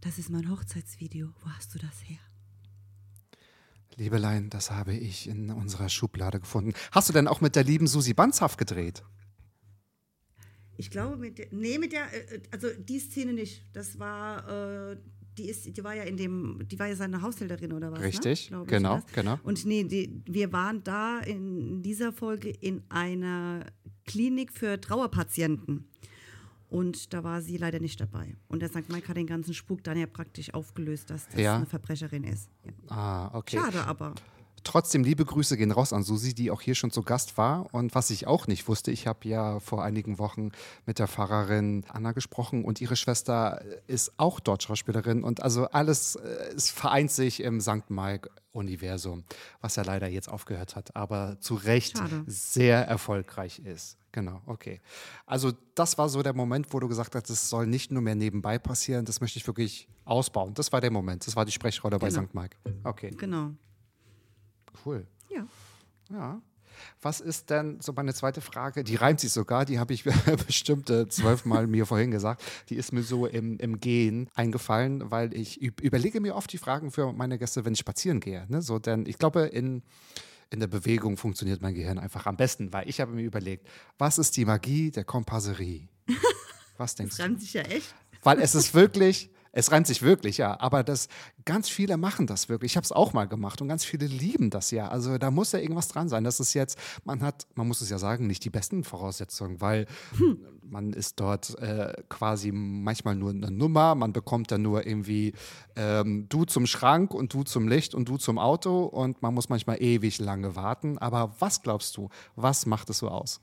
Das 0.00 0.18
ist 0.18 0.30
mein 0.30 0.50
Hochzeitsvideo. 0.50 1.28
Wo 1.42 1.50
hast 1.50 1.74
du 1.74 1.78
das 1.78 2.02
her? 2.08 2.18
Liebelein, 3.96 4.48
das 4.50 4.70
habe 4.70 4.94
ich 4.94 5.28
in 5.28 5.50
unserer 5.50 5.88
Schublade 5.88 6.40
gefunden. 6.40 6.72
Hast 6.92 7.08
du 7.08 7.12
denn 7.12 7.28
auch 7.28 7.40
mit 7.40 7.56
der 7.56 7.64
lieben 7.64 7.86
Susi 7.86 8.14
Banzhaft 8.14 8.58
gedreht? 8.58 9.02
Ich 10.76 10.90
glaube 10.90 11.16
mit 11.16 11.38
der, 11.38 11.46
nee, 11.50 11.78
mit 11.78 11.92
der, 11.92 12.04
äh, 12.32 12.40
also 12.50 12.68
die 12.78 12.98
Szene 12.98 13.32
nicht. 13.32 13.64
Das 13.72 13.98
war, 13.98 14.90
äh, 14.92 14.96
die 15.38 15.48
ist, 15.48 15.76
die 15.76 15.84
war 15.84 15.94
ja 15.94 16.02
in 16.02 16.16
dem, 16.16 16.60
die 16.66 16.78
war 16.78 16.88
ja 16.88 16.96
seine 16.96 17.22
Haushälterin 17.22 17.72
oder 17.72 17.90
was? 17.92 18.00
Richtig, 18.02 18.50
ne? 18.50 18.64
Genau, 18.66 19.00
genau. 19.14 19.38
Und 19.44 19.64
nee, 19.64 19.84
die, 19.84 20.22
wir 20.26 20.52
waren 20.52 20.82
da 20.84 21.20
in 21.20 21.82
dieser 21.82 22.12
Folge 22.12 22.50
in 22.50 22.82
einer 22.88 23.66
Klinik 24.04 24.52
für 24.52 24.80
Trauerpatienten. 24.80 25.88
Und 26.68 27.12
da 27.12 27.22
war 27.22 27.42
sie 27.42 27.58
leider 27.58 27.80
nicht 27.80 28.00
dabei. 28.00 28.34
Und 28.48 28.60
der 28.60 28.70
St. 28.70 28.88
Mike 28.88 29.06
hat 29.08 29.16
den 29.18 29.26
ganzen 29.26 29.52
Spuk 29.52 29.84
dann 29.84 29.98
ja 29.98 30.06
praktisch 30.06 30.54
aufgelöst, 30.54 31.10
dass 31.10 31.28
das 31.28 31.38
Ja. 31.38 31.56
eine 31.56 31.66
Verbrecherin 31.66 32.24
ist. 32.24 32.48
Ja. 32.64 32.72
Ah, 32.96 33.38
okay. 33.38 33.58
Schade 33.58 33.84
aber. 33.84 34.14
Trotzdem 34.64 35.02
liebe 35.04 35.24
Grüße 35.24 35.56
gehen 35.56 35.72
raus 35.72 35.92
an 35.92 36.02
Susi, 36.02 36.34
die 36.34 36.50
auch 36.50 36.60
hier 36.60 36.74
schon 36.74 36.90
zu 36.90 37.02
Gast 37.02 37.36
war. 37.36 37.72
Und 37.74 37.94
was 37.94 38.10
ich 38.10 38.26
auch 38.26 38.46
nicht 38.46 38.68
wusste, 38.68 38.90
ich 38.90 39.06
habe 39.06 39.28
ja 39.28 39.58
vor 39.60 39.82
einigen 39.82 40.18
Wochen 40.18 40.50
mit 40.86 40.98
der 40.98 41.08
Pfarrerin 41.08 41.84
Anna 41.88 42.12
gesprochen 42.12 42.64
und 42.64 42.80
ihre 42.80 42.96
Schwester 42.96 43.62
ist 43.86 44.12
auch 44.18 44.40
dort 44.40 44.62
Schauspielerin. 44.62 45.24
Und 45.24 45.42
also 45.42 45.66
alles, 45.66 46.16
äh, 46.16 46.52
es 46.54 46.70
vereint 46.70 47.10
sich 47.10 47.42
im 47.42 47.60
St. 47.60 47.90
Mike-Universum, 47.90 49.24
was 49.60 49.76
ja 49.76 49.82
leider 49.82 50.08
jetzt 50.08 50.28
aufgehört 50.28 50.76
hat, 50.76 50.94
aber 50.96 51.38
zu 51.40 51.54
Recht 51.54 51.98
Schade. 51.98 52.24
sehr 52.26 52.86
erfolgreich 52.86 53.58
ist. 53.60 53.98
Genau, 54.12 54.42
okay. 54.46 54.80
Also 55.26 55.52
das 55.74 55.96
war 55.96 56.08
so 56.10 56.22
der 56.22 56.34
Moment, 56.34 56.66
wo 56.74 56.80
du 56.80 56.86
gesagt 56.88 57.14
hast, 57.14 57.30
das 57.30 57.48
soll 57.48 57.66
nicht 57.66 57.90
nur 57.90 58.02
mehr 58.02 58.14
nebenbei 58.14 58.58
passieren, 58.58 59.06
das 59.06 59.20
möchte 59.22 59.38
ich 59.38 59.46
wirklich 59.46 59.88
ausbauen. 60.04 60.52
Das 60.54 60.70
war 60.70 60.80
der 60.82 60.90
Moment, 60.90 61.26
das 61.26 61.34
war 61.34 61.44
die 61.46 61.52
Sprechrolle 61.52 61.98
bei 61.98 62.08
Genau. 62.10 62.22
St. 62.24 62.34
Mike. 62.34 62.56
Okay, 62.84 63.10
Genau. 63.16 63.52
Cool. 64.84 65.06
Ja. 65.30 65.46
Ja. 66.10 66.42
Was 67.02 67.20
ist 67.20 67.50
denn 67.50 67.80
so 67.80 67.92
meine 67.92 68.14
zweite 68.14 68.40
Frage? 68.40 68.82
Die 68.82 68.96
reimt 68.96 69.20
sich 69.20 69.30
sogar, 69.32 69.64
die 69.64 69.78
habe 69.78 69.92
ich 69.92 70.04
bestimmt 70.46 70.88
äh, 70.90 71.06
zwölfmal 71.08 71.66
mir 71.66 71.84
vorhin 71.86 72.10
gesagt. 72.10 72.42
Die 72.70 72.76
ist 72.76 72.92
mir 72.92 73.02
so 73.02 73.26
im, 73.26 73.58
im 73.58 73.78
Gehen 73.78 74.28
eingefallen, 74.34 75.10
weil 75.10 75.34
ich 75.34 75.60
üb 75.62 75.80
überlege 75.80 76.20
mir 76.20 76.34
oft 76.34 76.52
die 76.52 76.58
Fragen 76.58 76.90
für 76.90 77.12
meine 77.12 77.38
Gäste, 77.38 77.64
wenn 77.64 77.74
ich 77.74 77.78
spazieren 77.80 78.20
gehe. 78.20 78.46
Ne? 78.48 78.62
So, 78.62 78.78
denn 78.78 79.04
ich 79.06 79.18
glaube, 79.18 79.42
in, 79.42 79.82
in 80.50 80.60
der 80.60 80.66
Bewegung 80.66 81.16
funktioniert 81.18 81.60
mein 81.60 81.74
Gehirn 81.74 81.98
einfach 81.98 82.26
am 82.26 82.36
besten, 82.36 82.72
weil 82.72 82.88
ich 82.88 83.00
habe 83.00 83.12
mir 83.12 83.22
überlegt, 83.22 83.68
was 83.98 84.16
ist 84.18 84.36
die 84.36 84.44
Magie 84.46 84.90
der 84.90 85.04
Kompasserie? 85.04 85.88
Was 86.78 86.94
denkst 86.94 87.10
Das 87.10 87.16
du? 87.18 87.22
reimt 87.22 87.40
sich 87.40 87.52
ja 87.52 87.62
echt. 87.62 87.94
Weil 88.22 88.40
es 88.40 88.54
ist 88.54 88.72
wirklich, 88.74 89.30
Es 89.52 89.70
reimt 89.70 89.86
sich 89.86 90.02
wirklich, 90.02 90.38
ja. 90.38 90.58
Aber 90.58 90.82
das, 90.82 91.08
ganz 91.44 91.68
viele 91.68 91.96
machen 91.96 92.26
das 92.26 92.48
wirklich. 92.48 92.72
Ich 92.72 92.76
habe 92.76 92.84
es 92.84 92.92
auch 92.92 93.12
mal 93.12 93.26
gemacht 93.26 93.60
und 93.60 93.68
ganz 93.68 93.84
viele 93.84 94.06
lieben 94.06 94.50
das 94.50 94.70
ja. 94.70 94.88
Also 94.88 95.18
da 95.18 95.30
muss 95.30 95.52
ja 95.52 95.58
irgendwas 95.58 95.88
dran 95.88 96.08
sein. 96.08 96.24
Das 96.24 96.40
ist 96.40 96.54
jetzt, 96.54 96.78
man 97.04 97.22
hat, 97.22 97.46
man 97.54 97.68
muss 97.68 97.80
es 97.82 97.90
ja 97.90 97.98
sagen, 97.98 98.26
nicht 98.26 98.44
die 98.44 98.50
besten 98.50 98.82
Voraussetzungen, 98.82 99.60
weil 99.60 99.86
hm. 100.16 100.38
man 100.62 100.92
ist 100.94 101.20
dort 101.20 101.58
äh, 101.58 101.92
quasi 102.08 102.50
manchmal 102.50 103.14
nur 103.14 103.30
eine 103.30 103.50
Nummer. 103.50 103.94
Man 103.94 104.12
bekommt 104.12 104.50
dann 104.50 104.62
nur 104.62 104.86
irgendwie 104.86 105.34
ähm, 105.76 106.26
du 106.28 106.44
zum 106.44 106.66
Schrank 106.66 107.12
und 107.12 107.34
du 107.34 107.42
zum 107.42 107.68
Licht 107.68 107.94
und 107.94 108.08
du 108.08 108.16
zum 108.16 108.38
Auto 108.38 108.84
und 108.84 109.20
man 109.20 109.34
muss 109.34 109.50
manchmal 109.50 109.82
ewig 109.82 110.18
lange 110.18 110.56
warten. 110.56 110.96
Aber 110.98 111.34
was 111.38 111.62
glaubst 111.62 111.96
du, 111.98 112.08
was 112.36 112.64
macht 112.64 112.88
es 112.88 112.98
so 112.98 113.08
aus? 113.08 113.40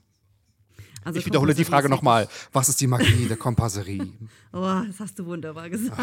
Also 1.04 1.18
ich 1.18 1.26
wiederhole 1.26 1.54
die 1.54 1.64
Frage 1.64 1.88
nochmal. 1.88 2.28
Was 2.52 2.68
ist 2.68 2.80
die 2.80 2.86
Magie 2.86 3.26
der 3.26 3.36
Kompasserie? 3.36 4.08
oh, 4.52 4.82
das 4.86 5.00
hast 5.00 5.18
du 5.18 5.26
wunderbar 5.26 5.70
gesagt. 5.70 5.98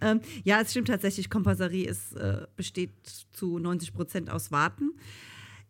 Ähm, 0.00 0.20
ja, 0.42 0.60
es 0.60 0.70
stimmt 0.70 0.88
tatsächlich, 0.88 1.30
Kompasserie 1.30 1.88
ist, 1.88 2.14
äh, 2.14 2.46
besteht 2.56 2.92
zu 3.32 3.58
90 3.58 3.92
Prozent 3.92 4.30
aus 4.30 4.50
Warten. 4.50 4.92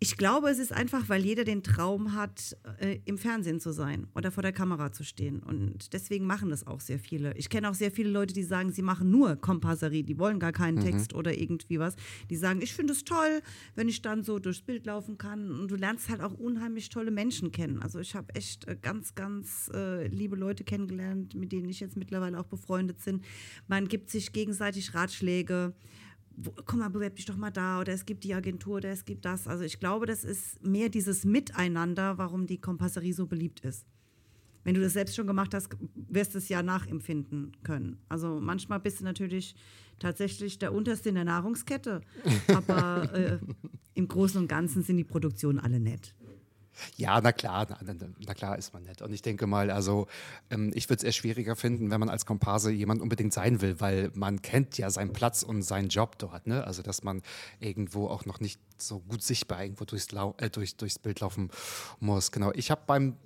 Ich 0.00 0.16
glaube, 0.16 0.50
es 0.50 0.58
ist 0.58 0.72
einfach, 0.72 1.08
weil 1.08 1.24
jeder 1.24 1.44
den 1.44 1.62
Traum 1.62 2.14
hat, 2.14 2.56
äh, 2.78 2.98
im 3.04 3.16
Fernsehen 3.16 3.60
zu 3.60 3.72
sein 3.72 4.06
oder 4.14 4.30
vor 4.30 4.42
der 4.42 4.52
Kamera 4.52 4.92
zu 4.92 5.04
stehen. 5.04 5.40
Und 5.40 5.92
deswegen 5.92 6.26
machen 6.26 6.50
das 6.50 6.66
auch 6.66 6.80
sehr 6.80 6.98
viele. 6.98 7.34
Ich 7.36 7.48
kenne 7.48 7.70
auch 7.70 7.74
sehr 7.74 7.90
viele 7.90 8.10
Leute, 8.10 8.34
die 8.34 8.42
sagen, 8.42 8.72
sie 8.72 8.82
machen 8.82 9.10
nur 9.10 9.36
Kompasserie, 9.36 10.02
die 10.02 10.18
wollen 10.18 10.40
gar 10.40 10.52
keinen 10.52 10.78
mhm. 10.78 10.84
Text 10.84 11.14
oder 11.14 11.38
irgendwie 11.38 11.78
was. 11.78 11.94
Die 12.28 12.36
sagen, 12.36 12.60
ich 12.60 12.74
finde 12.74 12.92
es 12.92 13.04
toll, 13.04 13.40
wenn 13.76 13.88
ich 13.88 14.02
dann 14.02 14.24
so 14.24 14.38
durchs 14.38 14.62
Bild 14.62 14.84
laufen 14.84 15.16
kann. 15.16 15.50
Und 15.50 15.70
du 15.70 15.76
lernst 15.76 16.08
halt 16.08 16.20
auch 16.20 16.34
unheimlich 16.34 16.88
tolle 16.88 17.10
Menschen 17.10 17.52
kennen. 17.52 17.80
Also 17.80 18.00
ich 18.00 18.14
habe 18.14 18.34
echt 18.34 18.66
äh, 18.66 18.76
ganz, 18.80 19.14
ganz 19.14 19.70
äh, 19.72 20.08
liebe 20.08 20.36
Leute 20.36 20.64
kennengelernt, 20.64 21.34
mit 21.34 21.52
denen 21.52 21.68
ich 21.68 21.80
jetzt 21.80 21.96
mittlerweile 21.96 22.38
auch 22.38 22.46
befreundet 22.46 23.02
bin. 23.04 23.22
Man 23.68 23.88
gibt 23.88 24.10
sich 24.10 24.32
gegenseitig 24.32 24.92
Ratschläge 24.94 25.72
wo, 26.36 26.52
komm 26.64 26.80
mal, 26.80 26.88
bewerb 26.88 27.16
dich 27.16 27.26
doch 27.26 27.36
mal 27.36 27.50
da 27.50 27.80
oder 27.80 27.92
es 27.92 28.06
gibt 28.06 28.24
die 28.24 28.34
Agentur 28.34 28.76
oder 28.76 28.90
es 28.90 29.04
gibt 29.04 29.24
das. 29.24 29.46
Also 29.46 29.64
ich 29.64 29.80
glaube, 29.80 30.06
das 30.06 30.24
ist 30.24 30.64
mehr 30.64 30.88
dieses 30.88 31.24
Miteinander, 31.24 32.18
warum 32.18 32.46
die 32.46 32.60
Kompasserie 32.60 33.12
so 33.12 33.26
beliebt 33.26 33.60
ist. 33.60 33.86
Wenn 34.64 34.74
du 34.74 34.80
das 34.80 34.94
selbst 34.94 35.14
schon 35.14 35.26
gemacht 35.26 35.52
hast, 35.54 35.68
wirst 35.94 36.34
du 36.34 36.38
es 36.38 36.48
ja 36.48 36.62
nachempfinden 36.62 37.52
können. 37.62 37.98
Also 38.08 38.40
manchmal 38.40 38.80
bist 38.80 39.00
du 39.00 39.04
natürlich 39.04 39.54
tatsächlich 39.98 40.58
der 40.58 40.72
Unterste 40.72 41.10
in 41.10 41.14
der 41.14 41.24
Nahrungskette, 41.24 42.00
aber 42.48 43.12
äh, 43.14 43.38
im 43.94 44.08
Großen 44.08 44.40
und 44.40 44.48
Ganzen 44.48 44.82
sind 44.82 44.96
die 44.96 45.04
Produktionen 45.04 45.58
alle 45.58 45.80
nett. 45.80 46.14
Ja, 46.96 47.20
na 47.20 47.32
klar, 47.32 47.66
na, 47.68 47.94
na, 48.26 48.34
klar 48.34 48.58
ist 48.58 48.72
man 48.72 48.84
nett. 48.84 49.02
Und 49.02 49.12
ich 49.12 49.22
denke 49.22 49.46
mal, 49.46 49.70
also 49.70 50.06
ähm, 50.50 50.72
ich 50.74 50.88
würde 50.88 50.98
es 50.98 51.04
eher 51.04 51.12
schwieriger 51.12 51.56
finden, 51.56 51.90
wenn 51.90 52.00
man 52.00 52.08
als 52.08 52.26
Komparse 52.26 52.70
jemand 52.70 53.02
unbedingt 53.02 53.32
sein 53.32 53.60
will, 53.60 53.80
weil 53.80 54.10
man 54.14 54.42
kennt 54.42 54.78
ja 54.78 54.90
seinen 54.90 55.12
Platz 55.12 55.42
und 55.42 55.62
seinen 55.62 55.88
Job 55.88 56.18
dort. 56.18 56.46
Ne? 56.46 56.64
Also 56.64 56.82
dass 56.82 57.02
man 57.02 57.22
irgendwo 57.60 58.08
auch 58.08 58.24
noch 58.26 58.40
nicht 58.40 58.60
so 58.76 59.00
gut 59.00 59.22
sichtbar 59.22 59.62
irgendwo 59.62 59.84
durchs, 59.84 60.10
Lau 60.12 60.34
äh, 60.38 60.50
durch, 60.50 60.76
durchs 60.76 60.98
Bild 60.98 61.20
laufen 61.20 61.50
muss. 62.00 62.32
Genau. 62.32 62.52
Ich 62.54 62.70
habe 62.70 62.82
beim 62.86 63.16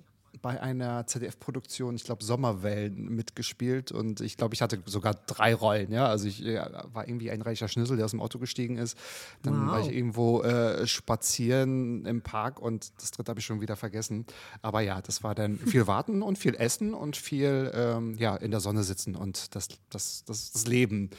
bei 0.42 0.60
einer 0.60 1.06
ZDF-Produktion, 1.06 1.96
ich 1.96 2.04
glaube 2.04 2.24
Sommerwellen, 2.24 3.08
mitgespielt 3.14 3.92
und 3.92 4.20
ich 4.20 4.36
glaube, 4.36 4.54
ich 4.54 4.62
hatte 4.62 4.80
sogar 4.86 5.14
drei 5.26 5.54
Rollen. 5.54 5.92
Ja, 5.92 6.06
also 6.06 6.26
ich 6.26 6.44
äh, 6.44 6.64
war 6.92 7.08
irgendwie 7.08 7.30
ein 7.30 7.42
reicher 7.42 7.68
Schnüssel, 7.68 7.96
der 7.96 8.04
aus 8.04 8.12
dem 8.12 8.20
Auto 8.20 8.38
gestiegen 8.38 8.76
ist. 8.76 8.96
Dann 9.42 9.60
wow. 9.62 9.72
war 9.72 9.80
ich 9.80 9.92
irgendwo 9.92 10.42
äh, 10.42 10.86
spazieren 10.86 12.04
im 12.06 12.22
Park 12.22 12.60
und 12.60 12.92
das 13.00 13.10
dritte 13.10 13.30
habe 13.30 13.40
ich 13.40 13.46
schon 13.46 13.60
wieder 13.60 13.76
vergessen. 13.76 14.26
Aber 14.62 14.80
ja, 14.80 15.00
das 15.00 15.22
war 15.22 15.34
dann 15.34 15.58
viel 15.58 15.86
Warten 15.86 16.22
und 16.22 16.38
viel 16.38 16.54
Essen 16.54 16.94
und 16.94 17.16
viel 17.16 17.70
ähm, 17.74 18.16
ja 18.18 18.36
in 18.36 18.50
der 18.50 18.60
Sonne 18.60 18.82
sitzen 18.82 19.16
und 19.16 19.54
das, 19.54 19.68
das, 19.90 20.24
das, 20.24 20.52
das 20.52 20.66
Leben 20.66 21.10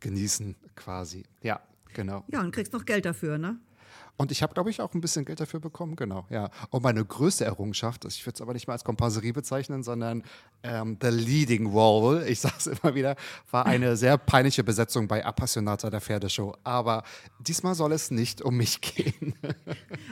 genießen 0.00 0.56
quasi. 0.76 1.24
Ja, 1.42 1.60
genau. 1.94 2.24
Ja, 2.28 2.40
und 2.40 2.52
kriegst 2.52 2.72
noch 2.72 2.84
Geld 2.84 3.04
dafür, 3.04 3.38
ne? 3.38 3.58
Und 4.18 4.30
ich 4.30 4.42
habe, 4.42 4.54
glaube 4.54 4.70
ich, 4.70 4.80
auch 4.80 4.94
ein 4.94 5.00
bisschen 5.00 5.24
Geld 5.24 5.40
dafür 5.40 5.58
bekommen, 5.58 5.96
genau, 5.96 6.26
ja. 6.30 6.50
Und 6.70 6.82
meine 6.82 7.04
größte 7.04 7.44
Errungenschaft, 7.44 8.04
ich 8.04 8.24
würde 8.26 8.34
es 8.34 8.40
aber 8.40 8.52
nicht 8.52 8.66
mal 8.66 8.74
als 8.74 8.84
Komparserie 8.84 9.32
bezeichnen, 9.32 9.82
sondern 9.82 10.22
ähm, 10.62 10.98
The 11.00 11.08
Leading 11.08 11.66
Role, 11.66 12.28
ich 12.28 12.40
sage 12.40 12.54
es 12.58 12.66
immer 12.66 12.94
wieder, 12.94 13.16
war 13.50 13.66
eine 13.66 13.96
sehr 13.96 14.18
peinliche 14.18 14.62
Besetzung 14.62 15.08
bei 15.08 15.24
Appassionata 15.24 15.90
der 15.90 16.00
Pferdeshow. 16.00 16.54
Aber 16.62 17.02
diesmal 17.40 17.74
soll 17.74 17.92
es 17.92 18.10
nicht 18.10 18.42
um 18.42 18.56
mich 18.56 18.80
gehen. 18.80 19.34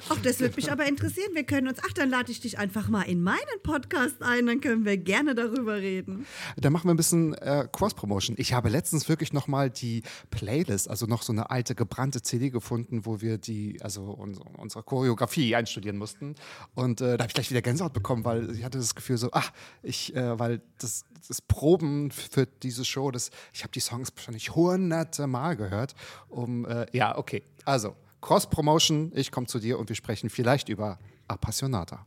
Ach, 0.08 0.18
das 0.22 0.40
würde 0.40 0.56
mich 0.56 0.72
aber 0.72 0.86
interessieren. 0.86 1.30
Wir 1.34 1.44
können 1.44 1.68
uns, 1.68 1.78
ach, 1.86 1.92
dann 1.92 2.08
lade 2.08 2.32
ich 2.32 2.40
dich 2.40 2.58
einfach 2.58 2.88
mal 2.88 3.02
in 3.02 3.22
meinen 3.22 3.38
Podcast 3.62 4.22
ein, 4.22 4.46
dann 4.46 4.60
können 4.60 4.84
wir 4.84 4.96
gerne 4.96 5.34
darüber 5.34 5.76
reden. 5.76 6.26
Da 6.56 6.70
machen 6.70 6.88
wir 6.88 6.94
ein 6.94 6.96
bisschen 6.96 7.34
äh, 7.34 7.68
Cross-Promotion. 7.70 8.36
Ich 8.38 8.54
habe 8.54 8.70
letztens 8.70 9.08
wirklich 9.08 9.32
nochmal 9.32 9.70
die 9.70 10.02
Playlist, 10.30 10.88
also 10.88 11.06
noch 11.06 11.22
so 11.22 11.32
eine 11.32 11.50
alte 11.50 11.74
gebrannte 11.74 12.22
CD 12.22 12.50
gefunden, 12.50 13.06
wo 13.06 13.20
wir 13.20 13.38
die, 13.38 13.80
also 13.82 13.89
also 13.98 14.12
unsere, 14.12 14.48
unsere 14.56 14.82
Choreografie 14.82 15.54
einstudieren 15.56 15.98
mussten. 15.98 16.34
Und 16.74 17.00
äh, 17.00 17.16
da 17.16 17.24
habe 17.24 17.28
ich 17.28 17.34
gleich 17.34 17.50
wieder 17.50 17.62
Gänsehaut 17.62 17.92
bekommen, 17.92 18.24
weil 18.24 18.50
ich 18.54 18.64
hatte 18.64 18.78
das 18.78 18.94
Gefühl 18.94 19.18
so, 19.18 19.30
ach, 19.32 19.52
ich, 19.82 20.14
äh, 20.14 20.38
weil 20.38 20.60
das, 20.78 21.04
das 21.26 21.42
Proben 21.42 22.10
für 22.10 22.46
diese 22.46 22.84
Show, 22.84 23.10
das, 23.10 23.30
ich 23.52 23.62
habe 23.62 23.72
die 23.72 23.80
Songs 23.80 24.12
wahrscheinlich 24.14 24.54
hunderte 24.54 25.26
Mal 25.26 25.56
gehört. 25.56 25.94
Um, 26.28 26.64
äh, 26.66 26.86
ja, 26.92 27.16
okay. 27.16 27.42
Also, 27.64 27.96
Cross-Promotion, 28.20 29.12
ich 29.14 29.32
komme 29.32 29.46
zu 29.46 29.58
dir 29.58 29.78
und 29.78 29.88
wir 29.88 29.96
sprechen 29.96 30.30
vielleicht 30.30 30.68
über 30.68 30.98
Appassionata. 31.26 32.06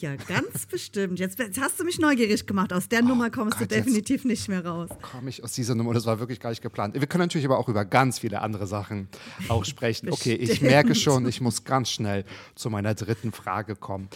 Ja, 0.00 0.16
ganz 0.16 0.66
bestimmt. 0.70 1.18
Jetzt, 1.18 1.38
jetzt, 1.38 1.60
hast 1.60 1.78
du 1.78 1.84
mich 1.84 1.98
neugierig 1.98 2.46
gemacht. 2.46 2.72
Aus 2.72 2.88
der 2.88 3.02
oh 3.02 3.08
Nummer 3.08 3.30
kommst 3.30 3.58
Gott, 3.58 3.70
du 3.70 3.74
definitiv 3.74 4.24
nicht 4.24 4.48
mehr 4.48 4.64
raus. 4.64 4.88
Komme 5.02 5.28
ich 5.28 5.42
aus 5.44 5.52
dieser 5.52 5.74
Nummer? 5.74 5.92
Das 5.92 6.06
war 6.06 6.18
wirklich 6.18 6.40
gar 6.40 6.50
nicht 6.50 6.62
geplant. 6.62 6.94
Wir 6.94 7.06
können 7.06 7.22
natürlich 7.22 7.46
aber 7.46 7.58
auch 7.58 7.68
über 7.68 7.84
ganz 7.84 8.20
viele 8.20 8.40
andere 8.40 8.66
Sachen 8.66 9.08
auch 9.48 9.64
sprechen. 9.64 10.08
okay, 10.10 10.34
ich 10.34 10.62
merke 10.62 10.94
schon, 10.94 11.26
ich 11.26 11.40
muss 11.40 11.64
ganz 11.64 11.90
schnell 11.90 12.24
zu 12.54 12.70
meiner 12.70 12.94
dritten 12.94 13.32
Frage 13.32 13.76
kommen. 13.76 14.08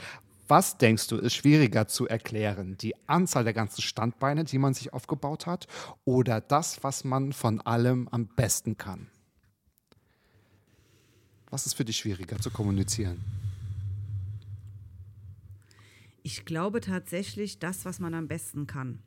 Was 0.48 0.78
denkst 0.78 1.08
du, 1.08 1.16
ist 1.16 1.34
schwieriger 1.34 1.88
zu 1.88 2.06
erklären? 2.06 2.76
Die 2.80 2.94
Anzahl 3.08 3.42
der 3.42 3.52
ganzen 3.52 3.82
Standbeine, 3.82 4.44
die 4.44 4.58
man 4.58 4.74
sich 4.74 4.92
aufgebaut 4.92 5.46
hat, 5.46 5.66
oder 6.04 6.40
das, 6.40 6.84
was 6.84 7.02
man 7.02 7.32
von 7.32 7.60
allem 7.60 8.08
am 8.12 8.26
besten 8.28 8.78
kann? 8.78 9.08
Was 11.50 11.66
ist 11.66 11.74
für 11.74 11.84
dich 11.84 11.96
schwieriger 11.96 12.38
zu 12.38 12.50
kommunizieren? 12.50 13.24
Ich 16.26 16.44
glaube 16.44 16.80
tatsächlich 16.80 17.60
das, 17.60 17.84
was 17.84 18.00
man 18.00 18.12
am 18.12 18.26
besten 18.26 18.66
kann. 18.66 18.98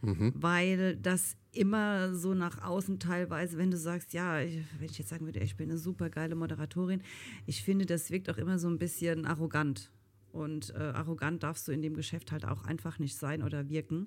Mhm. 0.00 0.32
Weil 0.36 0.94
das 0.94 1.36
immer 1.50 2.14
so 2.14 2.34
nach 2.34 2.62
außen 2.62 3.00
teilweise, 3.00 3.58
wenn 3.58 3.72
du 3.72 3.76
sagst, 3.76 4.12
ja, 4.12 4.40
ich, 4.40 4.62
wenn 4.78 4.88
ich 4.88 4.96
jetzt 4.96 5.08
sagen 5.08 5.26
würde, 5.26 5.40
ich 5.40 5.56
bin 5.56 5.70
eine 5.70 5.76
super 5.76 6.10
geile 6.10 6.36
Moderatorin, 6.36 7.02
ich 7.46 7.64
finde, 7.64 7.84
das 7.84 8.12
wirkt 8.12 8.30
auch 8.30 8.36
immer 8.36 8.60
so 8.60 8.68
ein 8.68 8.78
bisschen 8.78 9.26
arrogant. 9.26 9.90
Und 10.30 10.70
äh, 10.76 10.78
arrogant 10.78 11.42
darfst 11.42 11.66
du 11.66 11.72
in 11.72 11.82
dem 11.82 11.94
Geschäft 11.94 12.30
halt 12.30 12.44
auch 12.44 12.62
einfach 12.62 13.00
nicht 13.00 13.16
sein 13.16 13.42
oder 13.42 13.68
wirken. 13.68 14.06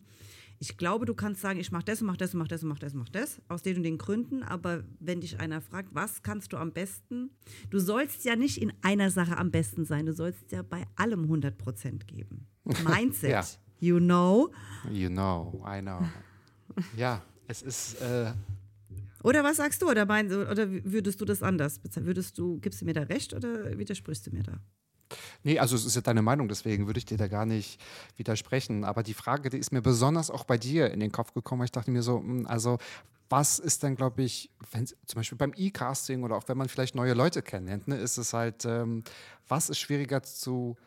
Ich 0.59 0.77
glaube, 0.77 1.05
du 1.05 1.13
kannst 1.13 1.41
sagen, 1.41 1.59
ich 1.59 1.71
mache 1.71 1.85
das 1.85 2.01
und 2.01 2.07
mach 2.07 2.17
das 2.17 2.33
und 2.33 2.39
mach 2.39 2.47
das 2.47 2.63
und 2.63 2.69
mach 2.69 2.79
das 2.79 2.93
und 2.93 2.99
mach 2.99 3.09
das, 3.09 3.41
aus 3.47 3.61
den 3.61 3.77
und 3.77 3.83
den 3.83 3.97
Gründen. 3.97 4.43
Aber 4.43 4.83
wenn 4.99 5.21
dich 5.21 5.39
einer 5.39 5.61
fragt, 5.61 5.89
was 5.93 6.23
kannst 6.23 6.53
du 6.53 6.57
am 6.57 6.71
besten, 6.71 7.29
du 7.69 7.79
sollst 7.79 8.25
ja 8.25 8.35
nicht 8.35 8.57
in 8.57 8.73
einer 8.81 9.11
Sache 9.11 9.37
am 9.37 9.51
besten 9.51 9.85
sein, 9.85 10.05
du 10.05 10.13
sollst 10.13 10.51
ja 10.51 10.63
bei 10.63 10.85
allem 10.95 11.23
100 11.23 11.57
Prozent 11.57 12.07
geben. 12.07 12.47
Mindset, 12.87 13.29
ja. 13.29 13.43
you 13.79 13.99
know. 13.99 14.51
You 14.91 15.09
know, 15.09 15.63
I 15.65 15.81
know. 15.81 16.01
ja, 16.97 17.21
es 17.47 17.61
ist. 17.61 18.01
Äh 18.01 18.31
oder 19.23 19.43
was 19.43 19.57
sagst 19.57 19.81
du? 19.81 19.89
Oder, 19.89 20.05
mein, 20.05 20.31
oder 20.31 20.69
würdest 20.69 21.19
du 21.19 21.25
das 21.25 21.43
anders 21.43 21.79
bezahlen? 21.79 22.05
Würdest 22.05 22.37
du, 22.37 22.59
gibst 22.59 22.81
du 22.81 22.85
mir 22.85 22.93
da 22.93 23.01
recht 23.01 23.33
oder 23.33 23.77
widersprichst 23.77 24.27
du 24.27 24.31
mir 24.31 24.43
da? 24.43 24.59
Nee, 25.43 25.59
also 25.59 25.75
es 25.75 25.85
ist 25.85 25.95
ja 25.95 26.01
deine 26.01 26.21
Meinung, 26.21 26.47
deswegen 26.47 26.87
würde 26.87 26.99
ich 26.99 27.05
dir 27.05 27.17
da 27.17 27.27
gar 27.27 27.45
nicht 27.45 27.79
widersprechen. 28.17 28.83
Aber 28.83 29.03
die 29.03 29.13
Frage, 29.13 29.49
die 29.49 29.57
ist 29.57 29.71
mir 29.71 29.81
besonders 29.81 30.29
auch 30.29 30.43
bei 30.43 30.57
dir 30.57 30.91
in 30.91 30.99
den 30.99 31.11
Kopf 31.11 31.33
gekommen. 31.33 31.63
Ich 31.63 31.71
dachte 31.71 31.91
mir 31.91 32.03
so, 32.03 32.19
hm, 32.19 32.45
also 32.47 32.77
was 33.29 33.59
ist 33.59 33.83
denn, 33.83 33.95
glaube 33.95 34.23
ich, 34.23 34.49
wenn, 34.71 34.85
zum 34.85 34.97
Beispiel 35.15 35.37
beim 35.37 35.53
E-Casting 35.55 36.23
oder 36.23 36.35
auch 36.37 36.47
wenn 36.47 36.57
man 36.57 36.69
vielleicht 36.69 36.95
neue 36.95 37.13
Leute 37.13 37.41
kennenlernt, 37.41 37.87
ne, 37.87 37.97
ist 37.97 38.17
es 38.17 38.33
halt, 38.33 38.63
ähm, 38.65 39.03
was 39.47 39.69
ist 39.69 39.79
schwieriger 39.79 40.23
zu 40.23 40.77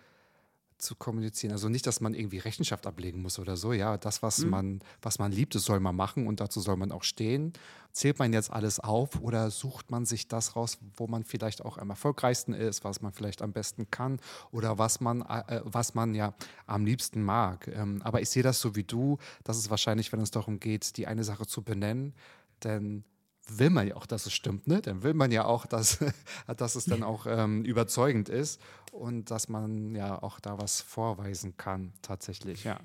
zu 0.80 0.94
kommunizieren. 0.94 1.52
Also 1.52 1.68
nicht, 1.68 1.86
dass 1.86 2.00
man 2.00 2.14
irgendwie 2.14 2.38
Rechenschaft 2.38 2.86
ablegen 2.86 3.22
muss 3.22 3.38
oder 3.38 3.56
so. 3.56 3.72
Ja, 3.72 3.96
das, 3.96 4.22
was, 4.22 4.38
mhm. 4.38 4.50
man, 4.50 4.80
was 5.02 5.18
man 5.18 5.32
liebt, 5.32 5.54
das 5.54 5.64
soll 5.64 5.80
man 5.80 5.94
machen 5.94 6.26
und 6.26 6.40
dazu 6.40 6.60
soll 6.60 6.76
man 6.76 6.92
auch 6.92 7.02
stehen. 7.02 7.52
Zählt 7.92 8.18
man 8.18 8.32
jetzt 8.32 8.52
alles 8.52 8.80
auf 8.80 9.20
oder 9.20 9.50
sucht 9.50 9.90
man 9.90 10.06
sich 10.06 10.28
das 10.28 10.56
raus, 10.56 10.78
wo 10.96 11.06
man 11.06 11.24
vielleicht 11.24 11.64
auch 11.64 11.76
am 11.76 11.90
erfolgreichsten 11.90 12.52
ist, 12.52 12.84
was 12.84 13.02
man 13.02 13.12
vielleicht 13.12 13.42
am 13.42 13.52
besten 13.52 13.90
kann 13.90 14.20
oder 14.52 14.78
was 14.78 15.00
man, 15.00 15.22
äh, 15.22 15.60
was 15.64 15.94
man 15.94 16.14
ja 16.14 16.34
am 16.66 16.84
liebsten 16.84 17.22
mag. 17.22 17.68
Ähm, 17.68 18.00
aber 18.04 18.20
ich 18.22 18.30
sehe 18.30 18.42
das 18.42 18.60
so 18.60 18.76
wie 18.76 18.84
du, 18.84 19.18
dass 19.44 19.58
es 19.58 19.70
wahrscheinlich, 19.70 20.12
wenn 20.12 20.20
es 20.20 20.30
darum 20.30 20.60
geht, 20.60 20.96
die 20.96 21.06
eine 21.06 21.24
Sache 21.24 21.46
zu 21.46 21.62
benennen, 21.62 22.14
denn 22.62 23.04
will 23.48 23.70
man 23.70 23.88
ja 23.88 23.96
auch, 23.96 24.06
dass 24.06 24.26
es 24.26 24.32
stimmt, 24.32 24.66
ne? 24.66 24.80
Dann 24.80 25.02
will 25.02 25.14
man 25.14 25.32
ja 25.32 25.44
auch, 25.44 25.66
dass, 25.66 25.98
dass 26.56 26.76
es 26.76 26.84
dann 26.84 27.02
auch 27.02 27.26
ähm, 27.28 27.64
überzeugend 27.64 28.28
ist 28.28 28.60
und 28.92 29.30
dass 29.30 29.48
man 29.48 29.94
ja 29.94 30.22
auch 30.22 30.40
da 30.40 30.58
was 30.58 30.80
vorweisen 30.80 31.56
kann, 31.56 31.92
tatsächlich, 32.02 32.64
ja. 32.64 32.80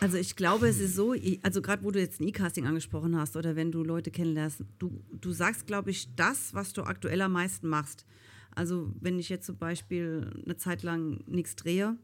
Also 0.00 0.16
ich 0.16 0.36
glaube, 0.36 0.68
es 0.68 0.80
ist 0.80 0.94
so, 0.94 1.14
also 1.42 1.62
gerade 1.62 1.84
wo 1.84 1.90
du 1.90 2.00
jetzt 2.00 2.20
ein 2.20 2.28
E-Casting 2.28 2.66
angesprochen 2.66 3.16
hast 3.16 3.36
oder 3.36 3.56
wenn 3.56 3.72
du 3.72 3.82
Leute 3.82 4.10
kennenlernst, 4.10 4.64
du, 4.78 5.02
du 5.10 5.32
sagst, 5.32 5.66
glaube 5.66 5.90
ich, 5.90 6.14
das, 6.16 6.54
was 6.54 6.72
du 6.72 6.82
aktuell 6.82 7.20
am 7.22 7.32
meisten 7.32 7.68
machst. 7.68 8.04
Also 8.54 8.92
wenn 9.00 9.18
ich 9.18 9.28
jetzt 9.28 9.46
zum 9.46 9.56
Beispiel 9.56 10.42
eine 10.44 10.56
Zeit 10.56 10.82
lang 10.82 11.22
nichts 11.26 11.54
drehe, 11.56 11.96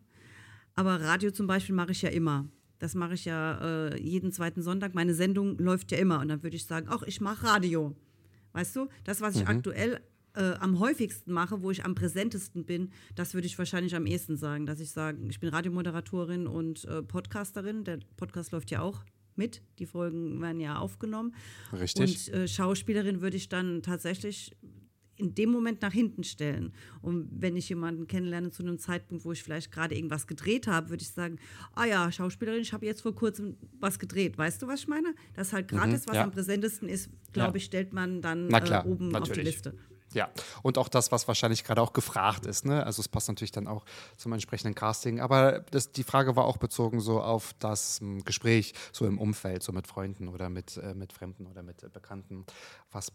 aber 0.74 1.00
Radio 1.00 1.30
zum 1.30 1.46
Beispiel 1.46 1.74
mache 1.74 1.92
ich 1.92 2.02
ja 2.02 2.10
immer. 2.10 2.46
Das 2.78 2.94
mache 2.94 3.14
ich 3.14 3.24
ja 3.24 3.88
äh, 3.88 4.00
jeden 4.00 4.32
zweiten 4.32 4.62
Sonntag. 4.62 4.94
Meine 4.94 5.14
Sendung 5.14 5.58
läuft 5.58 5.92
ja 5.92 5.98
immer. 5.98 6.20
Und 6.20 6.28
dann 6.28 6.42
würde 6.42 6.56
ich 6.56 6.66
sagen, 6.66 6.86
ach, 6.90 7.02
ich 7.02 7.20
mache 7.20 7.46
Radio. 7.46 7.94
Weißt 8.52 8.76
du, 8.76 8.88
das, 9.04 9.20
was 9.20 9.36
ich 9.36 9.42
mhm. 9.42 9.48
aktuell 9.48 10.00
äh, 10.34 10.54
am 10.54 10.78
häufigsten 10.78 11.32
mache, 11.32 11.62
wo 11.62 11.70
ich 11.70 11.84
am 11.84 11.94
präsentesten 11.94 12.64
bin, 12.64 12.90
das 13.14 13.34
würde 13.34 13.46
ich 13.46 13.58
wahrscheinlich 13.58 13.94
am 13.94 14.06
ehesten 14.06 14.36
sagen, 14.36 14.66
dass 14.66 14.80
ich 14.80 14.90
sage, 14.90 15.18
ich 15.28 15.40
bin 15.40 15.48
Radiomoderatorin 15.48 16.46
und 16.46 16.84
äh, 16.84 17.02
Podcasterin. 17.02 17.84
Der 17.84 17.98
Podcast 18.16 18.52
läuft 18.52 18.70
ja 18.70 18.80
auch 18.80 19.04
mit. 19.36 19.62
Die 19.78 19.86
Folgen 19.86 20.40
werden 20.40 20.60
ja 20.60 20.78
aufgenommen. 20.78 21.34
Richtig. 21.72 22.32
Und 22.32 22.34
äh, 22.34 22.48
Schauspielerin 22.48 23.20
würde 23.20 23.36
ich 23.36 23.48
dann 23.48 23.82
tatsächlich 23.82 24.52
in 25.16 25.34
dem 25.34 25.50
Moment 25.50 25.82
nach 25.82 25.92
hinten 25.92 26.24
stellen. 26.24 26.72
Und 27.02 27.28
wenn 27.30 27.56
ich 27.56 27.68
jemanden 27.68 28.06
kennenlerne 28.06 28.50
zu 28.50 28.62
einem 28.62 28.78
Zeitpunkt, 28.78 29.24
wo 29.24 29.32
ich 29.32 29.42
vielleicht 29.42 29.70
gerade 29.70 29.94
irgendwas 29.94 30.26
gedreht 30.26 30.66
habe, 30.66 30.90
würde 30.90 31.02
ich 31.02 31.10
sagen, 31.10 31.38
ah 31.74 31.84
ja, 31.84 32.10
Schauspielerin, 32.10 32.60
ich 32.60 32.72
habe 32.72 32.86
jetzt 32.86 33.02
vor 33.02 33.14
kurzem 33.14 33.56
was 33.80 33.98
gedreht. 33.98 34.38
Weißt 34.38 34.62
du, 34.62 34.68
was 34.68 34.80
ich 34.80 34.88
meine? 34.88 35.14
Das 35.34 35.52
halt 35.52 35.68
gerade 35.68 35.88
mhm, 35.88 35.94
ist, 35.94 36.08
was 36.08 36.16
ja. 36.16 36.24
am 36.24 36.30
präsentesten 36.30 36.88
ist, 36.88 37.10
glaube 37.32 37.58
ich, 37.58 37.64
stellt 37.64 37.92
man 37.92 38.22
dann 38.22 38.48
klar, 38.48 38.84
äh, 38.84 38.88
oben 38.88 39.08
natürlich. 39.08 39.30
auf 39.30 39.34
die 39.36 39.40
Liste. 39.40 39.74
Ja, 40.14 40.30
und 40.62 40.78
auch 40.78 40.88
das, 40.88 41.10
was 41.10 41.26
wahrscheinlich 41.26 41.64
gerade 41.64 41.82
auch 41.82 41.92
gefragt 41.92 42.46
ist. 42.46 42.64
Ne? 42.64 42.86
Also 42.86 43.00
es 43.00 43.08
passt 43.08 43.28
natürlich 43.28 43.50
dann 43.50 43.66
auch 43.66 43.84
zum 44.16 44.32
entsprechenden 44.32 44.74
Casting. 44.74 45.20
Aber 45.20 45.60
das, 45.70 45.90
die 45.90 46.04
Frage 46.04 46.36
war 46.36 46.44
auch 46.44 46.56
bezogen 46.56 47.00
so 47.00 47.20
auf 47.20 47.52
das 47.58 48.00
m, 48.00 48.18
hm, 48.18 48.24
Gespräch 48.24 48.74
so 48.92 49.06
im 49.06 49.18
Umfeld, 49.18 49.64
so 49.64 49.72
mit 49.72 49.88
Freunden 49.88 50.28
oder 50.28 50.48
mit, 50.48 50.76
äh, 50.76 50.94
mit 50.94 51.12
Fremden 51.12 51.46
oder 51.46 51.64
mit 51.64 51.82
äh, 51.82 51.88
Bekannten. 51.88 52.46
Was, 52.92 53.12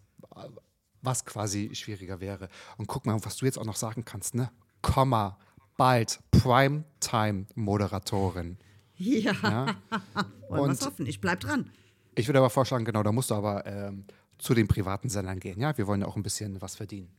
was 1.02 1.26
quasi 1.26 1.72
schwieriger 1.74 2.20
wäre. 2.20 2.50
Und 2.78 2.88
guck 2.88 3.06
mal, 3.06 3.18
was 3.24 3.38
du 3.38 3.45
jetzt 3.45 3.58
auch 3.58 3.66
noch 3.66 3.76
sagen 3.76 4.06
kannst, 4.06 4.36
ne? 4.36 4.52
Komma, 4.82 5.38
bald 5.78 6.20
Primetime-Moderatorin. 6.32 8.58
Ja. 8.95 9.34
ja? 9.43 9.76
Wollen 10.50 10.80
wir 10.80 10.86
hoffen. 10.86 11.06
Ich 11.06 11.22
bleib 11.22 11.39
dran. 11.39 11.70
Ich 12.16 12.28
würde 12.28 12.39
aber 12.39 12.50
vorschlagen, 12.50 12.86
genau, 12.86 13.04
da 13.04 13.12
musst 13.12 13.32
du 13.32 13.36
aber 13.36 13.66
ähm, 13.66 14.06
zu 14.38 14.54
den 14.54 14.68
privaten 14.68 15.10
Sendern 15.10 15.39
gehen. 15.39 15.60
Ja, 15.60 15.78
wir 15.78 15.88
wollen 15.88 16.02
ja 16.02 16.08
auch 16.08 16.16
ein 16.16 16.24
bisschen 16.24 16.62
was 16.62 16.76
verdienen. 16.76 17.10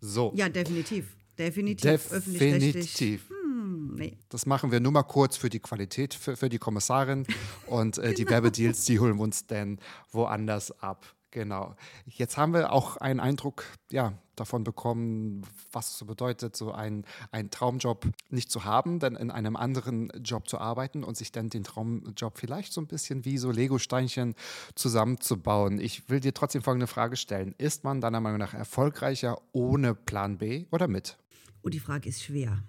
So. 0.00 0.32
Ja, 0.34 0.48
definitiv. 0.48 1.16
Definitiv. 1.38 2.08
Definitiv. 2.08 3.30
Hm, 3.30 3.94
nee. 3.96 4.18
Das 4.28 4.46
machen 4.46 4.70
wir 4.70 4.80
nur 4.80 4.92
mal 4.92 5.02
kurz 5.02 5.36
für 5.36 5.48
die 5.48 5.60
Qualität, 5.60 6.14
für, 6.14 6.36
für 6.36 6.48
die 6.48 6.58
Kommissarin. 6.58 7.26
Und 7.66 7.98
äh, 7.98 8.14
die 8.14 8.16
genau. 8.24 8.32
Werbedeals, 8.32 8.84
die 8.84 9.00
holen 9.00 9.16
wir 9.16 9.22
uns 9.22 9.46
dann 9.46 9.78
woanders 10.10 10.70
ab. 10.82 11.06
Genau. 11.32 11.74
Jetzt 12.04 12.36
haben 12.36 12.52
wir 12.52 12.72
auch 12.72 12.98
einen 12.98 13.18
Eindruck 13.18 13.64
ja, 13.90 14.12
davon 14.36 14.64
bekommen, 14.64 15.42
was 15.72 15.92
es 15.92 15.98
so 15.98 16.04
bedeutet, 16.04 16.54
so 16.54 16.72
einen, 16.72 17.06
einen 17.30 17.50
Traumjob 17.50 18.06
nicht 18.28 18.50
zu 18.50 18.64
haben, 18.64 18.98
dann 18.98 19.16
in 19.16 19.30
einem 19.30 19.56
anderen 19.56 20.10
Job 20.22 20.46
zu 20.46 20.58
arbeiten 20.58 21.02
und 21.02 21.16
sich 21.16 21.32
dann 21.32 21.48
den 21.48 21.64
Traumjob 21.64 22.36
vielleicht 22.36 22.74
so 22.74 22.82
ein 22.82 22.86
bisschen 22.86 23.24
wie 23.24 23.38
so 23.38 23.50
Lego-Steinchen 23.50 24.34
zusammenzubauen. 24.74 25.80
Ich 25.80 26.10
will 26.10 26.20
dir 26.20 26.34
trotzdem 26.34 26.60
folgende 26.60 26.86
Frage 26.86 27.16
stellen. 27.16 27.54
Ist 27.56 27.82
man 27.82 28.02
deiner 28.02 28.20
Meinung 28.20 28.38
nach 28.38 28.52
erfolgreicher 28.52 29.40
ohne 29.52 29.94
Plan 29.94 30.36
B 30.36 30.66
oder 30.70 30.86
mit? 30.86 31.16
Oh, 31.62 31.70
die 31.70 31.80
Frage 31.80 32.10
ist 32.10 32.22
schwer. 32.22 32.62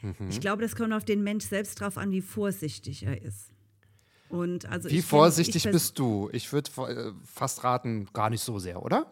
Mhm. 0.00 0.30
Ich 0.30 0.40
glaube, 0.40 0.62
das 0.62 0.76
kommt 0.76 0.94
auf 0.94 1.04
den 1.04 1.22
Mensch 1.22 1.44
selbst 1.44 1.78
drauf 1.78 1.98
an, 1.98 2.10
wie 2.10 2.22
vorsichtig 2.22 3.02
er 3.02 3.20
ist. 3.20 3.50
Und 4.28 4.66
also 4.66 4.90
Wie 4.90 5.02
vorsichtig 5.02 5.62
find, 5.62 5.72
bist 5.72 5.98
du? 5.98 6.28
Ich 6.32 6.52
würde 6.52 6.70
äh, 6.88 7.12
fast 7.24 7.64
raten, 7.64 8.08
gar 8.12 8.30
nicht 8.30 8.42
so 8.42 8.58
sehr, 8.58 8.82
oder? 8.82 9.10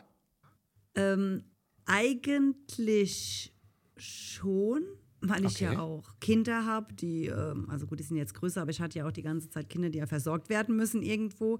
Ähm, 0.94 1.44
eigentlich 1.86 3.54
schon, 3.96 4.82
weil 5.20 5.44
ich 5.44 5.62
okay. 5.62 5.74
ja 5.74 5.80
auch 5.80 6.18
Kinder 6.20 6.66
habe, 6.66 6.92
die, 6.94 7.26
ähm, 7.26 7.68
also 7.70 7.86
gut, 7.86 8.00
die 8.00 8.04
sind 8.04 8.16
jetzt 8.16 8.34
größer, 8.34 8.62
aber 8.62 8.70
ich 8.70 8.80
hatte 8.80 8.98
ja 8.98 9.06
auch 9.06 9.12
die 9.12 9.22
ganze 9.22 9.50
Zeit 9.50 9.68
Kinder, 9.68 9.90
die 9.90 9.98
ja 9.98 10.06
versorgt 10.06 10.48
werden 10.48 10.76
müssen 10.76 11.02
irgendwo. 11.02 11.58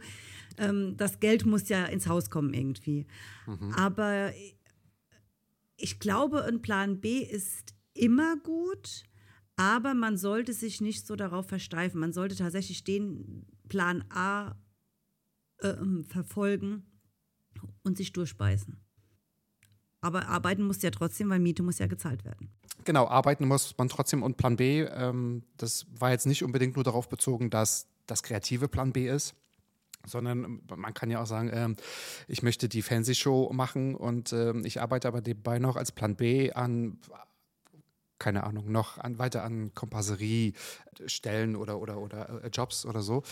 Ähm, 0.59 0.97
das 0.97 1.21
Geld 1.21 1.47
muss 1.47 1.69
ja 1.69 1.85
ins 1.85 2.09
Haus 2.09 2.31
kommen 2.31 2.53
irgendwie. 2.55 3.07
Mhm. 3.47 3.73
Aber 3.77 4.33
ich 5.77 6.01
glaube, 6.01 6.45
ein 6.45 6.63
Plan 6.63 7.01
B 7.01 7.19
ist 7.19 7.75
immer 7.95 8.37
gut. 8.37 9.05
Aber 9.57 9.95
man 9.95 10.17
sollte 10.17 10.53
sich 10.53 10.81
nicht 10.81 11.07
so 11.07 11.17
darauf 11.17 11.47
versteifen. 11.47 12.01
Man 12.01 12.13
sollte 12.13 12.37
tatsächlich 12.37 12.85
den 12.85 13.47
Plan 13.69 14.05
A 14.11 14.57
äh, 15.59 15.75
verfolgen 16.09 16.85
und 17.83 17.97
sich 17.97 18.13
durchbeißen. 18.13 18.77
Aber 20.01 20.29
arbeiten 20.29 20.65
muss 20.65 20.83
ja 20.83 20.91
trotzdem, 20.91 21.31
weil 21.31 21.39
Miete 21.39 21.63
muss 21.63 21.79
ja 21.79 21.87
gezahlt 21.87 22.25
werden. 22.25 22.51
Genau, 22.85 23.07
arbeiten 23.07 23.47
muss 23.47 23.75
man 23.79 23.89
trotzdem. 23.89 24.23
Und 24.23 24.37
Plan 24.37 24.57
B, 24.57 24.83
ähm, 24.83 25.45
das 25.57 25.87
war 25.99 26.11
jetzt 26.11 26.27
nicht 26.27 26.45
unbedingt 26.45 26.75
nur 26.75 26.85
darauf 26.85 27.09
bezogen, 27.09 27.49
dass 27.49 27.87
das 28.07 28.23
kreative 28.23 28.69
Plan 28.69 28.93
B 28.93 29.09
ist, 29.09 29.35
sondern 30.05 30.61
man 30.77 30.93
kann 30.93 31.11
ja 31.11 31.23
auch 31.23 31.27
sagen, 31.27 31.49
äh, 31.49 31.75
ich 32.29 32.43
möchte 32.43 32.69
die 32.69 32.83
Fernsehshow 32.83 33.51
machen 33.53 33.95
und 33.95 34.33
äh, 34.33 34.55
ich 34.65 34.83
arbeite 34.83 35.09
aber 35.09 35.23
nebenbei 35.23 35.59
noch 35.59 35.77
als 35.77 35.93
Plan 35.93 36.17
B 36.17 36.53
an 36.53 36.99
keine 38.19 38.45
Ahnung, 38.45 38.71
noch 38.71 38.99
an, 38.99 39.19
weiter 39.19 39.43
an 39.43 39.73
Kompasseriestellen 39.75 41.57
oder, 41.57 41.79
oder, 41.81 41.99
oder 41.99 42.45
äh, 42.45 42.49
Jobs 42.49 42.87
oder 42.87 43.03
so. 43.03 43.23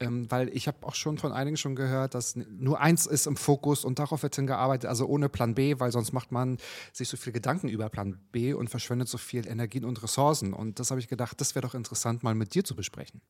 Ähm, 0.00 0.30
weil 0.30 0.48
ich 0.56 0.68
habe 0.68 0.86
auch 0.86 0.94
schon 0.94 1.18
von 1.18 1.32
einigen 1.32 1.56
schon 1.56 1.74
gehört, 1.74 2.14
dass 2.14 2.36
nur 2.36 2.80
eins 2.80 3.06
ist 3.06 3.26
im 3.26 3.36
Fokus 3.36 3.84
und 3.84 3.98
darauf 3.98 4.22
wird 4.22 4.36
hingearbeitet, 4.36 4.88
also 4.88 5.06
ohne 5.06 5.28
Plan 5.28 5.54
B, 5.54 5.80
weil 5.80 5.90
sonst 5.90 6.12
macht 6.12 6.30
man 6.30 6.58
sich 6.92 7.08
so 7.08 7.16
viel 7.16 7.32
Gedanken 7.32 7.68
über 7.68 7.88
Plan 7.88 8.20
B 8.30 8.52
und 8.52 8.70
verschwendet 8.70 9.08
so 9.08 9.18
viel 9.18 9.46
Energien 9.46 9.84
und 9.84 10.00
Ressourcen. 10.02 10.52
Und 10.52 10.78
das 10.78 10.90
habe 10.90 11.00
ich 11.00 11.08
gedacht, 11.08 11.40
das 11.40 11.54
wäre 11.54 11.66
doch 11.66 11.74
interessant, 11.74 12.22
mal 12.22 12.36
mit 12.36 12.54
dir 12.54 12.62
zu 12.62 12.76
besprechen. 12.76 13.20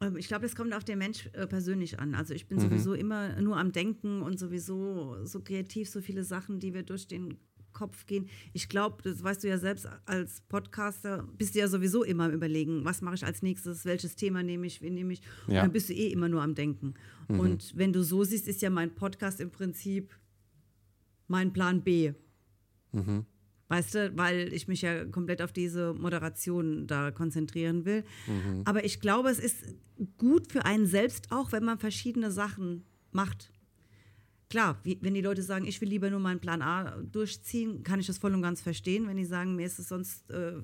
Ähm, 0.00 0.16
ich 0.16 0.28
glaube, 0.28 0.44
es 0.46 0.54
kommt 0.54 0.74
auf 0.74 0.84
den 0.84 0.98
Mensch 0.98 1.30
äh, 1.32 1.46
persönlich 1.46 1.98
an. 1.98 2.14
Also 2.14 2.34
ich 2.34 2.46
bin 2.46 2.58
mhm. 2.58 2.62
sowieso 2.62 2.94
immer 2.94 3.40
nur 3.40 3.56
am 3.56 3.72
Denken 3.72 4.22
und 4.22 4.38
sowieso 4.38 5.24
so 5.24 5.40
kreativ, 5.40 5.88
so 5.88 6.00
viele 6.00 6.24
Sachen, 6.24 6.60
die 6.60 6.74
wir 6.74 6.82
durch 6.82 7.08
den 7.08 7.38
Kopf 7.74 8.06
gehen. 8.06 8.28
Ich 8.52 8.68
glaube, 8.68 9.02
das 9.02 9.22
weißt 9.22 9.44
du 9.44 9.48
ja 9.48 9.58
selbst 9.58 9.86
als 10.06 10.40
Podcaster, 10.48 11.28
bist 11.36 11.54
du 11.54 11.58
ja 11.58 11.68
sowieso 11.68 12.02
immer 12.04 12.24
am 12.24 12.32
Überlegen, 12.32 12.84
was 12.84 13.02
mache 13.02 13.16
ich 13.16 13.24
als 13.26 13.42
nächstes, 13.42 13.84
welches 13.84 14.16
Thema 14.16 14.42
nehme 14.42 14.66
ich, 14.66 14.80
wen 14.80 14.94
nehme 14.94 15.12
ich. 15.12 15.20
Und 15.46 15.54
dann 15.54 15.72
bist 15.72 15.90
du 15.90 15.92
eh 15.92 16.08
immer 16.08 16.28
nur 16.28 16.42
am 16.42 16.54
Denken. 16.54 16.94
Mhm. 17.28 17.40
Und 17.40 17.76
wenn 17.76 17.92
du 17.92 18.02
so 18.02 18.24
siehst, 18.24 18.48
ist 18.48 18.62
ja 18.62 18.70
mein 18.70 18.94
Podcast 18.94 19.40
im 19.40 19.50
Prinzip 19.50 20.14
mein 21.28 21.52
Plan 21.52 21.82
B. 21.82 22.12
Mhm. 22.92 23.26
Weißt 23.68 23.94
du, 23.94 24.16
weil 24.16 24.52
ich 24.52 24.68
mich 24.68 24.82
ja 24.82 25.04
komplett 25.06 25.40
auf 25.40 25.52
diese 25.52 25.94
Moderation 25.94 26.86
da 26.86 27.10
konzentrieren 27.10 27.84
will. 27.84 28.04
Mhm. 28.26 28.62
Aber 28.64 28.84
ich 28.84 29.00
glaube, 29.00 29.30
es 29.30 29.38
ist 29.38 29.74
gut 30.18 30.52
für 30.52 30.64
einen 30.64 30.86
selbst 30.86 31.32
auch, 31.32 31.52
wenn 31.52 31.64
man 31.64 31.78
verschiedene 31.78 32.30
Sachen 32.30 32.84
macht 33.10 33.50
klar, 34.48 34.78
wie, 34.82 34.98
wenn 35.00 35.14
die 35.14 35.20
Leute 35.20 35.42
sagen, 35.42 35.66
ich 35.66 35.80
will 35.80 35.88
lieber 35.88 36.10
nur 36.10 36.20
meinen 36.20 36.40
Plan 36.40 36.62
A 36.62 36.96
durchziehen, 37.02 37.82
kann 37.82 38.00
ich 38.00 38.06
das 38.06 38.18
voll 38.18 38.34
und 38.34 38.42
ganz 38.42 38.60
verstehen. 38.60 39.06
Wenn 39.06 39.16
die 39.16 39.24
sagen, 39.24 39.56
mir 39.56 39.66
ist 39.66 39.78
es 39.78 39.88
sonst 39.88 40.30
äh, 40.30 40.54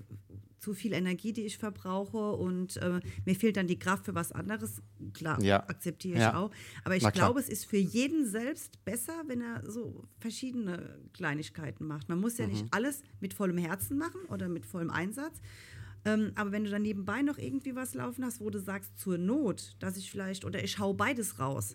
zu 0.60 0.74
viel 0.74 0.92
Energie, 0.92 1.32
die 1.32 1.42
ich 1.42 1.58
verbrauche 1.58 2.32
und 2.32 2.76
äh, 2.76 3.00
mir 3.24 3.34
fehlt 3.34 3.56
dann 3.56 3.66
die 3.66 3.78
Kraft 3.78 4.04
für 4.04 4.14
was 4.14 4.30
anderes, 4.30 4.82
klar, 5.14 5.42
ja. 5.42 5.66
akzeptiere 5.68 6.14
ich 6.14 6.20
ja. 6.20 6.36
auch. 6.36 6.50
Aber 6.84 6.96
ich 6.96 7.10
glaube, 7.12 7.40
es 7.40 7.48
ist 7.48 7.64
für 7.64 7.78
jeden 7.78 8.26
selbst 8.26 8.84
besser, 8.84 9.14
wenn 9.26 9.40
er 9.40 9.68
so 9.68 10.04
verschiedene 10.18 10.98
Kleinigkeiten 11.14 11.86
macht. 11.86 12.08
Man 12.08 12.20
muss 12.20 12.36
ja 12.38 12.46
mhm. 12.46 12.52
nicht 12.52 12.66
alles 12.72 13.02
mit 13.20 13.32
vollem 13.32 13.58
Herzen 13.58 13.96
machen 13.96 14.20
oder 14.28 14.48
mit 14.48 14.66
vollem 14.66 14.90
Einsatz. 14.90 15.40
Ähm, 16.04 16.32
aber 16.34 16.52
wenn 16.52 16.64
du 16.64 16.70
dann 16.70 16.82
nebenbei 16.82 17.22
noch 17.22 17.38
irgendwie 17.38 17.74
was 17.74 17.94
laufen 17.94 18.24
hast, 18.24 18.40
wo 18.40 18.50
du 18.50 18.58
sagst, 18.58 18.98
zur 18.98 19.18
Not, 19.18 19.76
dass 19.80 19.96
ich 19.96 20.10
vielleicht, 20.10 20.44
oder 20.44 20.62
ich 20.62 20.78
hau 20.78 20.94
beides 20.94 21.38
raus, 21.38 21.74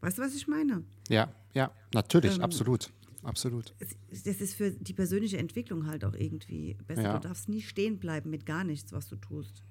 Weißt 0.00 0.18
du, 0.18 0.22
was 0.22 0.34
ich 0.34 0.46
meine? 0.46 0.84
Ja, 1.08 1.32
ja, 1.54 1.72
natürlich, 1.92 2.36
ähm, 2.36 2.42
absolut. 2.42 2.90
Absolut. 3.24 3.74
Das 3.78 4.40
ist 4.40 4.54
für 4.54 4.70
die 4.70 4.92
persönliche 4.92 5.38
Entwicklung 5.38 5.86
halt 5.86 6.04
auch 6.04 6.14
irgendwie 6.14 6.78
besser. 6.86 7.02
Ja. 7.02 7.18
Du 7.18 7.28
darfst 7.28 7.48
nie 7.48 7.62
stehen 7.62 7.98
bleiben 7.98 8.30
mit 8.30 8.46
gar 8.46 8.64
nichts, 8.64 8.92
was 8.92 9.08
du 9.08 9.16
tust. 9.16 9.64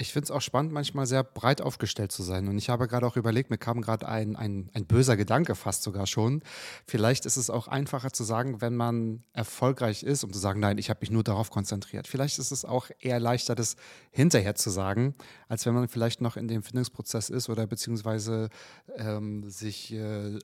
Ich 0.00 0.14
finde 0.14 0.24
es 0.24 0.30
auch 0.30 0.40
spannend, 0.40 0.72
manchmal 0.72 1.04
sehr 1.04 1.22
breit 1.22 1.60
aufgestellt 1.60 2.10
zu 2.10 2.22
sein. 2.22 2.48
Und 2.48 2.56
ich 2.56 2.70
habe 2.70 2.88
gerade 2.88 3.06
auch 3.06 3.16
überlegt, 3.16 3.50
mir 3.50 3.58
kam 3.58 3.82
gerade 3.82 4.08
ein, 4.08 4.34
ein, 4.34 4.70
ein 4.72 4.86
böser 4.86 5.14
Gedanke 5.14 5.54
fast 5.54 5.82
sogar 5.82 6.06
schon. 6.06 6.42
Vielleicht 6.86 7.26
ist 7.26 7.36
es 7.36 7.50
auch 7.50 7.68
einfacher 7.68 8.10
zu 8.10 8.24
sagen, 8.24 8.62
wenn 8.62 8.74
man 8.74 9.24
erfolgreich 9.34 10.02
ist, 10.02 10.24
um 10.24 10.32
zu 10.32 10.38
sagen, 10.38 10.58
nein, 10.58 10.78
ich 10.78 10.88
habe 10.88 11.00
mich 11.02 11.10
nur 11.10 11.22
darauf 11.22 11.50
konzentriert. 11.50 12.08
Vielleicht 12.08 12.38
ist 12.38 12.50
es 12.50 12.64
auch 12.64 12.88
eher 12.98 13.20
leichter, 13.20 13.54
das 13.54 13.76
hinterher 14.10 14.54
zu 14.54 14.70
sagen, 14.70 15.14
als 15.48 15.66
wenn 15.66 15.74
man 15.74 15.86
vielleicht 15.86 16.22
noch 16.22 16.38
in 16.38 16.48
dem 16.48 16.62
Findungsprozess 16.62 17.28
ist 17.28 17.50
oder 17.50 17.66
beziehungsweise 17.66 18.48
ähm, 18.96 19.50
sich 19.50 19.92
äh, 19.92 20.38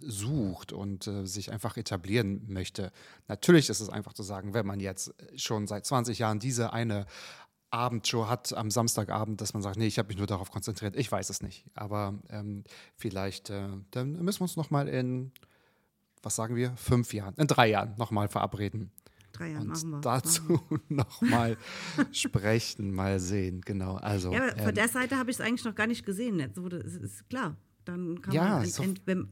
sucht 0.00 0.72
und 0.72 1.08
äh, 1.08 1.26
sich 1.26 1.50
einfach 1.50 1.76
etablieren 1.76 2.44
möchte. 2.46 2.92
Natürlich 3.26 3.70
ist 3.70 3.80
es 3.80 3.90
einfach 3.90 4.12
zu 4.12 4.22
sagen, 4.22 4.54
wenn 4.54 4.66
man 4.66 4.78
jetzt 4.78 5.12
schon 5.34 5.66
seit 5.66 5.84
20 5.84 6.20
Jahren 6.20 6.38
diese 6.38 6.72
eine 6.72 7.06
Abendshow 7.70 8.28
hat 8.28 8.52
am 8.52 8.70
Samstagabend, 8.70 9.40
dass 9.40 9.52
man 9.54 9.62
sagt, 9.62 9.76
nee, 9.76 9.86
ich 9.86 9.98
habe 9.98 10.08
mich 10.08 10.18
nur 10.18 10.26
darauf 10.26 10.50
konzentriert. 10.50 10.96
Ich 10.96 11.10
weiß 11.10 11.30
es 11.30 11.40
nicht. 11.42 11.64
Aber 11.74 12.18
ähm, 12.28 12.64
vielleicht, 12.96 13.50
äh, 13.50 13.68
dann 13.92 14.12
müssen 14.24 14.40
wir 14.40 14.44
uns 14.44 14.56
nochmal 14.56 14.88
in, 14.88 15.32
was 16.22 16.34
sagen 16.36 16.56
wir, 16.56 16.76
fünf 16.76 17.14
Jahren, 17.14 17.34
in 17.36 17.46
drei 17.46 17.68
Jahren 17.68 17.94
nochmal 17.96 18.28
verabreden. 18.28 18.90
Drei 19.32 19.50
Jahre 19.50 19.62
und 19.62 19.68
machen 19.68 19.90
wir. 19.90 20.00
dazu 20.00 20.60
nochmal 20.88 21.56
sprechen, 22.12 22.92
mal 22.92 23.20
sehen. 23.20 23.60
Genau. 23.60 23.94
Also, 23.94 24.32
Ja, 24.32 24.42
aber 24.48 24.56
von 24.58 24.68
ähm, 24.70 24.74
der 24.74 24.88
Seite 24.88 25.16
habe 25.16 25.30
ich 25.30 25.36
es 25.38 25.40
eigentlich 25.40 25.64
noch 25.64 25.74
gar 25.76 25.86
nicht 25.86 26.04
gesehen. 26.04 26.38
Jetzt 26.40 26.60
wurde- 26.60 26.78
Es 26.78 26.96
ist 26.96 27.28
klar. 27.30 27.56
Dann 27.84 28.20
kann 28.20 28.34
Ja, 28.34 28.44
man, 28.56 28.64
ent, 28.64 28.78
ent, 28.80 29.02
wenn, 29.06 29.28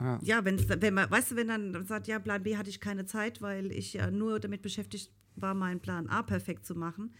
Ja. 0.00 0.18
ja, 0.22 0.44
wenn's, 0.44 0.68
wenn 0.68 0.94
man, 0.94 1.10
weißt 1.10 1.32
du, 1.32 1.36
wenn 1.36 1.48
dann 1.48 1.86
sagt, 1.86 2.06
ja, 2.06 2.18
Plan 2.18 2.42
B 2.42 2.56
hatte 2.56 2.70
ich 2.70 2.80
keine 2.80 3.04
Zeit, 3.04 3.42
weil 3.42 3.70
ich 3.70 3.92
ja 3.92 4.10
nur 4.10 4.40
damit 4.40 4.62
beschäftigt 4.62 5.12
war, 5.36 5.54
meinen 5.54 5.80
Plan 5.80 6.08
A 6.08 6.22
perfekt 6.22 6.66
zu 6.66 6.74
machen. 6.74 7.14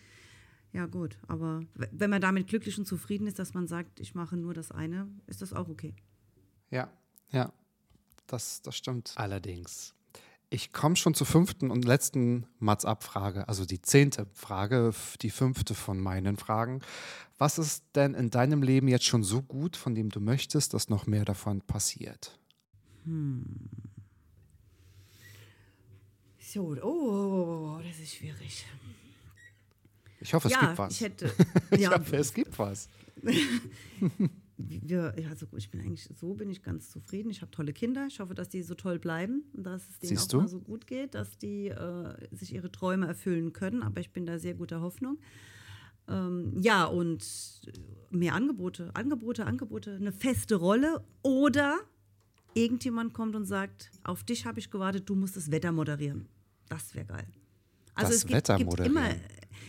Ja, 0.72 0.86
gut, 0.86 1.18
aber 1.28 1.62
wenn 1.74 2.08
man 2.08 2.22
damit 2.22 2.46
glücklich 2.46 2.78
und 2.78 2.86
zufrieden 2.86 3.26
ist, 3.26 3.38
dass 3.38 3.52
man 3.52 3.66
sagt, 3.66 4.00
ich 4.00 4.14
mache 4.14 4.38
nur 4.38 4.54
das 4.54 4.72
eine, 4.72 5.06
ist 5.26 5.42
das 5.42 5.52
auch 5.52 5.68
okay. 5.68 5.94
Ja, 6.70 6.90
ja, 7.30 7.52
das, 8.26 8.62
das 8.62 8.76
stimmt. 8.76 9.12
Allerdings. 9.16 9.94
Ich 10.48 10.72
komme 10.72 10.96
schon 10.96 11.14
zur 11.14 11.26
fünften 11.26 11.70
und 11.70 11.84
letzten 11.84 12.46
Mats-Ab-Frage, 12.58 13.48
also 13.48 13.64
die 13.64 13.80
zehnte 13.80 14.26
Frage, 14.32 14.92
die 15.20 15.30
fünfte 15.30 15.74
von 15.74 15.98
meinen 15.98 16.36
Fragen. 16.36 16.80
Was 17.38 17.58
ist 17.58 17.84
denn 17.94 18.14
in 18.14 18.30
deinem 18.30 18.62
Leben 18.62 18.88
jetzt 18.88 19.04
schon 19.04 19.24
so 19.24 19.42
gut, 19.42 19.76
von 19.76 19.94
dem 19.94 20.10
du 20.10 20.20
möchtest, 20.20 20.74
dass 20.74 20.88
noch 20.88 21.06
mehr 21.06 21.24
davon 21.24 21.60
passiert? 21.62 22.38
So, 26.38 26.76
oh, 26.82 27.80
das 27.82 27.98
ist 27.98 28.14
schwierig. 28.14 28.66
Ich 30.20 30.34
hoffe, 30.34 30.48
es 30.48 30.54
ja, 30.54 30.60
gibt 30.66 30.78
was. 30.78 30.92
ich 30.92 31.00
hätte. 31.00 31.32
Ich 31.72 31.80
ja, 31.80 31.98
hoffe, 31.98 32.16
es 32.16 32.32
gibt 32.32 32.56
was. 32.58 32.88
wir, 34.56 35.14
also 35.28 35.46
ich 35.56 35.70
bin 35.70 35.80
eigentlich, 35.80 36.08
so 36.20 36.34
bin 36.34 36.50
ich 36.50 36.62
ganz 36.62 36.90
zufrieden. 36.90 37.30
Ich 37.30 37.40
habe 37.40 37.50
tolle 37.50 37.72
Kinder. 37.72 38.06
Ich 38.06 38.20
hoffe, 38.20 38.34
dass 38.34 38.48
die 38.48 38.62
so 38.62 38.74
toll 38.74 38.98
bleiben 38.98 39.44
dass 39.52 39.88
es 39.88 39.98
denen 39.98 40.08
Siehst 40.10 40.26
auch 40.26 40.38
du? 40.38 40.40
mal 40.42 40.48
so 40.48 40.60
gut 40.60 40.86
geht, 40.86 41.14
dass 41.14 41.38
die 41.38 41.68
äh, 41.68 42.14
sich 42.30 42.54
ihre 42.54 42.70
Träume 42.70 43.06
erfüllen 43.06 43.52
können. 43.52 43.82
Aber 43.82 44.00
ich 44.00 44.12
bin 44.12 44.26
da 44.26 44.38
sehr 44.38 44.54
guter 44.54 44.80
Hoffnung. 44.80 45.18
Ähm, 46.08 46.60
ja, 46.60 46.84
und 46.84 47.24
mehr 48.10 48.34
Angebote, 48.34 48.90
Angebote, 48.94 49.46
Angebote, 49.46 49.96
eine 49.96 50.12
feste 50.12 50.56
Rolle 50.56 51.04
oder 51.22 51.80
irgendjemand 52.54 53.14
kommt 53.14 53.34
und 53.34 53.44
sagt, 53.44 53.90
auf 54.04 54.24
dich 54.24 54.44
habe 54.46 54.58
ich 54.58 54.70
gewartet, 54.70 55.08
du 55.08 55.14
musst 55.14 55.36
das 55.36 55.50
Wetter 55.50 55.72
moderieren. 55.72 56.26
Das 56.68 56.94
wäre 56.94 57.06
geil. 57.06 57.26
Also 57.94 58.08
Das 58.10 58.16
es 58.18 58.22
gibt, 58.26 58.34
Wetter 58.34 58.56
gibt 58.56 58.70
moderieren. 58.70 58.96
immer, 58.96 59.14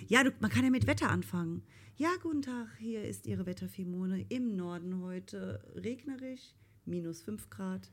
ja, 0.07 0.23
du, 0.23 0.31
man 0.39 0.49
kann 0.49 0.63
ja 0.63 0.69
mit 0.69 0.87
Wetter 0.87 1.09
anfangen. 1.09 1.63
Ja, 1.95 2.09
guten 2.21 2.41
Tag, 2.41 2.67
hier 2.79 3.03
ist 3.03 3.27
Ihre 3.27 3.45
Wetterfimone. 3.45 4.25
Im 4.29 4.55
Norden 4.55 5.01
heute 5.01 5.63
regnerisch, 5.75 6.53
minus 6.85 7.21
5 7.21 7.49
Grad. 7.49 7.91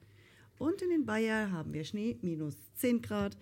Und 0.59 0.81
in 0.83 0.91
den 0.91 1.05
Bayern 1.07 1.53
haben 1.53 1.73
wir 1.73 1.85
Schnee, 1.85 2.19
minus 2.23 2.57
10 2.77 3.03
Grad. 3.03 3.37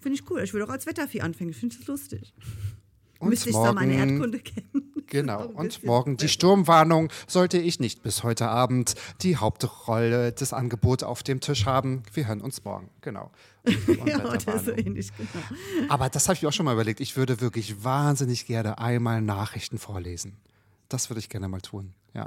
Finde 0.00 0.18
ich 0.18 0.30
cool. 0.30 0.40
Ich 0.42 0.52
will 0.52 0.62
auch 0.62 0.68
als 0.68 0.86
Wettervieh 0.86 1.20
anfangen. 1.22 1.50
Ich 1.50 1.56
finde 1.56 1.76
es 1.80 1.86
lustig. 1.86 2.34
Und 3.24 3.30
Müsste 3.30 3.50
ich 3.50 3.56
da 3.56 3.72
meine 3.72 3.94
morgen- 3.96 4.10
Erdkunde 4.12 4.38
kennen. 4.40 4.90
Genau. 5.06 5.44
Und 5.46 5.84
morgen 5.84 6.16
die 6.16 6.28
Sturmwarnung 6.28 7.08
sollte 7.28 7.58
ich 7.58 7.78
nicht 7.78 8.02
bis 8.02 8.24
heute 8.24 8.48
Abend 8.48 8.94
die 9.20 9.36
Hauptrolle 9.36 10.32
des 10.32 10.52
Angebots 10.52 11.04
auf 11.04 11.22
dem 11.22 11.40
Tisch 11.40 11.66
haben. 11.66 12.02
Wir 12.14 12.26
hören 12.26 12.40
uns 12.40 12.64
morgen. 12.64 12.88
Genau. 13.00 13.30
Ja, 14.06 14.24
oder 14.24 14.58
so 14.58 14.72
ähnlich, 14.72 15.10
genau. 15.16 15.44
Aber 15.88 16.08
das 16.08 16.26
habe 16.26 16.34
ich 16.36 16.42
mir 16.42 16.48
auch 16.48 16.52
schon 16.52 16.64
mal 16.64 16.72
überlegt. 16.72 17.00
Ich 17.00 17.16
würde 17.16 17.40
wirklich 17.40 17.84
wahnsinnig 17.84 18.46
gerne 18.46 18.78
einmal 18.78 19.20
Nachrichten 19.22 19.78
vorlesen. 19.78 20.36
Das 20.88 21.10
würde 21.10 21.20
ich 21.20 21.28
gerne 21.28 21.48
mal 21.48 21.60
tun. 21.60 21.92
Ja. 22.14 22.26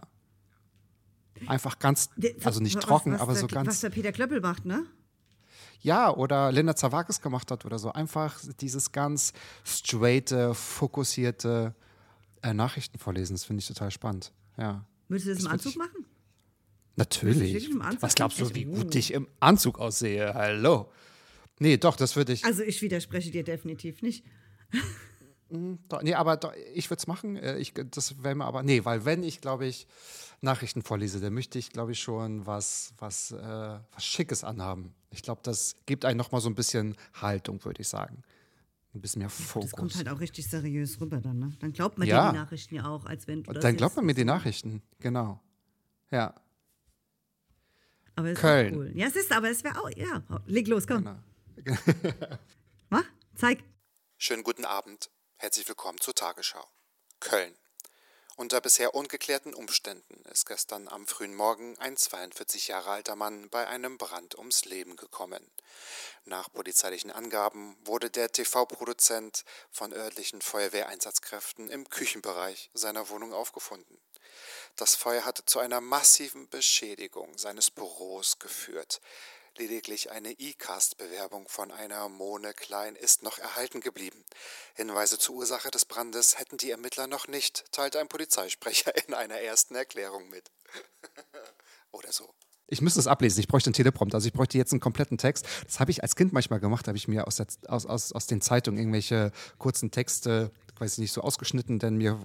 Einfach 1.47 1.79
ganz, 1.79 2.09
also 2.43 2.59
nicht 2.61 2.77
was- 2.77 2.83
trocken, 2.85 3.13
was 3.13 3.21
aber 3.21 3.33
der, 3.33 3.41
so 3.41 3.47
Was 3.47 3.51
ganz. 3.53 3.79
der 3.81 3.89
Peter 3.89 4.11
Klöppel 4.11 4.39
macht, 4.39 4.65
ne? 4.65 4.85
Ja, 5.81 6.11
oder 6.11 6.51
Linda 6.51 6.75
Zawakis 6.75 7.21
gemacht 7.21 7.51
hat 7.51 7.65
oder 7.65 7.79
so. 7.79 7.91
Einfach 7.91 8.39
dieses 8.59 8.91
ganz 8.91 9.33
straighte, 9.63 10.53
fokussierte 10.55 11.75
äh, 12.41 12.53
Nachrichten 12.53 12.97
vorlesen. 12.99 13.33
Das 13.33 13.45
finde 13.45 13.61
ich 13.61 13.67
total 13.67 13.91
spannend. 13.91 14.31
Ja. 14.57 14.85
Würdest 15.07 15.27
du 15.27 15.29
das, 15.31 15.37
Das 15.39 15.45
im 15.45 15.51
Anzug 15.51 15.71
ich- 15.73 15.77
machen? 15.77 16.05
Natürlich. 16.95 17.69
Anzug? 17.79 18.01
Was 18.01 18.15
glaubst 18.15 18.39
du, 18.39 18.55
wie 18.55 18.65
Oh. 18.67 18.71
gut 18.73 18.95
ich 18.95 19.13
im 19.13 19.27
Anzug 19.39 19.79
aussehe? 19.79 20.33
Hallo. 20.33 20.91
Nee, 21.59 21.77
doch, 21.77 21.95
das 21.95 22.15
würde 22.15 22.33
ich. 22.33 22.43
Also 22.43 22.63
ich 22.63 22.81
widerspreche 22.81 23.29
dir 23.31 23.43
definitiv 23.43 24.01
nicht. 24.01 24.25
Doch, 25.87 26.01
nee, 26.01 26.13
aber 26.13 26.39
ich 26.73 26.89
würde 26.89 26.99
es 26.99 27.07
machen. 27.07 27.37
Äh, 27.37 27.57
Ich, 27.59 27.73
das 27.73 28.21
wäre 28.23 28.35
mir 28.35 28.45
aber. 28.45 28.63
Nee, 28.63 28.83
weil 28.83 29.05
wenn 29.05 29.23
ich, 29.23 29.39
glaube 29.41 29.65
ich, 29.65 29.87
Nachrichten 30.41 30.83
vorlese, 30.83 31.19
dann 31.19 31.33
möchte 31.33 31.57
ich, 31.57 31.71
glaube 31.71 31.93
ich, 31.93 31.99
schon 31.99 32.45
was, 32.45 32.93
was, 32.97 33.31
äh, 33.31 33.37
was 33.37 34.05
Schickes 34.05 34.43
anhaben. 34.43 34.93
Ich 35.09 35.23
glaube, 35.23 35.41
das 35.43 35.75
gibt 35.85 36.05
einem 36.05 36.17
nochmal 36.17 36.41
so 36.41 36.49
ein 36.49 36.55
bisschen 36.55 36.95
Haltung, 37.15 37.63
würde 37.65 37.81
ich 37.81 37.87
sagen. 37.87 38.21
Ein 38.93 39.01
bisschen 39.01 39.19
mehr 39.19 39.29
Fokus. 39.29 39.71
Das 39.71 39.79
kommt 39.79 39.95
halt 39.95 40.09
auch 40.09 40.19
richtig 40.19 40.47
seriös 40.49 40.99
rüber 41.01 41.19
dann, 41.21 41.39
ne? 41.39 41.51
Dann 41.59 41.73
glaubt 41.73 41.97
man 41.97 42.07
Ja. 42.07 42.27
dir 42.27 42.31
die 42.33 42.37
Nachrichten 42.43 42.75
ja 42.75 42.85
auch, 42.85 43.05
als 43.05 43.27
wenn 43.27 43.43
du 43.43 43.51
das 43.51 43.61
dann 43.61 43.75
glaubt 43.75 43.95
man 43.95 44.05
mir 44.05 44.13
die 44.13 44.25
Nachrichten. 44.25 44.81
Genau. 44.99 45.41
Ja. 46.11 46.33
Aber 48.15 48.31
ist 48.31 48.39
Köln. 48.39 48.73
Auch 48.73 48.77
cool. 48.77 48.91
Ja, 48.95 49.07
es 49.07 49.15
ist, 49.15 49.31
aber 49.31 49.49
es 49.49 49.63
wäre 49.63 49.79
auch, 49.79 49.89
ja, 49.95 50.23
leg 50.45 50.67
los, 50.67 50.87
komm. 50.87 51.03
Genau. 51.63 51.77
Mach, 52.89 53.03
zeig. 53.35 53.63
Schönen 54.17 54.43
guten 54.43 54.65
Abend. 54.65 55.09
Herzlich 55.35 55.67
willkommen 55.67 55.99
zur 55.99 56.15
Tagesschau. 56.15 56.63
Köln. 57.19 57.53
Unter 58.39 58.61
bisher 58.61 58.93
ungeklärten 58.93 59.55
Umständen 59.55 60.21
ist 60.29 60.45
gestern 60.45 60.87
am 60.89 61.07
frühen 61.07 61.33
Morgen 61.33 61.75
ein 61.79 61.97
42 61.97 62.67
Jahre 62.67 62.91
alter 62.91 63.15
Mann 63.15 63.49
bei 63.49 63.65
einem 63.65 63.97
Brand 63.97 64.37
ums 64.37 64.65
Leben 64.65 64.95
gekommen. 64.95 65.43
Nach 66.23 66.47
polizeilichen 66.53 67.09
Angaben 67.09 67.75
wurde 67.83 68.11
der 68.11 68.31
TV-Produzent 68.31 69.43
von 69.71 69.91
örtlichen 69.91 70.43
Feuerwehreinsatzkräften 70.43 71.71
im 71.71 71.89
Küchenbereich 71.89 72.69
seiner 72.75 73.09
Wohnung 73.09 73.33
aufgefunden. 73.33 73.97
Das 74.75 74.93
Feuer 74.93 75.25
hatte 75.25 75.43
zu 75.45 75.57
einer 75.57 75.81
massiven 75.81 76.47
Beschädigung 76.47 77.39
seines 77.39 77.71
Büros 77.71 78.37
geführt. 78.37 79.01
Lediglich 79.57 80.11
eine 80.11 80.33
E-Cast-Bewerbung 80.33 81.47
von 81.47 81.71
einer 81.71 82.07
Mone 82.09 82.53
Klein 82.53 82.95
ist 82.95 83.23
noch 83.23 83.39
erhalten 83.39 83.81
geblieben. 83.81 84.23
Hinweise 84.75 85.17
zur 85.17 85.35
Ursache 85.35 85.71
des 85.71 85.85
Brandes 85.85 86.37
hätten 86.37 86.57
die 86.57 86.69
Ermittler 86.69 87.07
noch 87.07 87.27
nicht, 87.27 87.65
teilte 87.71 87.99
ein 87.99 88.07
Polizeisprecher 88.07 88.93
in 89.07 89.15
einer 89.15 89.39
ersten 89.39 89.73
Erklärung 89.73 90.29
mit. 90.29 90.51
Oder 91.91 92.11
so. 92.11 92.31
Ich 92.67 92.81
müsste 92.81 92.99
es 92.99 93.07
ablesen. 93.07 93.39
Ich 93.39 93.47
bräuchte 93.47 93.69
einen 93.69 93.73
Teleprompter. 93.73 94.17
Also 94.17 94.27
ich 94.27 94.33
bräuchte 94.33 94.59
jetzt 94.59 94.73
einen 94.73 94.81
kompletten 94.81 95.17
Text. 95.17 95.47
Das 95.65 95.79
habe 95.79 95.89
ich 95.89 96.03
als 96.03 96.15
Kind 96.15 96.33
manchmal 96.33 96.59
gemacht. 96.59 96.87
habe 96.87 96.97
ich 96.97 97.07
mir 97.07 97.25
aus, 97.25 97.37
der, 97.37 97.47
aus, 97.67 97.87
aus, 97.87 98.11
aus 98.11 98.27
den 98.27 98.41
Zeitungen 98.41 98.77
irgendwelche 98.77 99.31
kurzen 99.57 99.89
Texte, 99.89 100.51
weiß 100.79 100.93
ich 100.93 100.99
nicht, 100.99 101.11
so 101.11 101.21
ausgeschnitten, 101.21 101.79
denn 101.79 101.97
mir 101.97 102.19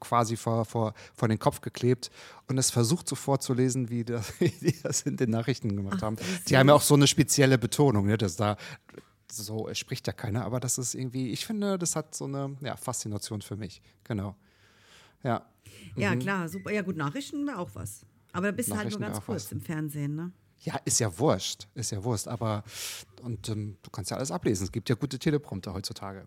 quasi 0.00 0.36
vor, 0.36 0.64
vor, 0.64 0.94
vor 1.14 1.28
den 1.28 1.38
Kopf 1.38 1.60
geklebt 1.60 2.10
und 2.48 2.58
es 2.58 2.70
versucht 2.70 3.08
so 3.08 3.16
vorzulesen, 3.16 3.90
wie, 3.90 4.04
das, 4.04 4.32
die 4.40 4.76
das 4.82 5.02
in 5.02 5.16
den 5.16 5.30
Nachrichten 5.30 5.76
gemacht 5.76 6.02
haben. 6.02 6.16
Die 6.48 6.56
haben 6.56 6.68
ja 6.68 6.74
auch 6.74 6.82
so 6.82 6.94
eine 6.94 7.06
spezielle 7.06 7.58
Betonung, 7.58 8.06
ne, 8.06 8.16
dass 8.16 8.36
da 8.36 8.56
so 9.30 9.68
spricht 9.74 10.06
ja 10.06 10.12
keiner, 10.12 10.44
aber 10.44 10.60
das 10.60 10.78
ist 10.78 10.94
irgendwie, 10.94 11.30
ich 11.30 11.46
finde, 11.46 11.78
das 11.78 11.96
hat 11.96 12.14
so 12.14 12.24
eine 12.24 12.56
ja, 12.60 12.76
Faszination 12.76 13.42
für 13.42 13.56
mich. 13.56 13.80
Genau. 14.04 14.36
Ja. 15.22 15.46
Ja, 15.96 16.16
klar, 16.16 16.48
super. 16.48 16.72
Ja, 16.72 16.82
gut, 16.82 16.96
Nachrichten 16.96 17.46
wäre 17.46 17.58
auch 17.58 17.70
was. 17.74 18.04
Aber 18.32 18.46
da 18.46 18.52
bist 18.52 18.70
du 18.70 18.76
halt 18.76 18.90
nur 18.90 19.00
ganz 19.00 19.20
kurz 19.20 19.46
was. 19.46 19.52
im 19.52 19.60
Fernsehen, 19.60 20.14
ne? 20.14 20.32
Ja, 20.60 20.78
ist 20.84 21.00
ja 21.00 21.18
wurscht. 21.18 21.68
Ist 21.74 21.90
ja 21.90 22.02
wurscht. 22.04 22.28
Aber 22.28 22.64
und 23.22 23.48
ähm, 23.48 23.78
du 23.82 23.90
kannst 23.90 24.10
ja 24.10 24.16
alles 24.16 24.30
ablesen. 24.30 24.64
Es 24.64 24.72
gibt 24.72 24.88
ja 24.88 24.94
gute 24.94 25.18
Teleprompter 25.18 25.72
heutzutage. 25.72 26.26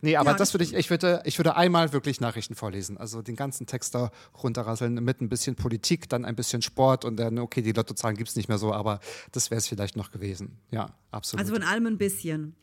Nee, 0.00 0.16
aber 0.16 0.32
Ja, 0.32 0.36
das 0.36 0.54
würde 0.54 0.64
ich, 0.64 0.74
ich 0.74 0.90
würde, 0.90 1.22
ich 1.24 1.38
würde 1.38 1.56
einmal 1.56 1.92
wirklich 1.92 2.20
Nachrichten 2.20 2.54
vorlesen. 2.54 2.96
Also 2.98 3.22
den 3.22 3.36
ganzen 3.36 3.66
Text 3.66 3.94
da 3.94 4.10
runterrasseln 4.42 4.94
mit 4.94 5.20
ein 5.20 5.28
bisschen 5.28 5.56
Politik, 5.56 6.08
dann 6.08 6.24
ein 6.24 6.36
bisschen 6.36 6.62
Sport 6.62 7.04
und 7.04 7.16
dann, 7.16 7.38
okay, 7.38 7.62
die 7.62 7.72
Lottozahlen 7.72 8.16
gibt 8.16 8.28
es 8.28 8.36
nicht 8.36 8.48
mehr 8.48 8.58
so, 8.58 8.72
aber 8.72 9.00
das 9.32 9.50
wäre 9.50 9.58
es 9.58 9.68
vielleicht 9.68 9.96
noch 9.96 10.10
gewesen. 10.10 10.58
Ja, 10.70 10.90
absolut. 11.10 11.40
Also 11.40 11.54
von 11.54 11.62
allem 11.62 11.86
ein 11.86 11.98
bisschen. 11.98 12.56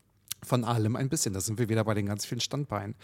Von 0.46 0.64
allem 0.64 0.96
ein 0.96 1.10
bisschen. 1.10 1.34
Da 1.34 1.42
sind 1.42 1.58
wir 1.60 1.70
wieder 1.70 1.84
bei 1.84 1.94
den 1.94 2.06
ganz 2.06 2.26
vielen 2.26 2.42
Standbeinen. 2.42 2.96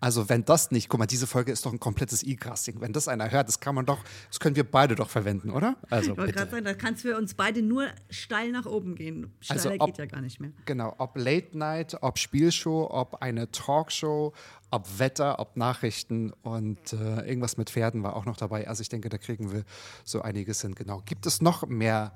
Also, 0.00 0.28
wenn 0.28 0.44
das 0.44 0.70
nicht, 0.70 0.88
guck 0.88 0.98
mal, 1.00 1.06
diese 1.06 1.26
Folge 1.26 1.52
ist 1.52 1.64
doch 1.66 1.72
ein 1.72 1.80
komplettes 1.80 2.22
E-Casting. 2.22 2.80
Wenn 2.80 2.92
das 2.92 3.08
einer 3.08 3.30
hört, 3.30 3.48
das 3.48 3.60
kann 3.60 3.74
man 3.74 3.86
doch, 3.86 3.98
das 4.28 4.40
können 4.40 4.56
wir 4.56 4.64
beide 4.68 4.94
doch 4.94 5.08
verwenden, 5.10 5.50
oder? 5.50 5.76
Also, 5.90 6.12
Ich 6.12 6.16
wollte 6.18 6.32
bitte. 6.32 6.38
gerade 6.38 6.50
sagen, 6.50 6.64
da 6.64 6.74
kann 6.74 6.94
es 6.94 7.02
für 7.02 7.16
uns 7.16 7.34
beide 7.34 7.62
nur 7.62 7.86
steil 8.10 8.50
nach 8.52 8.66
oben 8.66 8.94
gehen. 8.94 9.32
Steiler 9.40 9.58
Also 9.60 9.70
ob- 9.78 9.86
geht 9.86 9.98
ja 9.98 10.06
gar 10.06 10.20
nicht 10.20 10.40
mehr. 10.40 10.50
Genau, 10.64 10.94
ob 10.98 11.16
Late 11.16 11.56
Night, 11.56 11.96
ob 12.02 12.18
Spielshow, 12.18 12.88
ob 12.90 13.22
eine 13.22 13.50
Talkshow, 13.50 14.32
ob 14.70 14.98
Wetter, 14.98 15.38
ob 15.38 15.56
Nachrichten 15.56 16.32
und 16.42 16.92
äh, 16.92 17.20
irgendwas 17.26 17.56
mit 17.56 17.70
Pferden 17.70 18.02
war 18.02 18.16
auch 18.16 18.24
noch 18.26 18.36
dabei. 18.36 18.68
Also 18.68 18.82
ich 18.82 18.88
denke, 18.88 19.08
da 19.08 19.16
kriegen 19.18 19.50
wir 19.52 19.64
so 20.04 20.20
einiges 20.22 20.60
hin. 20.62 20.74
Genau. 20.74 21.02
Gibt 21.06 21.24
es 21.26 21.40
noch 21.40 21.66
mehr, 21.66 22.12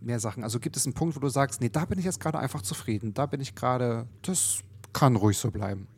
mehr 0.00 0.20
Sachen? 0.20 0.42
Also 0.44 0.60
gibt 0.60 0.76
es 0.76 0.86
einen 0.86 0.94
Punkt, 0.94 1.16
wo 1.16 1.20
du 1.20 1.28
sagst, 1.28 1.60
nee, 1.60 1.68
da 1.68 1.84
bin 1.84 1.98
ich 1.98 2.04
jetzt 2.04 2.20
gerade 2.20 2.38
einfach 2.38 2.62
zufrieden. 2.62 3.14
Da 3.14 3.26
bin 3.26 3.40
ich 3.40 3.54
gerade, 3.54 4.06
das 4.22 4.60
kann 4.92 5.16
ruhig 5.16 5.38
so 5.38 5.50
bleiben. 5.50 5.88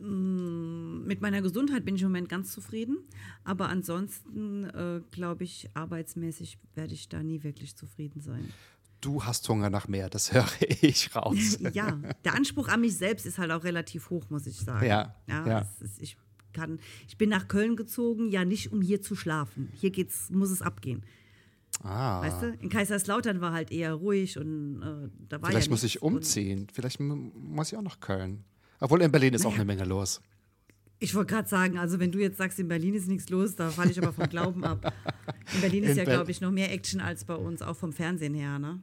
Mit 0.00 1.20
meiner 1.20 1.42
Gesundheit 1.42 1.84
bin 1.84 1.96
ich 1.96 2.02
im 2.02 2.08
Moment 2.08 2.28
ganz 2.28 2.52
zufrieden. 2.52 2.98
Aber 3.44 3.68
ansonsten, 3.68 4.64
äh, 4.64 5.00
glaube 5.10 5.44
ich, 5.44 5.68
arbeitsmäßig 5.74 6.58
werde 6.74 6.94
ich 6.94 7.08
da 7.08 7.22
nie 7.22 7.42
wirklich 7.42 7.76
zufrieden 7.76 8.20
sein. 8.20 8.52
Du 9.00 9.24
hast 9.24 9.48
Hunger 9.48 9.70
nach 9.70 9.86
mehr, 9.86 10.08
das 10.08 10.32
höre 10.32 10.48
ich 10.82 11.14
raus. 11.14 11.58
ja, 11.72 11.98
der 12.24 12.34
Anspruch 12.34 12.68
an 12.68 12.80
mich 12.80 12.96
selbst 12.96 13.26
ist 13.26 13.38
halt 13.38 13.50
auch 13.50 13.64
relativ 13.64 14.10
hoch, 14.10 14.28
muss 14.30 14.46
ich 14.46 14.58
sagen. 14.58 14.86
Ja, 14.86 15.14
ja. 15.26 15.60
es 15.60 15.80
Ist, 15.80 16.02
ich, 16.02 16.16
kann, 16.52 16.80
ich 17.06 17.16
bin 17.16 17.28
nach 17.28 17.48
Köln 17.48 17.76
gezogen, 17.76 18.30
ja 18.30 18.44
nicht 18.44 18.72
um 18.72 18.82
hier 18.82 19.00
zu 19.00 19.14
schlafen. 19.14 19.70
Hier 19.74 19.90
geht's, 19.90 20.30
muss 20.30 20.50
es 20.50 20.62
abgehen. 20.62 21.04
Ah, 21.80 22.20
Weißt 22.22 22.42
du? 22.42 22.48
In 22.60 22.68
Kaiserslautern 22.68 23.40
war 23.40 23.52
halt 23.52 23.70
eher 23.70 23.94
ruhig 23.94 24.36
und 24.38 24.82
äh, 24.82 25.08
da 25.28 25.40
war 25.40 25.50
vielleicht 25.50 25.68
ja 25.68 25.70
muss 25.70 25.84
ich 25.84 26.02
umziehen. 26.02 26.66
Vielleicht 26.72 26.98
muss 27.00 27.72
ich 27.72 27.78
auch 27.78 27.82
nach 27.82 28.00
Köln. 28.00 28.44
Obwohl 28.80 29.00
in 29.02 29.12
Berlin 29.12 29.34
ist 29.34 29.42
auch 29.46 29.50
Naja. 29.50 29.62
eine 29.62 29.64
Menge 29.64 29.84
los. 29.84 30.20
Ich 31.00 31.14
wollte 31.14 31.32
gerade 31.34 31.48
sagen, 31.48 31.78
also 31.78 32.00
wenn 32.00 32.10
du 32.10 32.18
jetzt 32.18 32.38
sagst, 32.38 32.58
in 32.58 32.66
Berlin 32.66 32.94
ist 32.94 33.06
nichts 33.06 33.28
los, 33.28 33.54
da 33.54 33.70
falle 33.70 33.90
ich 33.92 33.98
aber 34.02 34.12
vom 34.12 34.28
Glauben 34.28 34.64
ab. 34.64 34.92
In 35.54 35.60
Berlin 35.60 35.84
ist 35.84 35.90
In 35.92 35.98
ja, 35.98 36.04
Ber- 36.04 36.12
glaube 36.14 36.30
ich, 36.32 36.40
noch 36.40 36.50
mehr 36.50 36.72
Action 36.72 37.00
als 37.00 37.24
bei 37.24 37.36
uns, 37.36 37.62
auch 37.62 37.76
vom 37.76 37.92
Fernsehen 37.92 38.34
her. 38.34 38.58
Ne? 38.58 38.80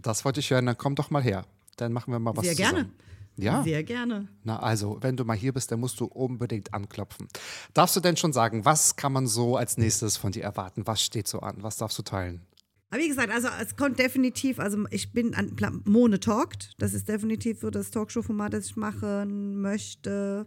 Das 0.00 0.24
wollte 0.24 0.40
ich 0.40 0.50
hören, 0.50 0.64
dann 0.66 0.78
komm 0.78 0.94
doch 0.94 1.10
mal 1.10 1.22
her. 1.22 1.44
Dann 1.76 1.92
machen 1.92 2.10
wir 2.12 2.18
mal 2.18 2.34
was 2.36 2.46
Sehr 2.46 2.54
zusammen. 2.56 2.74
gerne. 2.74 2.90
Ja. 3.38 3.62
Sehr 3.62 3.84
gerne. 3.84 4.28
Na 4.42 4.58
also, 4.58 4.98
wenn 5.00 5.16
du 5.16 5.24
mal 5.24 5.36
hier 5.36 5.52
bist, 5.52 5.70
dann 5.70 5.80
musst 5.80 6.00
du 6.00 6.06
unbedingt 6.06 6.74
anklopfen. 6.74 7.28
Darfst 7.72 7.94
du 7.96 8.00
denn 8.00 8.16
schon 8.16 8.32
sagen, 8.32 8.64
was 8.64 8.96
kann 8.96 9.12
man 9.12 9.26
so 9.26 9.56
als 9.56 9.78
nächstes 9.78 10.16
von 10.16 10.32
dir 10.32 10.42
erwarten? 10.42 10.86
Was 10.86 11.02
steht 11.02 11.28
so 11.28 11.40
an? 11.40 11.62
Was 11.62 11.76
darfst 11.76 11.98
du 11.98 12.02
teilen? 12.02 12.42
Aber 12.90 13.00
wie 13.00 13.08
gesagt, 13.08 13.30
also 13.30 13.48
es 13.60 13.76
kommt 13.76 13.98
definitiv, 13.98 14.58
also 14.58 14.86
ich 14.90 15.12
bin 15.12 15.34
an 15.34 15.54
Mone 15.84 16.20
Talkt, 16.20 16.72
das 16.78 16.94
ist 16.94 17.08
definitiv 17.08 17.60
so 17.60 17.70
das 17.70 17.90
Talkshow-Format, 17.90 18.54
das 18.54 18.66
ich 18.66 18.76
machen 18.76 19.60
möchte. 19.60 20.46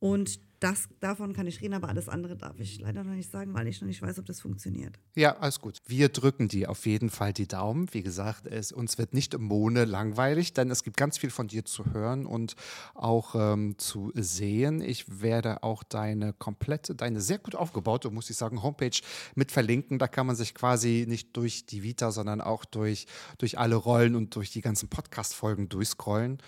Und 0.00 0.40
das, 0.60 0.88
davon 1.00 1.32
kann 1.32 1.46
ich 1.46 1.60
reden, 1.60 1.74
aber 1.74 1.88
alles 1.88 2.08
andere 2.08 2.36
darf 2.36 2.58
ich 2.58 2.80
leider 2.80 3.04
noch 3.04 3.14
nicht 3.14 3.30
sagen, 3.30 3.54
weil 3.54 3.68
ich 3.68 3.80
noch 3.80 3.86
nicht 3.86 4.02
weiß, 4.02 4.18
ob 4.18 4.26
das 4.26 4.40
funktioniert. 4.40 4.98
Ja, 5.14 5.36
alles 5.38 5.60
gut. 5.60 5.78
Wir 5.86 6.08
drücken 6.08 6.48
dir 6.48 6.70
auf 6.70 6.86
jeden 6.86 7.10
Fall 7.10 7.32
die 7.32 7.46
Daumen. 7.46 7.88
Wie 7.92 8.02
gesagt, 8.02 8.46
es, 8.46 8.72
uns 8.72 8.98
wird 8.98 9.14
nicht 9.14 9.34
im 9.34 9.44
Mone 9.44 9.84
langweilig, 9.84 10.52
denn 10.54 10.70
es 10.70 10.82
gibt 10.82 10.96
ganz 10.96 11.18
viel 11.18 11.30
von 11.30 11.48
dir 11.48 11.64
zu 11.64 11.92
hören 11.92 12.26
und 12.26 12.56
auch 12.94 13.34
ähm, 13.34 13.78
zu 13.78 14.12
sehen. 14.14 14.80
Ich 14.80 15.20
werde 15.20 15.62
auch 15.62 15.82
deine 15.82 16.32
komplette, 16.32 16.94
deine 16.94 17.20
sehr 17.20 17.38
gut 17.38 17.54
aufgebaute, 17.54 18.10
muss 18.10 18.30
ich 18.30 18.36
sagen, 18.36 18.62
Homepage 18.62 18.98
mit 19.34 19.52
verlinken. 19.52 19.98
Da 19.98 20.08
kann 20.08 20.26
man 20.26 20.36
sich 20.36 20.54
quasi 20.54 21.06
nicht 21.08 21.36
durch 21.36 21.66
die 21.66 21.82
Vita, 21.82 22.10
sondern 22.10 22.40
auch 22.40 22.64
durch, 22.64 23.06
durch 23.38 23.58
alle 23.58 23.76
Rollen 23.76 24.16
und 24.16 24.34
durch 24.34 24.50
die 24.50 24.60
ganzen 24.60 24.88
Podcast-Folgen 24.88 25.68
durchscrollen. 25.68 26.38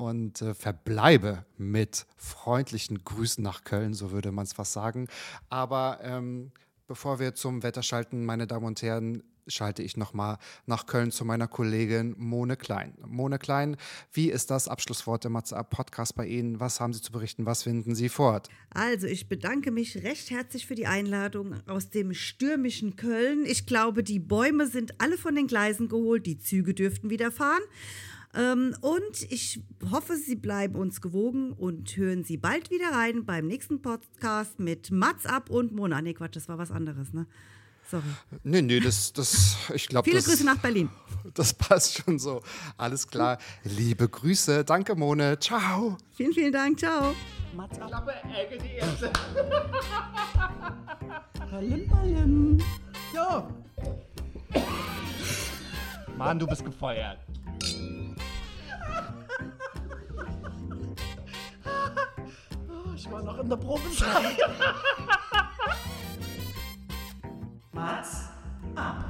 Und 0.00 0.42
äh, 0.42 0.54
verbleibe 0.54 1.44
mit 1.58 2.06
freundlichen 2.16 3.04
Grüßen 3.04 3.44
nach 3.44 3.64
Köln, 3.64 3.94
so 3.94 4.10
würde 4.10 4.32
man 4.32 4.44
es 4.44 4.52
fast 4.52 4.72
sagen. 4.72 5.08
Aber 5.48 5.98
ähm, 6.02 6.52
Bevor 6.90 7.20
wir 7.20 7.36
zum 7.36 7.62
Wetter 7.62 7.84
schalten, 7.84 8.24
meine 8.24 8.48
Damen 8.48 8.66
und 8.66 8.82
Herren, 8.82 9.22
schalte 9.46 9.80
ich 9.84 9.96
nochmal 9.96 10.38
nach 10.66 10.86
Köln 10.86 11.12
zu 11.12 11.24
meiner 11.24 11.46
Kollegin 11.46 12.16
Mone 12.18 12.56
Klein. 12.56 12.94
Mone 13.06 13.38
Klein, 13.38 13.76
wie 14.12 14.28
ist 14.28 14.50
das 14.50 14.66
Abschlusswort 14.66 15.24
Up 15.24 15.70
Podcast 15.70 16.16
bei 16.16 16.26
Ihnen? 16.26 16.58
Was 16.58 16.80
haben 16.80 16.92
Sie 16.92 17.00
zu 17.00 17.12
berichten? 17.12 17.46
Was 17.46 17.62
finden 17.62 17.94
Sie 17.94 18.08
fort? 18.08 18.48
Also, 18.70 19.06
ich 19.06 19.28
bedanke 19.28 19.70
mich 19.70 20.02
recht 20.02 20.30
herzlich 20.30 20.66
für 20.66 20.74
die 20.74 20.88
Einladung 20.88 21.54
aus 21.68 21.90
dem 21.90 22.12
stürmischen 22.12 22.96
Köln. 22.96 23.44
Ich 23.46 23.66
glaube, 23.66 24.02
die 24.02 24.18
Bäume 24.18 24.66
sind 24.66 25.00
alle 25.00 25.16
von 25.16 25.36
den 25.36 25.46
Gleisen 25.46 25.88
geholt, 25.88 26.26
die 26.26 26.38
Züge 26.38 26.74
dürften 26.74 27.08
wieder 27.08 27.30
fahren. 27.30 27.62
Ähm, 28.34 28.76
und 28.80 29.22
ich 29.30 29.60
hoffe, 29.90 30.16
Sie 30.16 30.36
bleiben 30.36 30.76
uns 30.76 31.00
gewogen 31.00 31.52
und 31.52 31.96
hören 31.96 32.22
Sie 32.22 32.36
bald 32.36 32.70
wieder 32.70 32.92
rein 32.92 33.24
beim 33.24 33.46
nächsten 33.46 33.82
Podcast 33.82 34.60
mit 34.60 34.90
Mats 34.90 35.26
ab 35.26 35.50
und 35.50 35.72
Mona. 35.72 36.00
Nee, 36.00 36.14
Quatsch, 36.14 36.36
das 36.36 36.48
war 36.48 36.58
was 36.58 36.70
anderes, 36.70 37.12
ne? 37.12 37.26
Sorry. 37.90 38.04
Nee, 38.44 38.62
nee, 38.62 38.78
das, 38.78 39.12
das 39.12 39.56
ich 39.74 39.88
glaube, 39.88 40.04
Viele 40.04 40.18
das, 40.18 40.26
Grüße 40.26 40.44
nach 40.44 40.58
Berlin. 40.58 40.88
das 41.34 41.52
passt 41.52 41.98
schon 41.98 42.20
so. 42.20 42.40
Alles 42.76 43.08
klar. 43.08 43.38
Liebe 43.64 44.08
Grüße. 44.08 44.64
Danke, 44.64 44.94
Mone. 44.94 45.40
Ciao. 45.40 45.98
Vielen, 46.12 46.32
vielen 46.32 46.52
Dank. 46.52 46.78
Ciao. 46.78 47.16
Ballim, 51.50 51.88
ballim. 51.88 52.58
Ja. 53.12 53.48
Mann, 56.16 56.38
du 56.38 56.46
bist 56.46 56.64
gefeuert. 56.64 57.18
Ich 63.10 63.16
war 63.16 63.22
noch 63.24 63.38
in 63.40 63.48
der 63.48 63.56
Probezeit. 63.56 64.38
Wieder 68.62 69.09